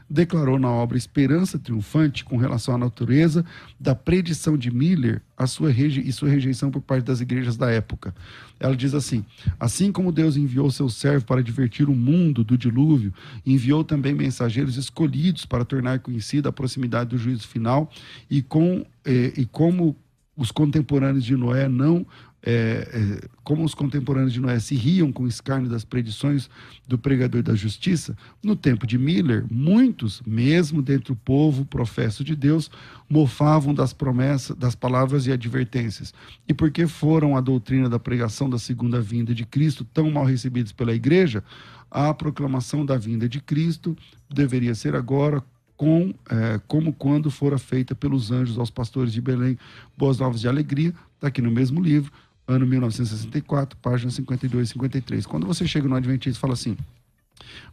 declarou 0.10 0.58
na 0.58 0.70
obra 0.70 0.98
Esperança 0.98 1.60
Triunfante, 1.60 2.24
com 2.24 2.38
relação 2.38 2.76
à 2.76 2.78
natureza 2.78 3.46
da 3.80 3.94
predição 3.94 4.58
de 4.58 4.72
Miller 4.72 5.22
a 5.38 5.46
sua 5.46 5.72
e 5.72 6.12
sua 6.12 6.30
rejeição 6.30 6.72
por 6.72 6.82
parte 6.82 7.06
das 7.06 7.22
igrejas 7.22 7.58
da 7.58 7.70
época. 7.70 8.16
Ela 8.60 8.76
diz 8.76 8.94
assim: 8.94 9.26
Assim 9.60 9.92
como 9.92 10.12
Deus 10.12 10.38
enviou 10.38 10.72
seu 10.72 10.90
servo 10.90 11.26
para 11.26 11.44
divertir 11.44 11.90
o 11.90 11.96
mundo 11.96 12.44
do 12.44 12.58
dilúvio, 12.58 13.14
enviou 13.46 13.84
também 13.84 14.14
mensageiros 14.14 14.78
escolhidos 14.78 15.46
para 15.46 15.66
tornar 15.66 16.00
conhecida 16.00 16.50
a 16.50 16.54
proximidade 16.54 17.10
do 17.10 17.18
juízo 17.18 17.48
final, 17.48 17.92
e, 18.30 18.42
com, 18.42 18.86
eh, 19.06 19.34
e 19.38 19.46
como 19.46 19.96
os 20.38 20.52
contemporâneos 20.52 21.26
de 21.26 21.36
Noé 21.36 21.68
não 21.68 22.06
é, 22.50 22.88
é, 22.94 23.28
como 23.44 23.66
os 23.66 23.76
contemporâneos 23.76 24.32
de 24.32 24.40
Noé 24.40 24.58
se 24.58 24.74
riam 24.74 25.12
com 25.12 25.28
escárnio 25.28 25.70
das 25.70 25.84
predições 25.84 26.50
do 26.88 26.98
pregador 26.98 27.44
da 27.44 27.54
justiça, 27.54 28.18
no 28.42 28.56
tempo 28.56 28.88
de 28.88 28.98
Miller, 28.98 29.46
muitos, 29.52 30.22
mesmo 30.26 30.82
dentro 30.82 31.14
do 31.14 31.20
povo 31.20 31.66
professo 31.66 32.24
de 32.24 32.38
Deus, 32.38 32.72
mofavam 33.10 33.74
das 33.74 33.92
promessas, 33.92 34.56
das 34.56 34.76
palavras 34.76 35.28
e 35.28 35.32
advertências. 35.34 36.14
E 36.48 36.54
porque 36.54 36.88
foram 36.88 37.36
a 37.36 37.42
doutrina 37.42 37.90
da 37.90 38.00
pregação 38.00 38.50
da 38.50 38.58
segunda 38.58 39.02
vinda 39.02 39.36
de 39.36 39.46
Cristo 39.46 39.84
tão 39.84 40.10
mal 40.10 40.24
recebidos 40.24 40.72
pela 40.72 40.94
igreja, 40.94 41.44
a 41.92 42.14
proclamação 42.14 42.86
da 42.86 42.98
vinda 42.98 43.28
de 43.28 43.42
Cristo 43.42 43.94
deveria 44.30 44.74
ser 44.74 44.96
agora 44.96 45.44
com, 45.76 46.14
é, 46.30 46.62
como 46.66 46.94
quando 46.94 47.30
fora 47.30 47.58
feita 47.58 47.94
pelos 47.94 48.32
anjos 48.32 48.58
aos 48.58 48.70
pastores 48.70 49.12
de 49.12 49.20
Belém, 49.20 49.58
Boas 49.98 50.20
Novas 50.20 50.40
de 50.40 50.48
Alegria, 50.48 50.94
está 51.16 51.28
aqui 51.28 51.42
no 51.42 51.52
mesmo 51.52 51.82
livro, 51.82 52.12
ano 52.48 52.66
1964, 52.66 53.78
página 53.80 54.10
52 54.10 54.70
e 54.70 54.72
53. 54.72 55.26
Quando 55.26 55.46
você 55.46 55.68
chega 55.68 55.88
no 55.88 55.96
Adventista 55.96 56.38
e 56.38 56.42
fala 56.42 56.54
assim, 56.54 56.78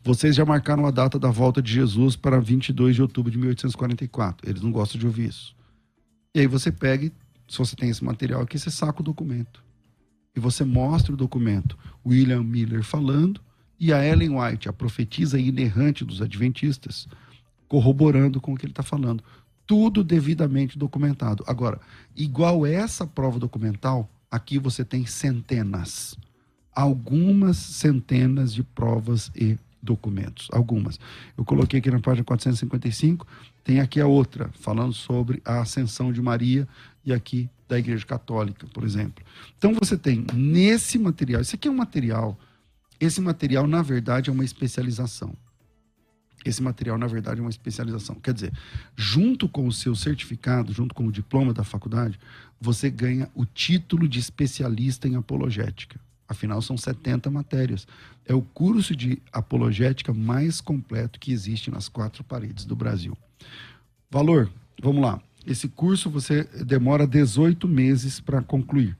vocês 0.02 0.34
já 0.34 0.44
marcaram 0.44 0.86
a 0.86 0.90
data 0.90 1.18
da 1.18 1.30
volta 1.30 1.62
de 1.62 1.72
Jesus 1.72 2.16
para 2.16 2.40
22 2.40 2.96
de 2.96 3.02
outubro 3.02 3.30
de 3.30 3.38
1844. 3.38 4.48
Eles 4.48 4.62
não 4.62 4.72
gostam 4.72 4.98
de 4.98 5.06
ouvir 5.06 5.28
isso. 5.28 5.54
E 6.34 6.40
aí 6.40 6.46
você 6.46 6.72
pega, 6.72 7.10
se 7.48 7.58
você 7.58 7.76
tem 7.76 7.88
esse 7.88 8.04
material 8.04 8.42
aqui, 8.42 8.58
você 8.58 8.70
saca 8.70 9.00
o 9.00 9.04
documento. 9.04 9.62
E 10.34 10.40
você 10.40 10.64
mostra 10.64 11.12
o 11.12 11.16
documento. 11.16 11.78
William 12.04 12.42
Miller 12.42 12.82
falando 12.82 13.40
e 13.78 13.92
a 13.92 14.04
Ellen 14.04 14.40
White, 14.40 14.68
a 14.68 14.72
profetisa 14.72 15.38
inerrante 15.38 16.04
dos 16.04 16.20
adventistas, 16.20 17.06
corroborando 17.68 18.40
com 18.40 18.52
o 18.52 18.56
que 18.56 18.66
ele 18.66 18.72
está 18.72 18.82
falando. 18.82 19.22
Tudo 19.66 20.04
devidamente 20.04 20.76
documentado. 20.76 21.44
Agora, 21.46 21.80
igual 22.14 22.66
essa 22.66 23.06
prova 23.06 23.38
documental, 23.38 24.10
Aqui 24.34 24.58
você 24.58 24.84
tem 24.84 25.06
centenas, 25.06 26.18
algumas 26.74 27.56
centenas 27.56 28.52
de 28.52 28.64
provas 28.64 29.30
e 29.32 29.56
documentos, 29.80 30.48
algumas. 30.50 30.98
Eu 31.38 31.44
coloquei 31.44 31.78
aqui 31.78 31.88
na 31.88 32.00
página 32.00 32.24
455, 32.24 33.24
tem 33.62 33.78
aqui 33.78 34.00
a 34.00 34.08
outra, 34.08 34.50
falando 34.58 34.92
sobre 34.92 35.40
a 35.44 35.60
ascensão 35.60 36.12
de 36.12 36.20
Maria 36.20 36.66
e 37.04 37.12
aqui 37.12 37.48
da 37.68 37.78
Igreja 37.78 38.04
Católica, 38.04 38.66
por 38.74 38.82
exemplo. 38.82 39.24
Então 39.56 39.72
você 39.72 39.96
tem 39.96 40.26
nesse 40.34 40.98
material, 40.98 41.40
esse 41.40 41.54
aqui 41.54 41.68
é 41.68 41.70
um 41.70 41.76
material, 41.76 42.36
esse 42.98 43.20
material 43.20 43.68
na 43.68 43.82
verdade 43.82 44.30
é 44.30 44.32
uma 44.32 44.44
especialização. 44.44 45.32
Esse 46.44 46.62
material, 46.62 46.98
na 46.98 47.06
verdade, 47.06 47.40
é 47.40 47.42
uma 47.42 47.50
especialização. 47.50 48.16
Quer 48.16 48.34
dizer, 48.34 48.52
junto 48.94 49.48
com 49.48 49.66
o 49.66 49.72
seu 49.72 49.94
certificado, 49.94 50.72
junto 50.72 50.94
com 50.94 51.06
o 51.06 51.12
diploma 51.12 51.54
da 51.54 51.64
faculdade, 51.64 52.18
você 52.60 52.90
ganha 52.90 53.28
o 53.34 53.44
título 53.44 54.06
de 54.06 54.18
especialista 54.18 55.08
em 55.08 55.16
apologética. 55.16 55.98
Afinal, 56.28 56.62
são 56.62 56.76
70 56.76 57.30
matérias. 57.30 57.86
É 58.26 58.34
o 58.34 58.42
curso 58.42 58.96
de 58.96 59.20
apologética 59.32 60.12
mais 60.12 60.60
completo 60.60 61.20
que 61.20 61.32
existe 61.32 61.70
nas 61.70 61.88
quatro 61.88 62.24
paredes 62.24 62.64
do 62.64 62.74
Brasil. 62.74 63.16
Valor, 64.10 64.50
vamos 64.82 65.02
lá. 65.02 65.20
Esse 65.46 65.68
curso 65.68 66.08
você 66.08 66.44
demora 66.64 67.06
18 67.06 67.68
meses 67.68 68.20
para 68.20 68.40
concluir. 68.40 68.96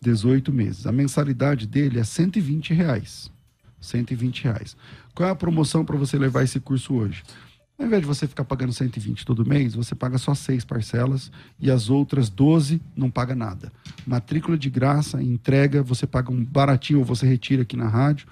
18 0.00 0.52
meses. 0.52 0.86
A 0.86 0.92
mensalidade 0.92 1.66
dele 1.66 1.98
é 1.98 2.04
120 2.04 2.74
reais. 2.74 3.31
120 3.82 4.44
reais. 4.44 4.76
Qual 5.14 5.28
é 5.28 5.32
a 5.32 5.36
promoção 5.36 5.84
para 5.84 5.96
você 5.98 6.16
levar 6.16 6.42
esse 6.42 6.58
curso 6.58 6.94
hoje? 6.94 7.22
Ao 7.78 7.86
invés 7.86 8.02
de 8.02 8.06
você 8.06 8.28
ficar 8.28 8.44
pagando 8.44 8.72
120 8.72 9.26
todo 9.26 9.44
mês, 9.44 9.74
você 9.74 9.94
paga 9.94 10.16
só 10.16 10.34
seis 10.34 10.64
parcelas 10.64 11.32
e 11.58 11.70
as 11.70 11.90
outras 11.90 12.30
12 12.30 12.80
não 12.94 13.10
paga 13.10 13.34
nada. 13.34 13.72
Matrícula 14.06 14.56
de 14.56 14.70
graça, 14.70 15.22
entrega, 15.22 15.82
você 15.82 16.06
paga 16.06 16.30
um 16.30 16.44
baratinho 16.44 17.00
ou 17.00 17.04
você 17.04 17.26
retira 17.26 17.62
aqui 17.62 17.76
na 17.76 17.88
rádio. 17.88 18.28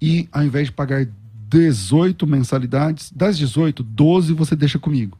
E 0.00 0.28
ao 0.32 0.42
invés 0.42 0.68
de 0.68 0.72
pagar 0.72 1.06
18 1.48 2.26
mensalidades, 2.26 3.12
das 3.14 3.36
18, 3.36 3.82
12 3.82 4.32
você 4.32 4.56
deixa 4.56 4.78
comigo. 4.78 5.18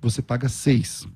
Você 0.00 0.20
paga 0.20 0.48
seis. 0.48 1.08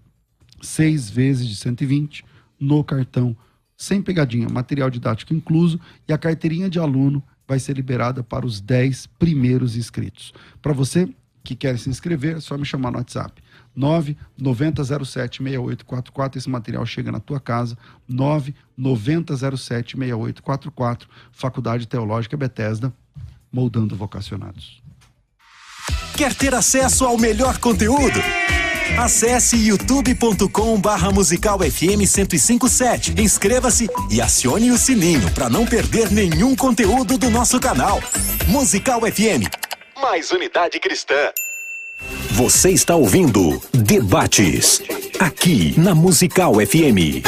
Seis 0.63 1.11
vezes 1.11 1.47
de 1.47 1.57
120 1.57 2.25
no 2.59 2.83
cartão, 2.83 3.37
sem 3.77 4.01
pegadinha, 4.01 4.49
material 4.49 4.89
didático 4.89 5.35
incluso 5.35 5.79
e 6.09 6.13
a 6.13 6.17
carteirinha 6.17 6.71
de 6.71 6.79
aluno 6.79 7.23
vai 7.47 7.59
ser 7.59 7.77
liberada 7.77 8.23
para 8.23 8.47
os 8.47 8.61
10 8.61 9.07
primeiros 9.19 9.77
inscritos. 9.77 10.33
Para 10.61 10.73
você 10.73 11.09
que 11.45 11.55
quer 11.55 11.79
se 11.79 11.89
inscrever, 11.89 12.37
é 12.37 12.41
só 12.41 12.59
me 12.59 12.65
chamar 12.65 12.91
no 12.91 12.99
WhatsApp. 12.99 13.41
990076844. 13.79 16.37
Esse 16.37 16.51
material 16.51 16.85
chega 16.85 17.13
na 17.13 17.21
tua 17.21 17.39
casa. 17.39 17.79
990076844. 18.11 21.03
Faculdade 21.31 21.87
Teológica 21.87 22.37
Bethesda, 22.37 22.93
moldando 23.53 23.95
vocacionados. 23.95 24.83
Quer 26.17 26.35
ter 26.35 26.53
acesso 26.55 27.05
ao 27.05 27.19
melhor 27.19 27.59
conteúdo? 27.59 28.19
Acesse 28.99 29.57
youtube.com 29.57 30.79
barra 30.81 31.11
musical 31.11 31.59
FM 31.59 31.99
1057. 31.99 33.15
Inscreva-se 33.21 33.89
e 34.11 34.21
acione 34.21 34.71
o 34.71 34.79
sininho 34.79 35.31
para 35.33 35.49
não 35.49 35.67
perder 35.67 36.11
nenhum 36.11 36.55
conteúdo 36.57 37.19
do 37.19 37.31
nosso 37.31 37.59
canal. 37.61 38.01
Musical 38.47 39.01
FM. 39.01 39.49
Mais 40.01 40.31
unidade 40.31 40.79
cristã. 40.81 41.15
Você 42.31 42.71
está 42.71 42.95
ouvindo 42.95 43.61
Debates. 43.73 44.83
Aqui 45.19 45.75
na 45.79 45.95
Musical 45.95 46.55
FM. 46.55 47.25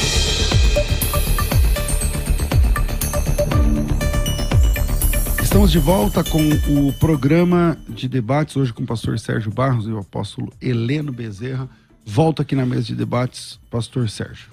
Estamos 5.65 5.71
de 5.71 5.79
volta 5.79 6.23
com 6.23 6.87
o 6.87 6.93
programa 6.93 7.75
de 7.89 8.07
debates, 8.07 8.55
hoje 8.55 8.71
com 8.71 8.83
o 8.83 8.85
pastor 8.85 9.17
Sérgio 9.17 9.51
Barros 9.51 9.87
e 9.87 9.89
o 9.89 9.97
apóstolo 9.97 10.53
Heleno 10.61 11.11
Bezerra. 11.11 11.67
Volta 12.05 12.43
aqui 12.43 12.55
na 12.55 12.67
mesa 12.67 12.83
de 12.83 12.95
debates, 12.95 13.59
pastor 13.71 14.07
Sérgio. 14.07 14.51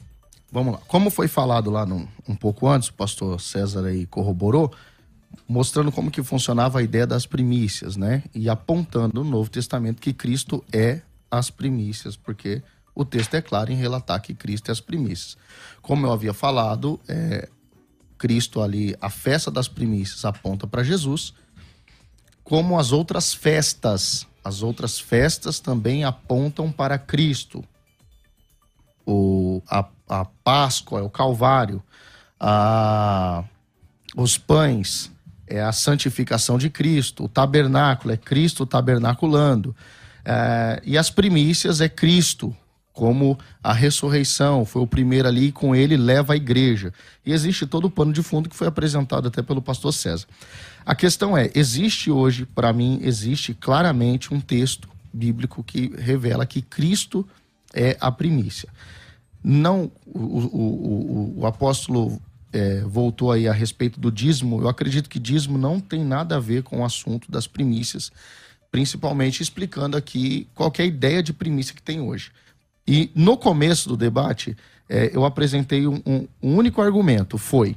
Vamos 0.51 0.73
lá. 0.73 0.81
Como 0.89 1.11
foi 1.11 1.29
falado 1.29 1.71
lá 1.71 1.85
no, 1.85 2.09
um 2.27 2.35
pouco 2.35 2.67
antes, 2.67 2.89
o 2.89 2.95
pastor 2.95 3.39
César 3.43 3.85
aí 3.85 4.07
corroborou, 4.07 4.73
mostrando 5.47 5.93
como 5.93 6.11
que 6.11 6.23
funcionava 6.23 6.79
a 6.79 6.83
ideia 6.83 7.07
das 7.07 7.27
primícias, 7.27 7.95
né? 7.95 8.23
E 8.35 8.49
apontando 8.49 9.23
no 9.23 9.31
Novo 9.31 9.51
Testamento 9.51 10.01
que 10.01 10.15
Cristo 10.15 10.65
é 10.73 11.03
as 11.31 11.51
primícias, 11.51 12.17
porque 12.17 12.63
o 12.95 13.05
texto 13.05 13.35
é 13.35 13.43
claro 13.43 13.71
em 13.71 13.77
relatar 13.77 14.19
que 14.23 14.33
Cristo 14.33 14.71
é 14.71 14.73
as 14.73 14.81
primícias. 14.81 15.37
Como 15.83 16.07
eu 16.07 16.13
havia 16.13 16.33
falado, 16.33 16.99
é, 17.07 17.51
Cristo 18.23 18.62
ali, 18.62 18.97
a 19.01 19.11
festa 19.11 19.51
das 19.51 19.66
primícias 19.66 20.25
aponta 20.25 20.64
para 20.64 20.85
Jesus, 20.85 21.35
como 22.45 22.79
as 22.79 22.93
outras 22.93 23.35
festas, 23.35 24.25
as 24.45 24.62
outras 24.62 25.01
festas 25.01 25.59
também 25.59 26.05
apontam 26.05 26.70
para 26.70 26.97
Cristo. 26.99 27.64
O, 29.05 29.61
a, 29.68 29.85
a 30.09 30.25
Páscoa 30.25 31.01
é 31.01 31.03
o 31.03 31.11
Calvário, 31.11 31.83
a, 32.39 33.43
os 34.14 34.39
pães 34.39 35.11
é 35.45 35.61
a 35.61 35.73
santificação 35.73 36.59
de 36.59 36.70
Cristo, 36.70 37.25
o 37.25 37.29
tabernáculo 37.29 38.14
é 38.14 38.16
Cristo 38.16 38.64
tabernaculando, 38.64 39.75
é, 40.25 40.81
e 40.85 40.97
as 40.97 41.11
primícias 41.11 41.81
é 41.81 41.89
Cristo 41.89 42.57
como 42.93 43.38
a 43.62 43.72
ressurreição 43.72 44.64
foi 44.64 44.82
o 44.82 44.86
primeiro 44.86 45.26
ali 45.26 45.47
e 45.47 45.53
com 45.53 45.74
ele 45.74 45.97
leva 45.97 46.34
a 46.34 46.36
igreja. 46.36 46.93
E 47.24 47.32
existe 47.32 47.66
todo 47.66 47.86
o 47.86 47.90
pano 47.90 48.12
de 48.12 48.22
fundo 48.22 48.49
que 48.49 48.57
foi 48.57 48.66
apresentado 48.66 49.28
até 49.28 49.43
pelo 49.43 49.62
pastor 49.62 49.93
César. 49.93 50.26
A 50.84 50.95
questão 50.95 51.36
é, 51.36 51.51
existe 51.55 52.11
hoje, 52.11 52.45
para 52.45 52.72
mim, 52.72 53.01
existe 53.03 53.55
claramente 53.55 54.34
um 54.34 54.40
texto 54.40 54.88
bíblico 55.12 55.62
que 55.62 55.93
revela 55.97 56.45
que 56.45 56.61
Cristo 56.61 57.26
é 57.72 57.97
a 58.01 58.11
primícia. 58.11 58.68
Não, 59.43 59.90
o, 60.07 60.18
o, 60.18 61.34
o, 61.36 61.40
o 61.40 61.47
apóstolo 61.47 62.20
é, 62.53 62.80
voltou 62.80 63.32
aí 63.32 63.49
a 63.49 63.53
respeito 63.53 63.99
do 63.99 64.12
dízimo. 64.12 64.61
Eu 64.61 64.68
acredito 64.68 65.09
que 65.09 65.18
dízimo 65.18 65.57
não 65.57 65.80
tem 65.80 66.05
nada 66.05 66.36
a 66.36 66.40
ver 66.40 66.62
com 66.62 66.80
o 66.80 66.84
assunto 66.84 67.30
das 67.30 67.47
primícias, 67.47 68.12
principalmente 68.70 69.43
explicando 69.43 69.97
aqui 69.97 70.47
qual 70.55 70.72
é 70.78 70.86
ideia 70.86 71.22
de 71.22 71.32
primícia 71.32 71.74
que 71.74 71.82
tem 71.82 72.01
hoje. 72.01 72.30
E 72.87 73.11
no 73.14 73.37
começo 73.37 73.89
do 73.89 73.97
debate, 73.97 74.57
é, 74.89 75.11
eu 75.14 75.24
apresentei 75.24 75.87
um, 75.87 76.03
um, 76.05 76.28
um 76.43 76.57
único 76.57 76.83
argumento: 76.83 77.39
foi 77.39 77.76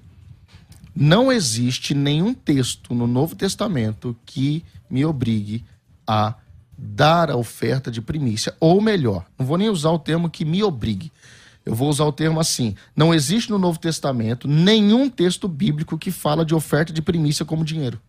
não 0.95 1.29
existe 1.29 1.93
nenhum 1.93 2.33
texto 2.33 2.93
no 2.93 3.05
Novo 3.05 3.35
Testamento 3.35 4.15
que 4.25 4.63
me 4.89 5.03
obrigue 5.03 5.65
a 6.07 6.35
dar 6.77 7.29
a 7.29 7.35
oferta 7.35 7.91
de 7.91 8.01
primícia. 8.01 8.55
Ou 8.61 8.79
melhor, 8.79 9.25
não 9.37 9.45
vou 9.45 9.57
nem 9.57 9.69
usar 9.69 9.89
o 9.89 9.99
termo 9.99 10.29
que 10.29 10.45
me 10.45 10.63
obrigue. 10.63 11.11
Eu 11.65 11.75
vou 11.75 11.89
usar 11.89 12.05
o 12.05 12.13
termo 12.13 12.39
assim: 12.39 12.75
não 12.95 13.13
existe 13.13 13.49
no 13.49 13.57
Novo 13.57 13.77
Testamento 13.77 14.47
nenhum 14.47 15.09
texto 15.09 15.47
bíblico 15.47 15.97
que 15.97 16.11
fala 16.11 16.45
de 16.45 16.55
oferta 16.55 16.93
de 16.93 17.01
primícia 17.01 17.43
como 17.43 17.65
dinheiro. 17.65 17.99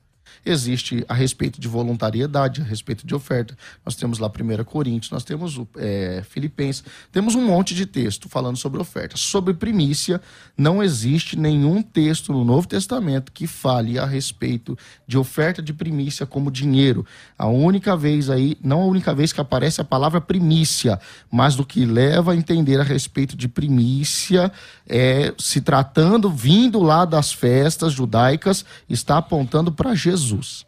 Existe 0.47 1.05
a 1.09 1.14
respeito 1.14 1.61
de 1.61 1.66
voluntariedade, 1.66 2.61
a 2.61 2.64
respeito 2.64 3.07
de 3.07 3.14
oferta. 3.14 3.57
Nós 3.84 3.97
temos 3.97 4.18
lá 4.18 4.28
1 4.28 4.64
Coríntios, 4.64 5.11
nós 5.11 5.24
temos 5.24 5.61
é, 5.76 6.22
Filipenses, 6.28 6.84
temos 7.11 7.34
um 7.34 7.44
monte 7.44 7.74
de 7.74 7.84
texto 7.84 8.28
falando 8.28 8.57
sobre 8.57 8.80
oferta. 8.80 9.16
Sobre 9.16 9.53
primícia, 9.53 10.20
não 10.57 10.82
existe 10.82 11.36
nenhum 11.36 11.82
texto 11.82 12.32
no 12.32 12.44
Novo 12.44 12.68
Testamento 12.68 13.32
que 13.32 13.47
fale 13.47 13.99
a 13.99 14.07
respeito 14.07 14.78
de 15.07 15.18
oferta 15.18 15.61
de 15.61 15.72
primícia 15.72 16.24
como 16.24 16.51
dinheiro. 16.51 17.05
A 17.36 17.47
única 17.47 17.97
vez 17.97 18.30
aí, 18.30 18.57
não 18.62 18.82
a 18.82 18.86
única 18.86 19.14
vez 19.14 19.32
que 19.32 19.40
aparece 19.40 19.80
a 19.80 19.84
palavra 19.84 20.20
primícia, 20.20 21.01
mas 21.30 21.57
do 21.57 21.66
que 21.66 21.84
leva 21.84 22.32
a 22.32 22.36
entender 22.36 22.80
a 22.80 22.84
respeito 22.84 23.36
de 23.36 23.49
primícia, 23.49 24.53
é, 24.87 25.34
se 25.39 25.61
tratando, 25.61 26.30
vindo 26.30 26.80
lá 26.80 27.05
das 27.05 27.32
festas 27.32 27.93
judaicas, 27.93 28.64
está 28.89 29.18
apontando 29.18 29.72
para 29.72 29.95
Jesus. 29.95 30.64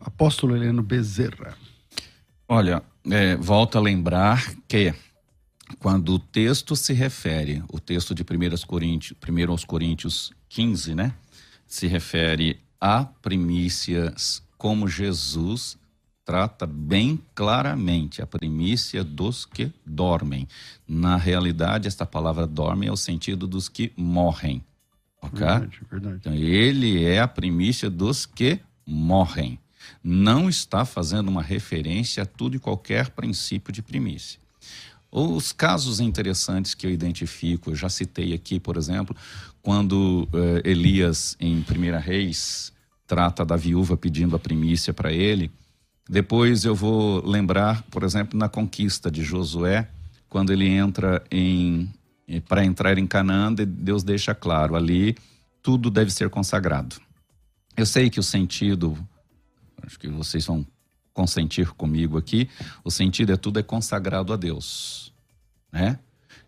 Apóstolo 0.00 0.56
Heleno 0.56 0.82
Bezerra. 0.82 1.56
Olha, 2.48 2.82
é, 3.10 3.36
volto 3.36 3.78
a 3.78 3.80
lembrar 3.80 4.54
que 4.66 4.94
quando 5.78 6.14
o 6.14 6.18
texto 6.18 6.74
se 6.74 6.92
refere, 6.92 7.62
o 7.70 7.78
texto 7.78 8.14
de 8.14 8.22
1 8.22 8.66
Coríntios, 8.66 9.16
1 9.26 9.66
Coríntios 9.66 10.32
15, 10.48 10.94
né? 10.94 11.14
Se 11.66 11.86
refere 11.86 12.60
a 12.80 13.04
primícias 13.04 14.42
como 14.56 14.88
Jesus 14.88 15.77
trata 16.28 16.66
bem 16.66 17.18
claramente 17.34 18.20
a 18.20 18.26
primícia 18.26 19.02
dos 19.02 19.46
que 19.46 19.72
dormem. 19.86 20.46
Na 20.86 21.16
realidade, 21.16 21.88
esta 21.88 22.04
palavra 22.04 22.46
dorme 22.46 22.86
é 22.86 22.92
o 22.92 22.98
sentido 22.98 23.46
dos 23.46 23.66
que 23.66 23.90
morrem. 23.96 24.62
Ok? 25.22 25.40
Verdade, 25.40 25.80
verdade. 25.90 26.16
Então, 26.20 26.34
ele 26.34 27.02
é 27.02 27.18
a 27.18 27.26
primícia 27.26 27.88
dos 27.88 28.26
que 28.26 28.60
morrem. 28.86 29.58
Não 30.04 30.50
está 30.50 30.84
fazendo 30.84 31.28
uma 31.28 31.40
referência 31.40 32.24
a 32.24 32.26
tudo 32.26 32.56
e 32.56 32.58
qualquer 32.58 33.08
princípio 33.08 33.72
de 33.72 33.80
primícia. 33.80 34.38
Os 35.10 35.50
casos 35.50 35.98
interessantes 35.98 36.74
que 36.74 36.86
eu 36.86 36.90
identifico, 36.90 37.70
eu 37.70 37.74
já 37.74 37.88
citei 37.88 38.34
aqui, 38.34 38.60
por 38.60 38.76
exemplo, 38.76 39.16
quando 39.62 40.28
uh, 40.34 40.60
Elias, 40.62 41.38
em 41.40 41.56
1 41.56 41.98
Reis, 42.00 42.70
trata 43.06 43.46
da 43.46 43.56
viúva 43.56 43.96
pedindo 43.96 44.36
a 44.36 44.38
primícia 44.38 44.92
para 44.92 45.10
ele, 45.10 45.50
depois 46.08 46.64
eu 46.64 46.74
vou 46.74 47.24
lembrar, 47.26 47.82
por 47.90 48.02
exemplo, 48.02 48.38
na 48.38 48.48
conquista 48.48 49.10
de 49.10 49.22
Josué, 49.22 49.88
quando 50.28 50.52
ele 50.52 50.66
entra 50.66 51.22
em 51.30 51.92
para 52.46 52.62
entrar 52.62 52.98
em 52.98 53.06
Canaã, 53.06 53.54
Deus 53.54 54.02
deixa 54.02 54.34
claro 54.34 54.76
ali 54.76 55.16
tudo 55.62 55.90
deve 55.90 56.10
ser 56.10 56.30
consagrado. 56.30 56.96
Eu 57.76 57.84
sei 57.84 58.08
que 58.10 58.18
o 58.18 58.22
sentido, 58.22 58.96
acho 59.82 59.98
que 59.98 60.08
vocês 60.08 60.46
vão 60.46 60.66
consentir 61.12 61.70
comigo 61.72 62.16
aqui, 62.16 62.48
o 62.82 62.90
sentido 62.90 63.32
é 63.32 63.36
tudo 63.36 63.58
é 63.58 63.62
consagrado 63.62 64.32
a 64.32 64.36
Deus, 64.36 65.12
né? 65.70 65.98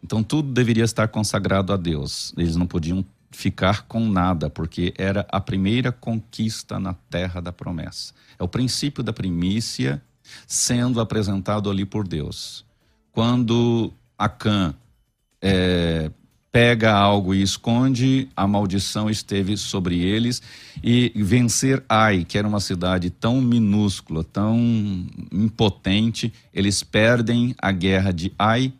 Então 0.02 0.22
tudo 0.22 0.52
deveria 0.52 0.84
estar 0.84 1.08
consagrado 1.08 1.72
a 1.72 1.76
Deus. 1.76 2.32
Eles 2.36 2.56
não 2.56 2.66
podiam 2.66 3.04
ficar 3.30 3.86
com 3.86 4.08
nada, 4.08 4.50
porque 4.50 4.92
era 4.98 5.26
a 5.30 5.40
primeira 5.40 5.92
conquista 5.92 6.78
na 6.78 6.94
terra 6.94 7.40
da 7.40 7.52
promessa. 7.52 8.12
É 8.38 8.42
o 8.42 8.48
princípio 8.48 9.02
da 9.02 9.12
primícia 9.12 10.02
sendo 10.46 11.00
apresentado 11.00 11.70
ali 11.70 11.84
por 11.84 12.06
Deus. 12.06 12.64
Quando 13.12 13.92
Acã 14.18 14.74
é, 15.40 16.10
pega 16.52 16.92
algo 16.92 17.34
e 17.34 17.42
esconde, 17.42 18.28
a 18.34 18.46
maldição 18.46 19.08
esteve 19.08 19.56
sobre 19.56 20.00
eles. 20.00 20.42
E 20.82 21.12
vencer 21.16 21.84
Ai, 21.88 22.24
que 22.24 22.36
era 22.36 22.46
uma 22.46 22.60
cidade 22.60 23.10
tão 23.10 23.40
minúscula, 23.40 24.24
tão 24.24 24.58
impotente, 25.32 26.32
eles 26.52 26.82
perdem 26.82 27.54
a 27.60 27.70
guerra 27.70 28.12
de 28.12 28.32
Ai 28.38 28.72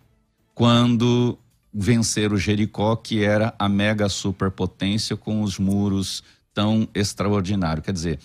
quando 0.55 1.39
vencer 1.73 2.33
o 2.33 2.37
Jericó, 2.37 2.97
que 2.97 3.23
era 3.23 3.55
a 3.59 3.69
mega 3.69 4.09
superpotência 4.09 5.17
com 5.17 5.43
os 5.43 5.59
muros 5.59 6.23
tão 6.53 6.89
extraordinários. 6.95 7.85
Quer 7.85 7.93
dizer, 7.93 8.19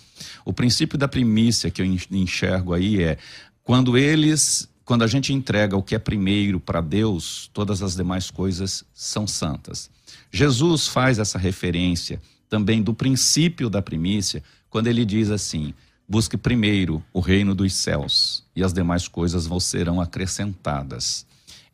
o 0.44 0.52
princípio 0.52 0.98
da 0.98 1.06
primícia 1.06 1.70
que 1.70 1.80
eu 1.80 1.86
enxergo 2.10 2.74
aí 2.74 3.02
é 3.02 3.18
quando 3.62 3.96
eles, 3.96 4.68
quando 4.84 5.04
a 5.04 5.06
gente 5.06 5.32
entrega 5.32 5.76
o 5.76 5.82
que 5.82 5.94
é 5.94 5.98
primeiro 5.98 6.58
para 6.58 6.80
Deus, 6.80 7.50
todas 7.52 7.82
as 7.82 7.94
demais 7.94 8.30
coisas 8.30 8.84
são 8.92 9.26
santas. 9.26 9.90
Jesus 10.30 10.88
faz 10.88 11.18
essa 11.18 11.38
referência 11.38 12.20
também 12.48 12.82
do 12.82 12.94
princípio 12.94 13.68
da 13.70 13.82
primícia 13.82 14.42
quando 14.68 14.88
ele 14.88 15.04
diz 15.04 15.30
assim: 15.30 15.72
busque 16.08 16.36
primeiro 16.36 17.02
o 17.12 17.20
reino 17.20 17.54
dos 17.54 17.74
céus 17.74 18.44
e 18.54 18.62
as 18.62 18.72
demais 18.72 19.08
coisas 19.08 19.46
vos 19.46 19.64
serão 19.64 20.00
acrescentadas. 20.00 21.26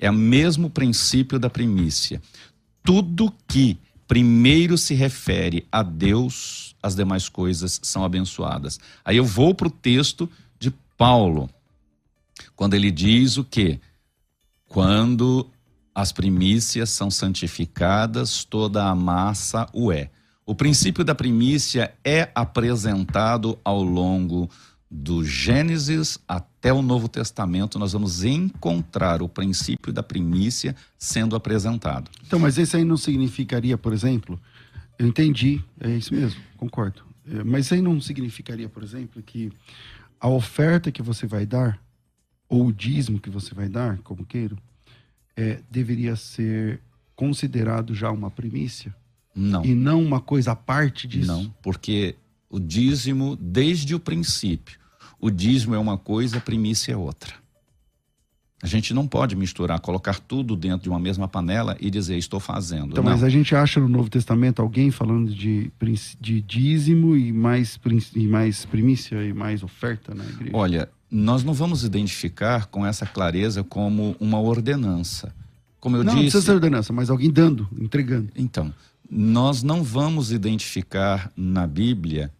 É 0.02 0.10
o 0.10 0.14
mesmo 0.14 0.68
princípio 0.68 1.38
da 1.38 1.48
primícia. 1.48 2.20
Tudo 2.82 3.32
que 3.46 3.78
primeiro 4.08 4.76
se 4.76 4.94
refere 4.94 5.64
a 5.70 5.80
Deus, 5.80 6.74
as 6.82 6.96
demais 6.96 7.28
coisas 7.28 7.78
são 7.84 8.04
abençoadas. 8.04 8.80
Aí 9.04 9.16
eu 9.16 9.24
vou 9.24 9.54
para 9.54 9.68
o 9.68 9.70
texto 9.70 10.28
de 10.58 10.72
Paulo, 10.98 11.48
quando 12.56 12.74
ele 12.74 12.90
diz 12.90 13.36
o 13.36 13.44
que? 13.44 13.78
Quando 14.66 15.48
as 15.94 16.10
primícias 16.10 16.90
são 16.90 17.08
santificadas, 17.08 18.42
toda 18.42 18.88
a 18.88 18.96
massa 18.96 19.68
o 19.72 19.92
é. 19.92 20.10
O 20.44 20.52
princípio 20.52 21.04
da 21.04 21.14
primícia 21.14 21.94
é 22.04 22.28
apresentado 22.34 23.56
ao 23.64 23.80
longo 23.84 24.50
do 24.94 25.24
Gênesis 25.24 26.18
até 26.28 26.70
o 26.70 26.82
Novo 26.82 27.08
Testamento, 27.08 27.78
nós 27.78 27.94
vamos 27.94 28.24
encontrar 28.24 29.22
o 29.22 29.28
princípio 29.28 29.90
da 29.90 30.02
primícia 30.02 30.76
sendo 30.98 31.34
apresentado. 31.34 32.10
Então, 32.26 32.38
mas 32.38 32.58
isso 32.58 32.76
aí 32.76 32.84
não 32.84 32.98
significaria, 32.98 33.78
por 33.78 33.94
exemplo, 33.94 34.38
eu 34.98 35.06
entendi, 35.06 35.64
é 35.80 35.88
isso 35.88 36.14
mesmo, 36.14 36.38
concordo. 36.58 37.02
É, 37.26 37.42
mas 37.42 37.64
isso 37.64 37.74
aí 37.74 37.80
não 37.80 37.98
significaria, 38.02 38.68
por 38.68 38.82
exemplo, 38.82 39.22
que 39.22 39.50
a 40.20 40.28
oferta 40.28 40.92
que 40.92 41.00
você 41.00 41.26
vai 41.26 41.46
dar, 41.46 41.80
ou 42.46 42.66
o 42.66 42.72
dízimo 42.72 43.18
que 43.18 43.30
você 43.30 43.54
vai 43.54 43.70
dar, 43.70 43.96
como 43.98 44.26
queiro, 44.26 44.58
é, 45.34 45.60
deveria 45.70 46.16
ser 46.16 46.80
considerado 47.16 47.94
já 47.94 48.10
uma 48.10 48.30
primícia? 48.30 48.94
Não. 49.34 49.64
E 49.64 49.74
não 49.74 50.04
uma 50.04 50.20
coisa 50.20 50.52
à 50.52 50.56
parte 50.56 51.08
disso? 51.08 51.28
Não, 51.28 51.48
porque 51.62 52.14
o 52.50 52.60
dízimo, 52.60 53.36
desde 53.36 53.94
o 53.94 54.00
princípio, 54.00 54.81
o 55.22 55.30
dízimo 55.30 55.72
é 55.76 55.78
uma 55.78 55.96
coisa, 55.96 56.38
a 56.38 56.40
primícia 56.40 56.92
é 56.92 56.96
outra. 56.96 57.32
A 58.60 58.66
gente 58.66 58.92
não 58.92 59.06
pode 59.06 59.36
misturar, 59.36 59.78
colocar 59.80 60.18
tudo 60.18 60.56
dentro 60.56 60.82
de 60.82 60.88
uma 60.88 60.98
mesma 60.98 61.28
panela 61.28 61.76
e 61.80 61.90
dizer 61.90 62.16
estou 62.16 62.40
fazendo. 62.40 62.92
Então, 62.92 63.02
não. 63.02 63.10
mas 63.10 63.22
a 63.22 63.28
gente 63.28 63.54
acha 63.54 63.80
no 63.80 63.88
Novo 63.88 64.10
Testamento 64.10 64.60
alguém 64.60 64.90
falando 64.90 65.32
de, 65.32 65.72
de 66.20 66.40
dízimo 66.40 67.16
e 67.16 67.32
mais, 67.32 67.78
e 68.14 68.26
mais 68.26 68.64
primícia 68.64 69.24
e 69.24 69.32
mais 69.32 69.62
oferta 69.62 70.14
na 70.14 70.24
igreja? 70.24 70.50
Olha, 70.54 70.88
nós 71.10 71.44
não 71.44 71.52
vamos 71.52 71.84
identificar 71.84 72.66
com 72.66 72.84
essa 72.84 73.06
clareza 73.06 73.62
como 73.62 74.16
uma 74.18 74.40
ordenança. 74.40 75.34
Como 75.80 75.96
eu 75.96 76.04
não, 76.04 76.14
disse. 76.14 76.16
Não 76.16 76.22
precisa 76.22 76.44
ser 76.44 76.52
ordenança, 76.52 76.92
mas 76.92 77.10
alguém 77.10 77.30
dando, 77.30 77.68
entregando. 77.80 78.28
Então, 78.36 78.72
nós 79.10 79.62
não 79.62 79.82
vamos 79.82 80.30
identificar 80.32 81.30
na 81.36 81.66
Bíblia 81.66 82.32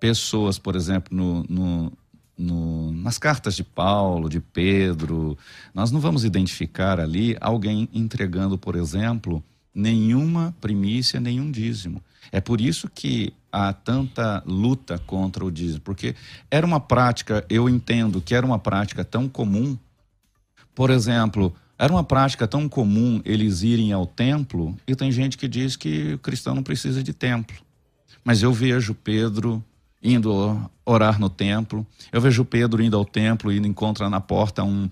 pessoas, 0.00 0.58
por 0.58 0.74
exemplo, 0.74 1.16
no, 1.16 1.44
no 1.48 1.92
no, 2.38 2.92
nas 2.92 3.18
cartas 3.18 3.56
de 3.56 3.64
Paulo, 3.64 4.28
de 4.28 4.40
Pedro, 4.40 5.36
nós 5.74 5.90
não 5.90 5.98
vamos 5.98 6.24
identificar 6.24 7.00
ali 7.00 7.36
alguém 7.40 7.88
entregando, 7.92 8.56
por 8.56 8.76
exemplo, 8.76 9.42
nenhuma 9.74 10.54
primícia, 10.60 11.18
nenhum 11.18 11.50
dízimo. 11.50 12.00
É 12.30 12.40
por 12.40 12.60
isso 12.60 12.88
que 12.88 13.32
há 13.50 13.72
tanta 13.72 14.42
luta 14.46 14.98
contra 14.98 15.44
o 15.44 15.50
dízimo, 15.50 15.80
porque 15.80 16.14
era 16.50 16.66
uma 16.66 16.78
prática, 16.78 17.44
eu 17.48 17.68
entendo 17.68 18.20
que 18.20 18.34
era 18.34 18.46
uma 18.46 18.58
prática 18.58 19.04
tão 19.04 19.28
comum. 19.28 19.76
Por 20.74 20.90
exemplo, 20.90 21.54
era 21.78 21.92
uma 21.92 22.04
prática 22.04 22.46
tão 22.46 22.68
comum 22.68 23.20
eles 23.24 23.62
irem 23.62 23.92
ao 23.92 24.06
templo, 24.06 24.76
e 24.86 24.94
tem 24.94 25.10
gente 25.10 25.38
que 25.38 25.48
diz 25.48 25.76
que 25.76 26.14
o 26.14 26.18
cristão 26.18 26.54
não 26.54 26.62
precisa 26.62 27.02
de 27.02 27.12
templo. 27.12 27.56
Mas 28.22 28.42
eu 28.42 28.52
vejo 28.52 28.94
Pedro 28.94 29.64
indo 30.02 30.70
orar 30.84 31.18
no 31.20 31.28
templo. 31.28 31.86
Eu 32.12 32.20
vejo 32.20 32.44
Pedro 32.44 32.82
indo 32.82 32.96
ao 32.96 33.04
templo 33.04 33.52
e 33.52 33.58
encontra 33.58 34.08
na 34.08 34.20
porta 34.20 34.62
um, 34.62 34.88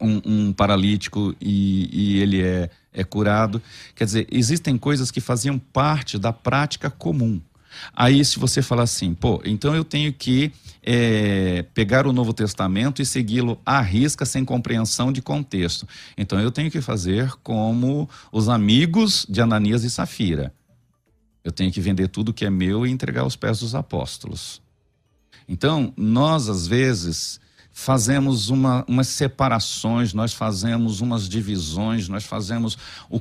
um, 0.00 0.20
um 0.24 0.52
paralítico 0.52 1.34
e, 1.40 1.88
e 1.92 2.18
ele 2.18 2.42
é, 2.42 2.70
é 2.92 3.04
curado. 3.04 3.62
Quer 3.94 4.04
dizer, 4.04 4.26
existem 4.30 4.76
coisas 4.76 5.10
que 5.10 5.20
faziam 5.20 5.58
parte 5.58 6.18
da 6.18 6.32
prática 6.32 6.90
comum. 6.90 7.40
Aí, 7.94 8.22
se 8.24 8.38
você 8.38 8.60
falar 8.60 8.82
assim, 8.82 9.14
pô, 9.14 9.40
então 9.44 9.74
eu 9.74 9.82
tenho 9.82 10.12
que 10.12 10.52
é, 10.82 11.64
pegar 11.74 12.06
o 12.06 12.12
Novo 12.12 12.32
Testamento 12.32 13.00
e 13.00 13.06
segui-lo 13.06 13.58
à 13.64 13.80
risca, 13.80 14.26
sem 14.26 14.44
compreensão 14.44 15.10
de 15.10 15.22
contexto. 15.22 15.86
Então 16.16 16.38
eu 16.40 16.50
tenho 16.50 16.70
que 16.70 16.80
fazer 16.80 17.32
como 17.42 18.08
os 18.30 18.48
amigos 18.48 19.26
de 19.28 19.40
Ananias 19.40 19.84
e 19.84 19.90
Safira. 19.90 20.52
Eu 21.44 21.52
tenho 21.52 21.72
que 21.72 21.80
vender 21.80 22.08
tudo 22.08 22.32
que 22.32 22.44
é 22.44 22.50
meu 22.50 22.86
e 22.86 22.90
entregar 22.90 23.22
aos 23.22 23.36
pés 23.36 23.60
dos 23.60 23.74
apóstolos. 23.74 24.62
Então, 25.48 25.92
nós 25.96 26.48
às 26.48 26.66
vezes 26.66 27.40
fazemos 27.72 28.50
uma, 28.50 28.84
umas 28.86 29.08
separações, 29.08 30.12
nós 30.12 30.32
fazemos 30.32 31.00
umas 31.00 31.28
divisões, 31.28 32.06
nós 32.06 32.24
fazemos 32.24 32.76
o, 33.08 33.20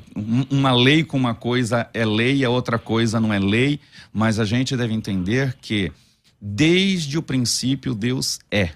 uma 0.50 0.74
lei 0.74 1.04
com 1.04 1.18
uma 1.18 1.34
coisa 1.34 1.90
é 1.94 2.06
lei, 2.06 2.44
a 2.44 2.50
outra 2.50 2.78
coisa 2.78 3.20
não 3.20 3.34
é 3.34 3.40
lei, 3.40 3.80
mas 4.12 4.40
a 4.40 4.46
gente 4.46 4.76
deve 4.76 4.94
entender 4.94 5.58
que 5.62 5.92
desde 6.40 7.18
o 7.18 7.24
princípio 7.24 7.96
Deus 7.96 8.40
é 8.52 8.72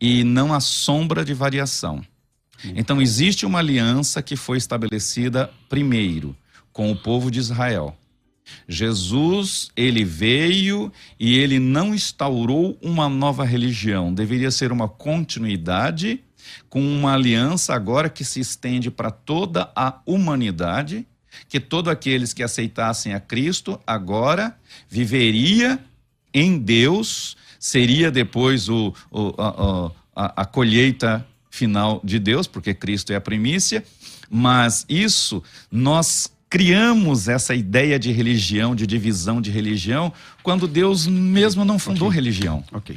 e 0.00 0.22
não 0.22 0.52
há 0.52 0.60
sombra 0.60 1.24
de 1.24 1.32
variação. 1.32 2.04
Então 2.74 3.00
existe 3.00 3.44
uma 3.44 3.58
aliança 3.58 4.22
que 4.22 4.36
foi 4.36 4.58
estabelecida 4.58 5.50
primeiro 5.68 6.36
com 6.72 6.90
o 6.90 6.96
povo 6.96 7.30
de 7.30 7.38
Israel. 7.38 7.96
Jesus, 8.68 9.70
ele 9.76 10.04
veio 10.04 10.92
e 11.18 11.36
ele 11.38 11.58
não 11.58 11.94
instaurou 11.94 12.78
uma 12.82 13.08
nova 13.08 13.44
religião, 13.44 14.12
deveria 14.12 14.50
ser 14.50 14.72
uma 14.72 14.88
continuidade 14.88 16.22
com 16.68 16.80
uma 16.80 17.14
aliança 17.14 17.74
agora 17.74 18.08
que 18.08 18.24
se 18.24 18.40
estende 18.40 18.90
para 18.90 19.10
toda 19.10 19.70
a 19.74 20.00
humanidade, 20.06 21.06
que 21.48 21.58
todos 21.58 21.90
aqueles 21.90 22.32
que 22.32 22.42
aceitassem 22.42 23.14
a 23.14 23.20
Cristo 23.20 23.80
agora 23.86 24.56
viveria 24.88 25.78
em 26.32 26.58
Deus, 26.58 27.36
seria 27.58 28.10
depois 28.10 28.68
o, 28.68 28.92
o 29.10 29.34
a, 29.38 29.90
a, 30.14 30.42
a 30.42 30.44
colheita 30.44 31.26
final 31.50 32.00
de 32.02 32.18
Deus, 32.18 32.46
porque 32.46 32.74
Cristo 32.74 33.12
é 33.12 33.16
a 33.16 33.20
primícia, 33.20 33.84
mas 34.28 34.84
isso 34.88 35.42
nós 35.70 36.33
criamos 36.54 37.26
essa 37.26 37.52
ideia 37.52 37.98
de 37.98 38.12
religião, 38.12 38.76
de 38.76 38.86
divisão 38.86 39.40
de 39.40 39.50
religião, 39.50 40.12
quando 40.40 40.68
Deus 40.68 41.04
mesmo 41.04 41.64
não 41.64 41.80
fundou 41.80 42.06
okay. 42.06 42.14
religião. 42.14 42.62
Ok. 42.72 42.96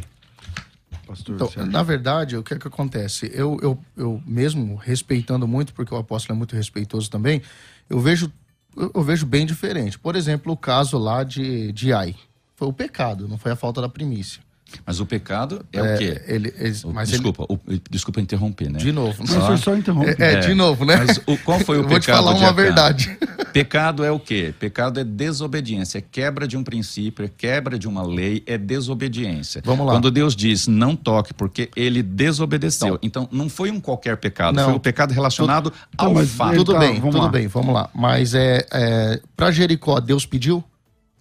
Pastor, 1.08 1.36
então, 1.36 1.66
na 1.66 1.82
verdade, 1.82 2.38
o 2.38 2.44
que 2.44 2.54
é 2.54 2.60
que 2.60 2.68
acontece? 2.68 3.32
Eu, 3.34 3.58
eu, 3.64 3.80
eu 3.98 4.22
mesmo 4.28 4.76
respeitando 4.76 5.48
muito, 5.48 5.74
porque 5.74 5.92
o 5.92 5.98
apóstolo 5.98 6.36
é 6.36 6.38
muito 6.38 6.56
respeitoso 6.56 7.10
também, 7.10 7.42
eu 7.90 8.00
vejo, 8.00 8.32
eu 8.76 9.02
vejo 9.02 9.26
bem 9.26 9.44
diferente. 9.44 9.98
Por 9.98 10.16
exemplo, 10.16 10.54
o 10.54 10.58
caso 10.58 11.00
lá 11.00 11.24
de, 11.24 11.72
de 11.72 11.92
Ai. 11.92 12.14
Foi 12.56 12.68
o 12.68 12.74
pecado, 12.74 13.28
não 13.28 13.40
foi 13.40 13.52
a 13.54 13.56
falta 13.56 13.82
da 13.82 13.90
primícia. 13.90 14.40
Mas 14.86 15.00
o 15.00 15.06
pecado 15.06 15.66
é, 15.72 15.78
é 15.78 15.82
o 15.82 15.98
quê? 15.98 16.22
Ele, 16.28 16.54
ele, 16.58 16.76
mas 16.94 17.10
desculpa, 17.10 17.46
ele... 17.50 17.78
o, 17.78 17.90
desculpa 17.90 18.22
interromper, 18.22 18.70
né? 18.70 18.80
De 18.80 18.92
novo. 18.92 19.16
Mas 19.20 19.30
só, 19.30 19.48
foi 19.48 19.58
só 19.58 19.76
interromper. 19.76 20.16
É, 20.20 20.34
é, 20.34 20.40
de 20.40 20.54
novo, 20.54 20.86
né? 20.86 20.98
Mas 20.98 21.22
o, 21.26 21.38
qual 21.38 21.60
foi 21.60 21.78
o 21.78 21.82
Eu 21.82 21.88
pecado? 21.88 22.24
Vou 22.24 22.34
te 22.34 22.40
falar 22.40 22.48
uma 22.48 22.54
verdade. 22.54 23.18
Pecado 23.54 24.04
é 24.04 24.12
o 24.12 24.20
quê? 24.20 24.54
Pecado 24.60 25.00
é 25.00 25.04
desobediência, 25.04 25.98
é 25.98 26.02
quebra 26.02 26.48
de 26.48 26.56
um 26.56 26.64
princípio, 26.64 27.26
é 27.26 27.28
quebra 27.28 27.80
de 27.80 27.88
uma 27.88 28.04
lei, 28.04 28.44
é 28.46 28.56
desobediência. 28.58 29.62
Vamos 29.66 29.86
lá. 29.86 29.94
Quando 29.94 30.12
Deus 30.12 30.36
diz 30.36 30.68
não 30.68 30.96
toque, 30.96 31.34
porque 31.34 31.70
ele 31.76 32.04
desobedeceu. 32.04 33.00
Então, 33.02 33.24
então 33.24 33.30
não 33.32 33.50
foi 33.50 33.72
um 33.72 33.80
qualquer 33.80 34.18
pecado, 34.18 34.56
não. 34.56 34.66
foi 34.66 34.74
o 34.74 34.78
um 34.78 34.80
pecado 34.80 35.12
relacionado 35.12 35.72
tudo, 35.72 35.82
ao 35.98 36.14
mas, 36.14 36.30
fato. 36.30 36.56
Tudo 36.56 36.74
tá, 36.74 36.80
bem, 36.80 37.02
tudo 37.02 37.18
lá. 37.18 37.30
bem, 37.30 37.48
vamos 37.48 37.74
lá. 37.74 37.90
Mas 37.96 38.36
é, 38.36 38.66
é 38.72 39.20
para 39.36 39.50
Jericó, 39.50 40.00
Deus 40.00 40.26
pediu? 40.26 40.64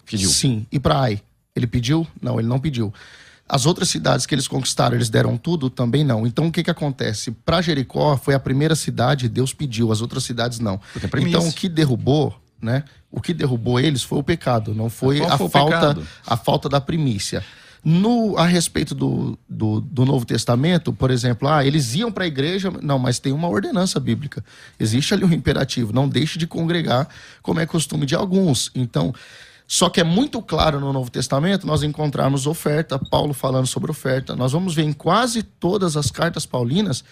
Pediu. 0.04 0.28
Sim. 0.28 0.66
E 0.70 0.78
para 0.78 1.00
Ai? 1.00 1.20
Ele 1.54 1.66
pediu? 1.66 2.06
Não, 2.20 2.38
ele 2.38 2.48
não 2.48 2.58
pediu. 2.58 2.92
As 3.48 3.64
outras 3.64 3.88
cidades 3.88 4.26
que 4.26 4.34
eles 4.34 4.48
conquistaram, 4.48 4.96
eles 4.96 5.08
deram 5.08 5.36
tudo? 5.36 5.70
Também 5.70 6.04
não. 6.04 6.26
Então 6.26 6.46
o 6.46 6.52
que, 6.52 6.64
que 6.64 6.70
acontece? 6.70 7.30
Para 7.30 7.62
Jericó 7.62 8.16
foi 8.16 8.34
a 8.34 8.40
primeira 8.40 8.74
cidade, 8.74 9.28
Deus 9.28 9.54
pediu, 9.54 9.92
as 9.92 10.00
outras 10.00 10.24
cidades 10.24 10.58
não. 10.58 10.80
Então 11.38 11.48
o 11.48 11.52
que 11.52 11.68
derrubou, 11.68 12.34
né? 12.60 12.82
O 13.10 13.20
que 13.20 13.32
derrubou 13.32 13.78
eles 13.78 14.02
foi 14.02 14.18
o 14.18 14.22
pecado, 14.22 14.74
não 14.74 14.90
foi, 14.90 15.22
a, 15.22 15.38
foi 15.38 15.48
falta, 15.48 15.96
a 16.26 16.36
falta 16.36 16.68
da 16.68 16.80
primícia. 16.80 17.42
No, 17.84 18.36
a 18.36 18.44
respeito 18.44 18.96
do, 18.96 19.38
do, 19.48 19.80
do, 19.80 20.04
Novo 20.04 20.24
Testamento, 20.24 20.92
por 20.92 21.08
exemplo, 21.08 21.46
ah, 21.46 21.64
eles 21.64 21.94
iam 21.94 22.10
para 22.10 22.24
a 22.24 22.26
igreja, 22.26 22.68
não, 22.82 22.98
mas 22.98 23.20
tem 23.20 23.32
uma 23.32 23.48
ordenança 23.48 24.00
bíblica. 24.00 24.44
Existe 24.78 25.14
ali 25.14 25.24
um 25.24 25.32
imperativo, 25.32 25.92
não 25.92 26.08
deixe 26.08 26.36
de 26.36 26.48
congregar, 26.48 27.08
como 27.40 27.60
é 27.60 27.64
costume 27.64 28.04
de 28.04 28.16
alguns. 28.16 28.72
Então, 28.74 29.14
só 29.66 29.88
que 29.88 30.00
é 30.00 30.04
muito 30.04 30.40
claro 30.40 30.78
no 30.78 30.92
Novo 30.92 31.10
Testamento 31.10 31.66
nós 31.66 31.82
encontrarmos 31.82 32.46
oferta, 32.46 32.98
Paulo 32.98 33.34
falando 33.34 33.66
sobre 33.66 33.90
oferta. 33.90 34.36
Nós 34.36 34.52
vamos 34.52 34.74
ver 34.74 34.84
em 34.84 34.92
quase 34.92 35.42
todas 35.42 35.96
as 35.96 36.10
cartas 36.10 36.46
paulinas 36.46 37.02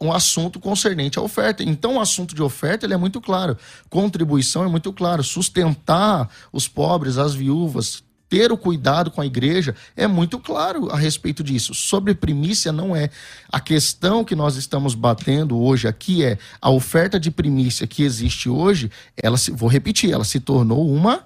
um 0.00 0.12
assunto 0.12 0.58
concernente 0.58 1.18
à 1.18 1.22
oferta. 1.22 1.62
Então, 1.62 1.96
o 1.96 2.00
assunto 2.00 2.34
de 2.34 2.42
oferta 2.42 2.86
ele 2.86 2.94
é 2.94 2.96
muito 2.96 3.20
claro. 3.20 3.56
Contribuição 3.90 4.64
é 4.64 4.68
muito 4.68 4.92
claro. 4.92 5.22
Sustentar 5.22 6.30
os 6.52 6.66
pobres, 6.66 7.18
as 7.18 7.34
viúvas, 7.34 8.02
ter 8.28 8.50
o 8.50 8.56
cuidado 8.56 9.10
com 9.10 9.20
a 9.20 9.26
igreja 9.26 9.74
é 9.94 10.06
muito 10.06 10.38
claro 10.38 10.90
a 10.90 10.96
respeito 10.96 11.42
disso. 11.42 11.74
Sobre 11.74 12.14
primícia 12.14 12.72
não 12.72 12.96
é. 12.96 13.10
A 13.50 13.60
questão 13.60 14.24
que 14.24 14.34
nós 14.34 14.56
estamos 14.56 14.94
batendo 14.94 15.58
hoje 15.58 15.86
aqui 15.86 16.24
é 16.24 16.38
a 16.60 16.70
oferta 16.70 17.20
de 17.20 17.30
primícia 17.30 17.86
que 17.86 18.02
existe 18.02 18.48
hoje, 18.48 18.90
ela 19.16 19.36
se, 19.36 19.50
vou 19.50 19.68
repetir, 19.68 20.12
ela 20.12 20.24
se 20.24 20.40
tornou 20.40 20.90
uma 20.90 21.24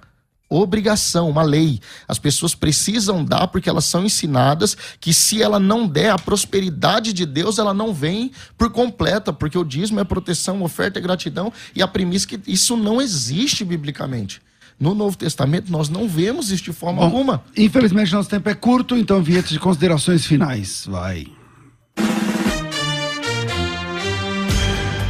obrigação, 0.50 1.30
uma 1.30 1.42
lei. 1.42 1.80
As 2.08 2.18
pessoas 2.18 2.54
precisam 2.56 3.24
dar 3.24 3.46
porque 3.46 3.70
elas 3.70 3.84
são 3.84 4.04
ensinadas 4.04 4.76
que 5.00 5.14
se 5.14 5.40
ela 5.40 5.60
não 5.60 5.86
der 5.86 6.10
a 6.10 6.18
prosperidade 6.18 7.12
de 7.12 7.24
Deus, 7.24 7.58
ela 7.58 7.72
não 7.72 7.94
vem 7.94 8.32
por 8.58 8.70
completa, 8.70 9.32
porque 9.32 9.56
o 9.56 9.64
dízimo 9.64 10.00
é 10.00 10.04
proteção, 10.04 10.62
oferta 10.62 10.98
é 10.98 11.02
gratidão 11.02 11.52
e 11.74 11.80
a 11.80 11.86
premissa 11.86 12.26
que 12.26 12.40
isso 12.46 12.76
não 12.76 13.00
existe 13.00 13.64
biblicamente. 13.64 14.42
No 14.78 14.94
Novo 14.94 15.16
Testamento 15.16 15.70
nós 15.70 15.88
não 15.88 16.08
vemos 16.08 16.50
isso 16.50 16.64
de 16.64 16.72
forma 16.72 16.98
Bom, 16.98 17.04
alguma. 17.04 17.44
Infelizmente 17.56 18.12
nosso 18.12 18.28
tempo 18.28 18.48
é 18.48 18.54
curto, 18.54 18.96
então 18.96 19.22
vinheta 19.22 19.48
de 19.48 19.58
considerações 19.58 20.26
finais. 20.26 20.84
Vai. 20.88 21.26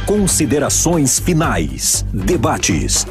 Considerações 0.05 1.19
finais. 1.19 2.05
Debates. 2.13 3.05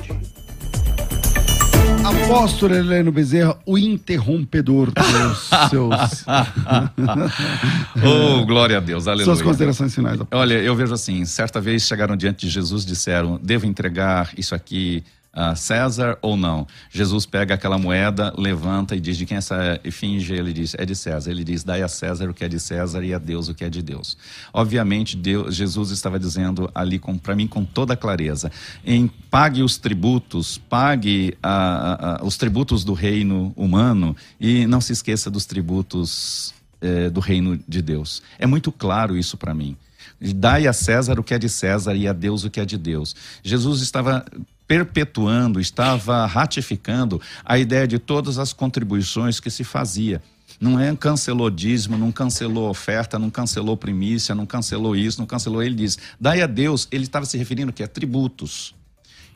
Apóstolo 2.11 2.75
Heleno 2.75 3.13
Bezerra, 3.13 3.57
o 3.65 3.79
interrompedor 3.79 4.91
dos 4.91 5.51
seus. 5.71 6.25
oh, 8.05 8.45
glória 8.45 8.79
a 8.79 8.81
Deus, 8.81 9.07
aleluia. 9.07 9.27
Suas 9.27 9.41
considerações 9.41 9.95
finais. 9.95 10.17
Apóstolo. 10.17 10.41
Olha, 10.43 10.55
eu 10.55 10.75
vejo 10.75 10.93
assim: 10.93 11.25
certa 11.25 11.61
vez 11.61 11.85
chegaram 11.85 12.17
diante 12.17 12.47
de 12.47 12.53
Jesus, 12.53 12.85
disseram: 12.85 13.39
devo 13.41 13.65
entregar 13.65 14.31
isso 14.37 14.57
aqui 14.57 15.05
a 15.33 15.55
César 15.55 16.19
ou 16.23 16.37
não? 16.37 16.67
Jesus 16.91 17.27
pega 17.27 17.55
aquela 17.55 17.79
moeda, 17.79 18.33
levanta 18.37 18.97
e 18.97 19.01
diz 19.01 19.17
de 19.17 19.27
quem 19.27 19.37
é 19.37 19.39
essa 19.39 19.81
e 19.85 19.91
finge, 19.91 20.35
ele 20.35 20.53
diz, 20.53 20.75
é 20.75 20.85
de 20.85 20.95
César. 20.95 21.31
Ele 21.31 21.45
diz, 21.45 21.65
dai 21.65 21.83
a 21.83 21.89
César 21.89 22.29
o 22.29 22.35
que 22.35 22.45
é 22.45 22.49
de 22.49 22.59
César 22.59 23.03
e 23.05 23.15
a 23.15 23.19
Deus 23.19 23.49
o 23.49 23.55
que 23.55 23.65
é 23.65 23.71
de 23.71 23.83
Deus. 23.83 24.17
Obviamente, 24.53 25.17
Deus, 25.17 25.55
Jesus 25.55 25.91
estava 25.91 26.19
dizendo 26.19 26.71
ali 26.75 27.01
para 27.23 27.35
mim 27.35 27.47
com 27.47 27.65
toda 27.65 27.97
clareza, 27.97 28.51
em 28.85 29.09
pague 29.31 29.63
os 29.63 29.79
tributos, 29.79 30.59
pague 30.59 31.37
a, 31.43 32.21
a, 32.21 32.25
os 32.25 32.37
tributos 32.37 32.85
do 32.85 32.93
reino 32.93 33.53
humano 33.57 34.17
e 34.41 34.67
não 34.67 34.81
se 34.81 34.93
esqueça 34.93 35.31
dos 35.31 35.47
tributos 35.47 36.55
eh, 36.81 37.11
do 37.11 37.21
reino 37.21 37.59
de 37.69 37.83
Deus. 37.83 38.23
É 38.39 38.47
muito 38.47 38.73
claro 38.73 39.17
isso 39.17 39.37
para 39.37 39.53
mim. 39.53 39.77
Dai 40.21 40.67
a 40.67 40.73
César 40.73 41.19
o 41.19 41.23
que 41.23 41.35
é 41.35 41.39
de 41.39 41.49
César 41.49 41.95
e 41.95 42.09
a 42.09 42.13
Deus 42.13 42.45
o 42.45 42.51
que 42.51 42.61
é 42.61 42.65
de 42.65 42.77
Deus. 42.77 43.15
Jesus 43.43 43.81
estava 43.81 44.25
perpetuando, 44.71 45.59
estava 45.59 46.25
ratificando 46.27 47.21
a 47.45 47.59
ideia 47.59 47.89
de 47.89 47.99
todas 47.99 48.39
as 48.39 48.53
contribuições 48.53 49.41
que 49.41 49.51
se 49.51 49.65
fazia. 49.65 50.23
Não 50.61 50.79
é 50.79 50.95
cancelou 50.95 51.51
dízimo, 51.51 51.99
não 51.99 52.13
cancelou 52.13 52.71
oferta, 52.71 53.19
não 53.19 53.31
cancelou 53.31 53.77
primícia, 53.77 54.33
não 54.33 54.47
cancelou 54.47 54.95
isso, 54.95 55.19
não 55.19 55.27
cancelou. 55.27 55.61
Ele 55.61 55.75
diz, 55.75 55.99
dai 56.21 56.41
a 56.41 56.47
Deus, 56.47 56.87
ele 56.93 57.03
estava 57.03 57.27
se 57.27 57.37
referindo 57.37 57.73
que 57.73 57.83
é 57.83 57.89
tributos. 57.89 58.73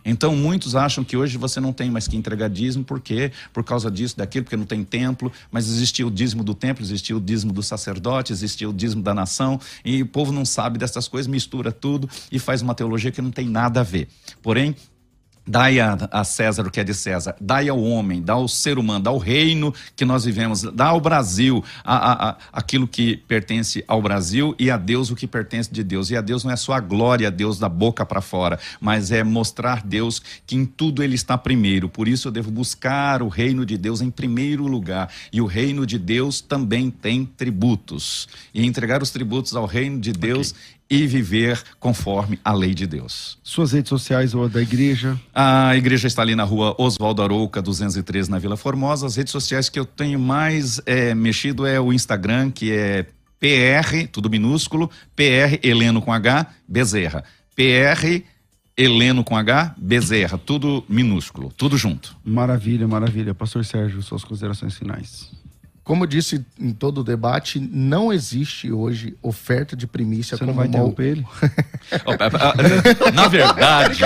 Então, 0.04 0.36
muitos 0.36 0.76
acham 0.76 1.02
que 1.02 1.16
hoje 1.16 1.36
você 1.36 1.58
não 1.58 1.72
tem 1.72 1.90
mais 1.90 2.06
que 2.06 2.16
entregar 2.16 2.48
dízimo, 2.48 2.84
por 2.84 3.00
quê? 3.00 3.32
Por 3.52 3.64
causa 3.64 3.90
disso, 3.90 4.16
daquilo, 4.16 4.44
porque 4.44 4.56
não 4.56 4.66
tem 4.66 4.84
templo, 4.84 5.32
mas 5.50 5.68
existia 5.68 6.06
o 6.06 6.10
dízimo 6.12 6.44
do 6.44 6.54
templo, 6.54 6.84
existia 6.84 7.16
o 7.16 7.20
dízimo 7.20 7.52
do 7.52 7.62
sacerdote, 7.62 8.32
existia 8.32 8.68
o 8.68 8.72
dízimo 8.72 9.02
da 9.02 9.14
nação, 9.14 9.58
e 9.84 10.00
o 10.00 10.06
povo 10.06 10.30
não 10.30 10.44
sabe 10.44 10.78
dessas 10.78 11.08
coisas, 11.08 11.26
mistura 11.26 11.72
tudo 11.72 12.08
e 12.30 12.38
faz 12.38 12.62
uma 12.62 12.74
teologia 12.74 13.10
que 13.10 13.22
não 13.22 13.32
tem 13.32 13.48
nada 13.48 13.80
a 13.80 13.82
ver. 13.82 14.06
Porém, 14.42 14.76
Dai 15.46 15.78
a, 15.78 15.98
a, 16.10 16.24
César 16.24 16.66
o 16.66 16.70
que 16.70 16.80
é 16.80 16.84
de 16.84 16.94
César, 16.94 17.36
dai 17.38 17.68
ao 17.68 17.78
homem, 17.78 18.22
dá 18.22 18.32
ao 18.32 18.48
ser 18.48 18.78
humano, 18.78 19.04
dá 19.04 19.10
ao 19.10 19.18
reino 19.18 19.74
que 19.94 20.02
nós 20.02 20.24
vivemos, 20.24 20.62
dá 20.62 20.86
ao 20.86 21.00
Brasil 21.00 21.62
a, 21.84 22.30
a, 22.30 22.36
aquilo 22.50 22.88
que 22.88 23.18
pertence 23.28 23.84
ao 23.86 24.00
Brasil 24.00 24.54
e 24.58 24.70
a 24.70 24.78
Deus 24.78 25.10
o 25.10 25.16
que 25.16 25.26
pertence 25.26 25.70
de 25.70 25.84
Deus. 25.84 26.10
E 26.10 26.16
a 26.16 26.22
Deus 26.22 26.44
não 26.44 26.50
é 26.50 26.56
só 26.56 26.72
a 26.72 26.80
glória 26.80 27.28
a 27.28 27.30
Deus 27.30 27.58
da 27.58 27.68
boca 27.68 28.06
para 28.06 28.22
fora, 28.22 28.58
mas 28.80 29.12
é 29.12 29.22
mostrar 29.22 29.82
Deus 29.82 30.22
que 30.46 30.56
em 30.56 30.64
tudo 30.64 31.02
Ele 31.02 31.14
está 31.14 31.36
primeiro. 31.36 31.90
Por 31.90 32.08
isso 32.08 32.28
eu 32.28 32.32
devo 32.32 32.50
buscar 32.50 33.22
o 33.22 33.28
reino 33.28 33.66
de 33.66 33.76
Deus 33.76 34.00
em 34.00 34.10
primeiro 34.10 34.66
lugar. 34.66 35.10
E 35.30 35.42
o 35.42 35.46
reino 35.46 35.84
de 35.84 35.98
Deus 35.98 36.40
também 36.40 36.90
tem 36.90 37.26
tributos. 37.26 38.28
E 38.54 38.64
entregar 38.64 39.02
os 39.02 39.10
tributos 39.10 39.54
ao 39.54 39.66
reino 39.66 40.00
de 40.00 40.12
Deus, 40.12 40.52
okay. 40.52 40.83
E 40.88 41.06
viver 41.06 41.62
conforme 41.80 42.38
a 42.44 42.52
lei 42.52 42.74
de 42.74 42.86
Deus. 42.86 43.38
Suas 43.42 43.72
redes 43.72 43.88
sociais 43.88 44.34
ou 44.34 44.44
a 44.44 44.48
da 44.48 44.60
igreja? 44.60 45.18
A 45.34 45.76
igreja 45.76 46.06
está 46.06 46.22
ali 46.22 46.34
na 46.34 46.44
rua 46.44 46.74
Oswaldo 46.78 47.22
Arouca, 47.22 47.62
213, 47.62 48.30
na 48.30 48.38
Vila 48.38 48.56
Formosa. 48.56 49.06
As 49.06 49.16
redes 49.16 49.32
sociais 49.32 49.68
que 49.68 49.78
eu 49.78 49.84
tenho 49.84 50.18
mais 50.18 50.80
é, 50.86 51.14
mexido 51.14 51.66
é 51.66 51.80
o 51.80 51.92
Instagram, 51.92 52.50
que 52.50 52.72
é 52.72 53.06
PR, 53.40 54.08
tudo 54.10 54.30
minúsculo, 54.30 54.90
PR 55.14 55.58
Heleno 55.62 56.00
com 56.00 56.12
H, 56.12 56.46
Bezerra. 56.66 57.24
PR 57.54 58.22
Heleno 58.76 59.22
com 59.22 59.36
H, 59.36 59.74
Bezerra, 59.78 60.36
tudo 60.38 60.84
minúsculo, 60.88 61.52
tudo 61.56 61.76
junto. 61.76 62.16
Maravilha, 62.24 62.88
maravilha. 62.88 63.34
Pastor 63.34 63.64
Sérgio, 63.64 64.02
suas 64.02 64.24
considerações 64.24 64.76
finais. 64.76 65.30
Como 65.84 66.04
eu 66.04 66.06
disse 66.06 66.42
em 66.58 66.72
todo 66.72 67.02
o 67.02 67.04
debate, 67.04 67.60
não 67.60 68.10
existe 68.10 68.72
hoje 68.72 69.14
oferta 69.22 69.76
de 69.76 69.86
primícia 69.86 70.34
Você 70.34 70.40
como 70.40 70.52
não 70.52 70.56
vai 70.56 70.66
interromper 70.66 71.04
ele? 71.04 71.26
Na 73.12 73.28
verdade, 73.28 73.98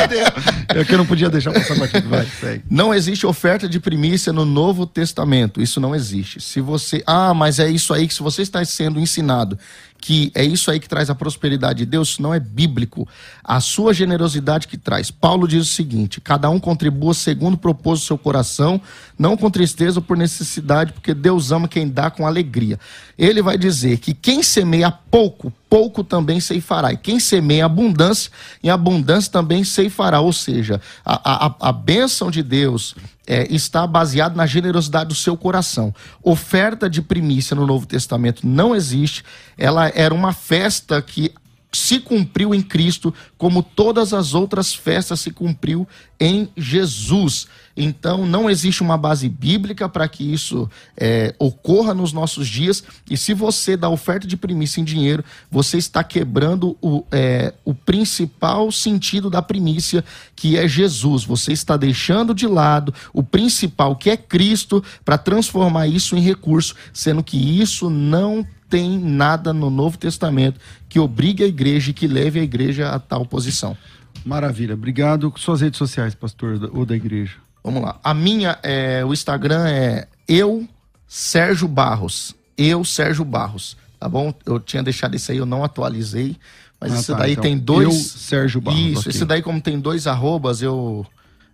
É 0.69 0.85
que 0.85 0.93
eu 0.93 0.99
não 0.99 1.07
podia 1.07 1.31
deixar 1.31 1.53
passar 1.53 1.77
batido. 1.77 2.09
Vai, 2.09 2.27
segue. 2.27 2.65
Não 2.69 2.93
existe 2.93 3.25
oferta 3.25 3.69
de 3.69 3.79
primícia 3.79 4.33
no 4.33 4.45
Novo 4.45 4.87
Testamento. 4.87 5.63
Isso 5.63 5.81
não 5.81 5.95
existe. 5.95 6.41
Se 6.41 6.61
você. 6.61 7.01
Ah, 7.07 7.33
mas 7.33 7.61
é 7.61 7.71
isso 7.71 7.95
aí 7.95 8.09
que 8.09 8.15
se 8.15 8.23
você 8.25 8.43
está 8.43 8.65
sendo 8.65 8.99
ensinado 8.99 9.57
que 10.01 10.31
é 10.35 10.45
isso 10.45 10.71
aí 10.71 10.79
que 10.81 10.89
traz 10.89 11.11
a 11.11 11.15
prosperidade 11.15 11.81
de 11.81 11.87
Deus, 11.87 12.19
não 12.19 12.33
é 12.33 12.41
bíblico. 12.41 13.07
A 13.43 13.61
sua 13.61 13.93
generosidade 13.93 14.69
que 14.69 14.77
traz. 14.77 15.11
Paulo 15.11 15.47
diz 15.47 15.63
o 15.63 15.75
seguinte: 15.75 16.21
cada 16.21 16.49
um 16.49 16.59
contribua 16.59 17.15
segundo 17.15 17.55
o 17.55 17.59
propósito 17.59 18.07
seu 18.07 18.19
coração, 18.19 18.81
não 19.19 19.37
com 19.37 19.51
tristeza 19.51 19.99
ou 19.99 20.03
por 20.03 20.17
necessidade, 20.17 20.93
porque 20.93 21.13
Deus 21.13 21.53
ama 21.53 21.69
quem 21.69 21.89
dá 21.89 22.11
com 22.11 22.27
alegria. 22.27 22.79
Ele 23.19 23.43
vai 23.43 23.59
dizer 23.59 23.99
que 23.99 24.15
quem 24.15 24.43
semeia 24.43 24.91
pouco, 24.91 25.53
pouco 25.69 26.03
também 26.03 26.41
ceifará. 26.41 26.93
E 26.93 26.97
quem 26.97 27.21
semeia 27.21 27.67
abundância, 27.67 28.31
em 28.63 28.71
abundância 28.71 29.31
também 29.31 29.65
ceifará. 29.65 30.21
Ou 30.21 30.33
seja, 30.33 30.81
a, 31.05 31.47
a, 31.47 31.55
a 31.69 31.73
bênção 31.73 32.31
de 32.31 32.43
Deus 32.43 32.95
é, 33.27 33.47
está 33.53 33.87
baseada 33.87 34.35
na 34.35 34.47
generosidade 34.47 35.09
do 35.09 35.15
seu 35.15 35.37
coração. 35.37 35.95
Oferta 36.23 36.89
de 36.89 37.03
primícia 37.03 37.55
no 37.55 37.67
Novo 37.67 37.87
Testamento 37.87 38.47
não 38.47 38.75
existe. 38.75 39.23
Ela 39.57 39.93
era 39.95 40.15
uma 40.15 40.33
festa 40.33 41.01
que 41.03 41.33
se 41.71 42.01
cumpriu 42.01 42.55
em 42.55 42.63
Cristo, 42.63 43.13
como 43.37 43.63
todas 43.63 44.15
as 44.15 44.33
outras 44.33 44.75
festas 44.75 45.21
se 45.21 45.31
cumpriu 45.31 45.87
em 46.19 46.49
Jesus. 46.57 47.47
Então, 47.77 48.27
não 48.27 48.51
existe 48.51 48.83
uma 48.83 48.97
base 48.97 49.29
bíblica 49.29 49.89
para 49.89 50.09
que 50.09 50.33
isso 50.33 50.69
é, 50.97 51.35
ocorra 51.39 51.95
nos 51.95 52.13
nossos 52.13 52.49
dias. 52.49 52.83
E 53.09 53.17
se 53.17 53.35
você 53.35 53.77
dá 53.77 53.89
oferta 53.89 54.27
de 54.27 54.37
primícia 54.37 54.81
em 54.81 54.85
dinheiro, 54.85 55.23
você 55.51 55.77
está 55.77 56.03
quebrando 56.03 56.77
o, 56.81 57.05
é, 57.13 57.55
o 57.65 57.75
principal 57.75 58.73
sentido 58.73 59.31
da 59.31 59.43
primícia, 59.43 60.05
que 60.35 60.57
é 60.57 60.67
Jesus. 60.67 61.23
Você 61.23 61.53
está 61.53 61.77
deixando 61.77 62.35
de 62.35 62.47
lado 62.47 62.93
o 63.13 63.23
principal, 63.23 63.95
que 63.95 64.11
é 64.11 64.17
Cristo, 64.17 64.83
para 65.05 65.19
transformar 65.19 65.87
isso 65.87 66.17
em 66.17 66.21
recurso, 66.21 66.75
sendo 66.93 67.23
que 67.23 67.37
isso 67.37 67.91
não 67.91 68.45
tem 68.69 68.99
nada 68.99 69.53
no 69.53 69.71
Novo 69.71 69.97
Testamento 69.99 70.61
que 70.89 70.99
obrigue 70.99 71.43
a 71.45 71.47
igreja 71.47 71.91
e 71.91 71.95
que 71.95 72.07
leve 72.07 72.41
a 72.41 72.43
igreja 72.43 72.91
a 72.91 72.99
tal 72.99 73.25
posição. 73.27 73.77
Maravilha, 74.25 74.75
obrigado. 74.75 75.33
Suas 75.37 75.61
redes 75.61 75.79
sociais, 75.79 76.15
pastor, 76.15 76.71
ou 76.75 76.85
da 76.85 76.95
igreja? 76.97 77.37
Vamos 77.63 77.83
lá. 77.83 77.99
A 78.03 78.13
minha, 78.15 78.59
é, 78.63 79.05
o 79.05 79.13
Instagram 79.13 79.67
é 79.69 80.07
eu, 80.27 80.67
Sérgio 81.07 81.69
Barros. 81.69 82.35
Eu, 82.57 82.85
Sérgio 82.85 83.25
Barros. 83.25 83.77
Tá 83.99 84.09
bom? 84.09 84.33
Eu 84.47 84.61
tinha 84.61 84.83
deixado 84.83 85.17
isso 85.17 85.33
aí, 85.33 85.39
eu 85.39 85.47
não 85.47 85.65
atualizei. 85.65 86.37
Mas 86.81 86.93
Ah, 86.93 86.97
esse 86.99 87.07
tá, 87.13 87.19
daí 87.19 87.33
então, 87.33 87.43
tem 87.43 87.59
dois. 87.59 87.85
eu, 87.85 87.93
Sérgio 87.93 88.61
Barros, 88.61 88.81
Isso, 88.81 89.01
ok. 89.01 89.11
esse 89.11 89.25
daí, 89.25 89.43
como 89.43 89.61
tem 89.61 89.81
dois 89.81 90.07
arrobas, 90.07 90.63
eu. 90.63 91.05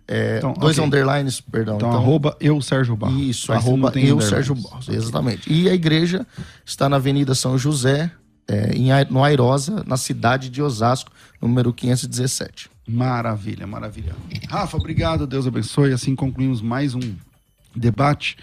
É, 0.07 0.37
Então, 0.37 0.53
dois 0.53 0.77
ok. 0.77 0.87
underlines, 0.87 1.41
perdão. 1.41 1.75
Então, 1.77 1.91
arroba 1.91 2.37
eu, 2.39 2.61
Sérgio 2.61 2.95
Barros. 2.95 3.19
Isso, 3.21 3.45
Mas 3.49 3.57
arroba 3.57 3.91
eu. 3.95 4.21
Sérgio 4.21 4.55
Barros. 4.55 4.87
Exatamente. 4.87 5.51
E 5.51 5.69
a 5.69 5.73
igreja 5.73 6.25
está 6.65 6.87
na 6.87 6.97
Avenida 6.97 7.33
São 7.33 7.57
José, 7.57 8.11
é, 8.47 8.75
em, 8.75 8.89
no 9.09 9.23
Airosa, 9.23 9.83
na 9.87 9.97
cidade 9.97 10.49
de 10.49 10.61
Osasco, 10.61 11.11
número 11.41 11.73
517. 11.73 12.69
Maravilha, 12.87 13.65
maravilha. 13.65 14.15
Rafa, 14.47 14.77
obrigado, 14.77 15.25
Deus 15.25 15.47
abençoe. 15.47 15.91
Assim 15.91 16.15
concluímos 16.15 16.61
mais 16.61 16.93
um 16.93 17.15
debate 17.75 18.37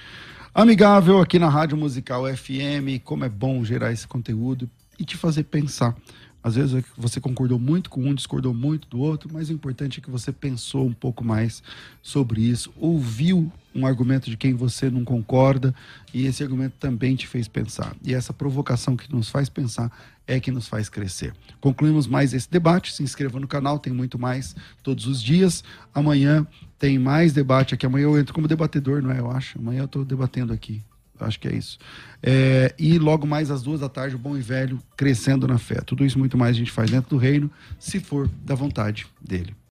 amigável 0.53 1.21
aqui 1.21 1.39
na 1.39 1.49
Rádio 1.49 1.77
Musical 1.77 2.25
FM. 2.27 3.01
Como 3.05 3.25
é 3.25 3.29
bom 3.29 3.65
gerar 3.65 3.93
esse 3.93 4.07
conteúdo 4.07 4.69
e 4.99 5.05
te 5.05 5.17
fazer 5.17 5.45
pensar. 5.45 5.95
Às 6.43 6.57
vezes 6.57 6.85
você 6.97 7.21
concordou 7.21 7.59
muito 7.59 7.89
com 7.89 8.03
um, 8.03 8.15
discordou 8.15 8.53
muito 8.53 8.89
do 8.89 8.99
outro, 8.99 9.31
mas 9.33 9.49
o 9.49 9.53
importante 9.53 10.01
é 10.01 10.03
que 10.03 10.11
você 10.11 10.33
pensou 10.33 10.87
um 10.87 10.93
pouco 10.93 11.25
mais 11.25 11.63
sobre 12.03 12.41
isso, 12.41 12.73
ouviu 12.77 13.51
um 13.75 13.87
argumento 13.87 14.29
de 14.29 14.37
quem 14.37 14.53
você 14.53 14.91
não 14.91 15.05
concorda 15.05 15.75
e 16.13 16.27
esse 16.27 16.43
argumento 16.43 16.75
também 16.79 17.15
te 17.15 17.27
fez 17.27 17.49
pensar. 17.49 17.95
E 18.05 18.13
essa 18.13 18.33
provocação 18.33 18.97
que 18.97 19.11
nos 19.13 19.29
faz 19.29 19.49
pensar 19.49 19.91
é 20.27 20.39
que 20.39 20.51
nos 20.51 20.69
faz 20.69 20.89
crescer. 20.89 21.33
Concluímos 21.61 22.07
mais 22.07 22.35
esse 22.35 22.51
debate. 22.51 22.93
Se 22.93 23.03
inscreva 23.03 23.41
no 23.41 23.47
canal, 23.47 23.79
tem 23.79 23.93
muito 23.93 24.19
mais 24.19 24.55
todos 24.83 25.07
os 25.07 25.23
dias. 25.23 25.65
Amanhã 25.95 26.47
tem 26.79 26.99
mais 26.99 27.33
debate 27.33 27.75
aqui. 27.75 27.87
Amanhã 27.87 28.05
eu 28.05 28.19
entro 28.19 28.35
como 28.35 28.47
debatedor, 28.47 29.03
não 29.03 29.11
é? 29.11 29.21
Eu 29.21 29.31
acho. 29.31 29.59
Amanhã 29.59 29.81
eu 29.81 29.87
estou 29.87 30.05
debatendo 30.05 30.53
aqui. 30.53 30.83
Acho 31.25 31.39
que 31.39 31.49
é 31.49 31.55
isso. 31.55 31.79
É, 32.23 32.75
e 32.79 32.99
logo 32.99 33.27
mais 33.27 33.51
às 33.51 33.63
duas 33.63 33.81
da 33.81 33.89
tarde, 33.89 34.15
o 34.15 34.19
bom 34.19 34.37
e 34.37 34.41
velho 34.41 34.81
crescendo 34.97 35.47
na 35.49 35.59
fé. 35.59 35.81
Tudo 35.81 36.05
isso 36.05 36.19
muito 36.19 36.39
mais 36.39 36.57
a 36.57 36.59
gente 36.59 36.71
faz 36.71 36.91
dentro 36.91 37.11
do 37.11 37.17
reino, 37.17 37.51
se 37.79 37.99
for 37.99 38.29
da 38.45 38.55
vontade 38.55 39.07
dele. 39.21 39.55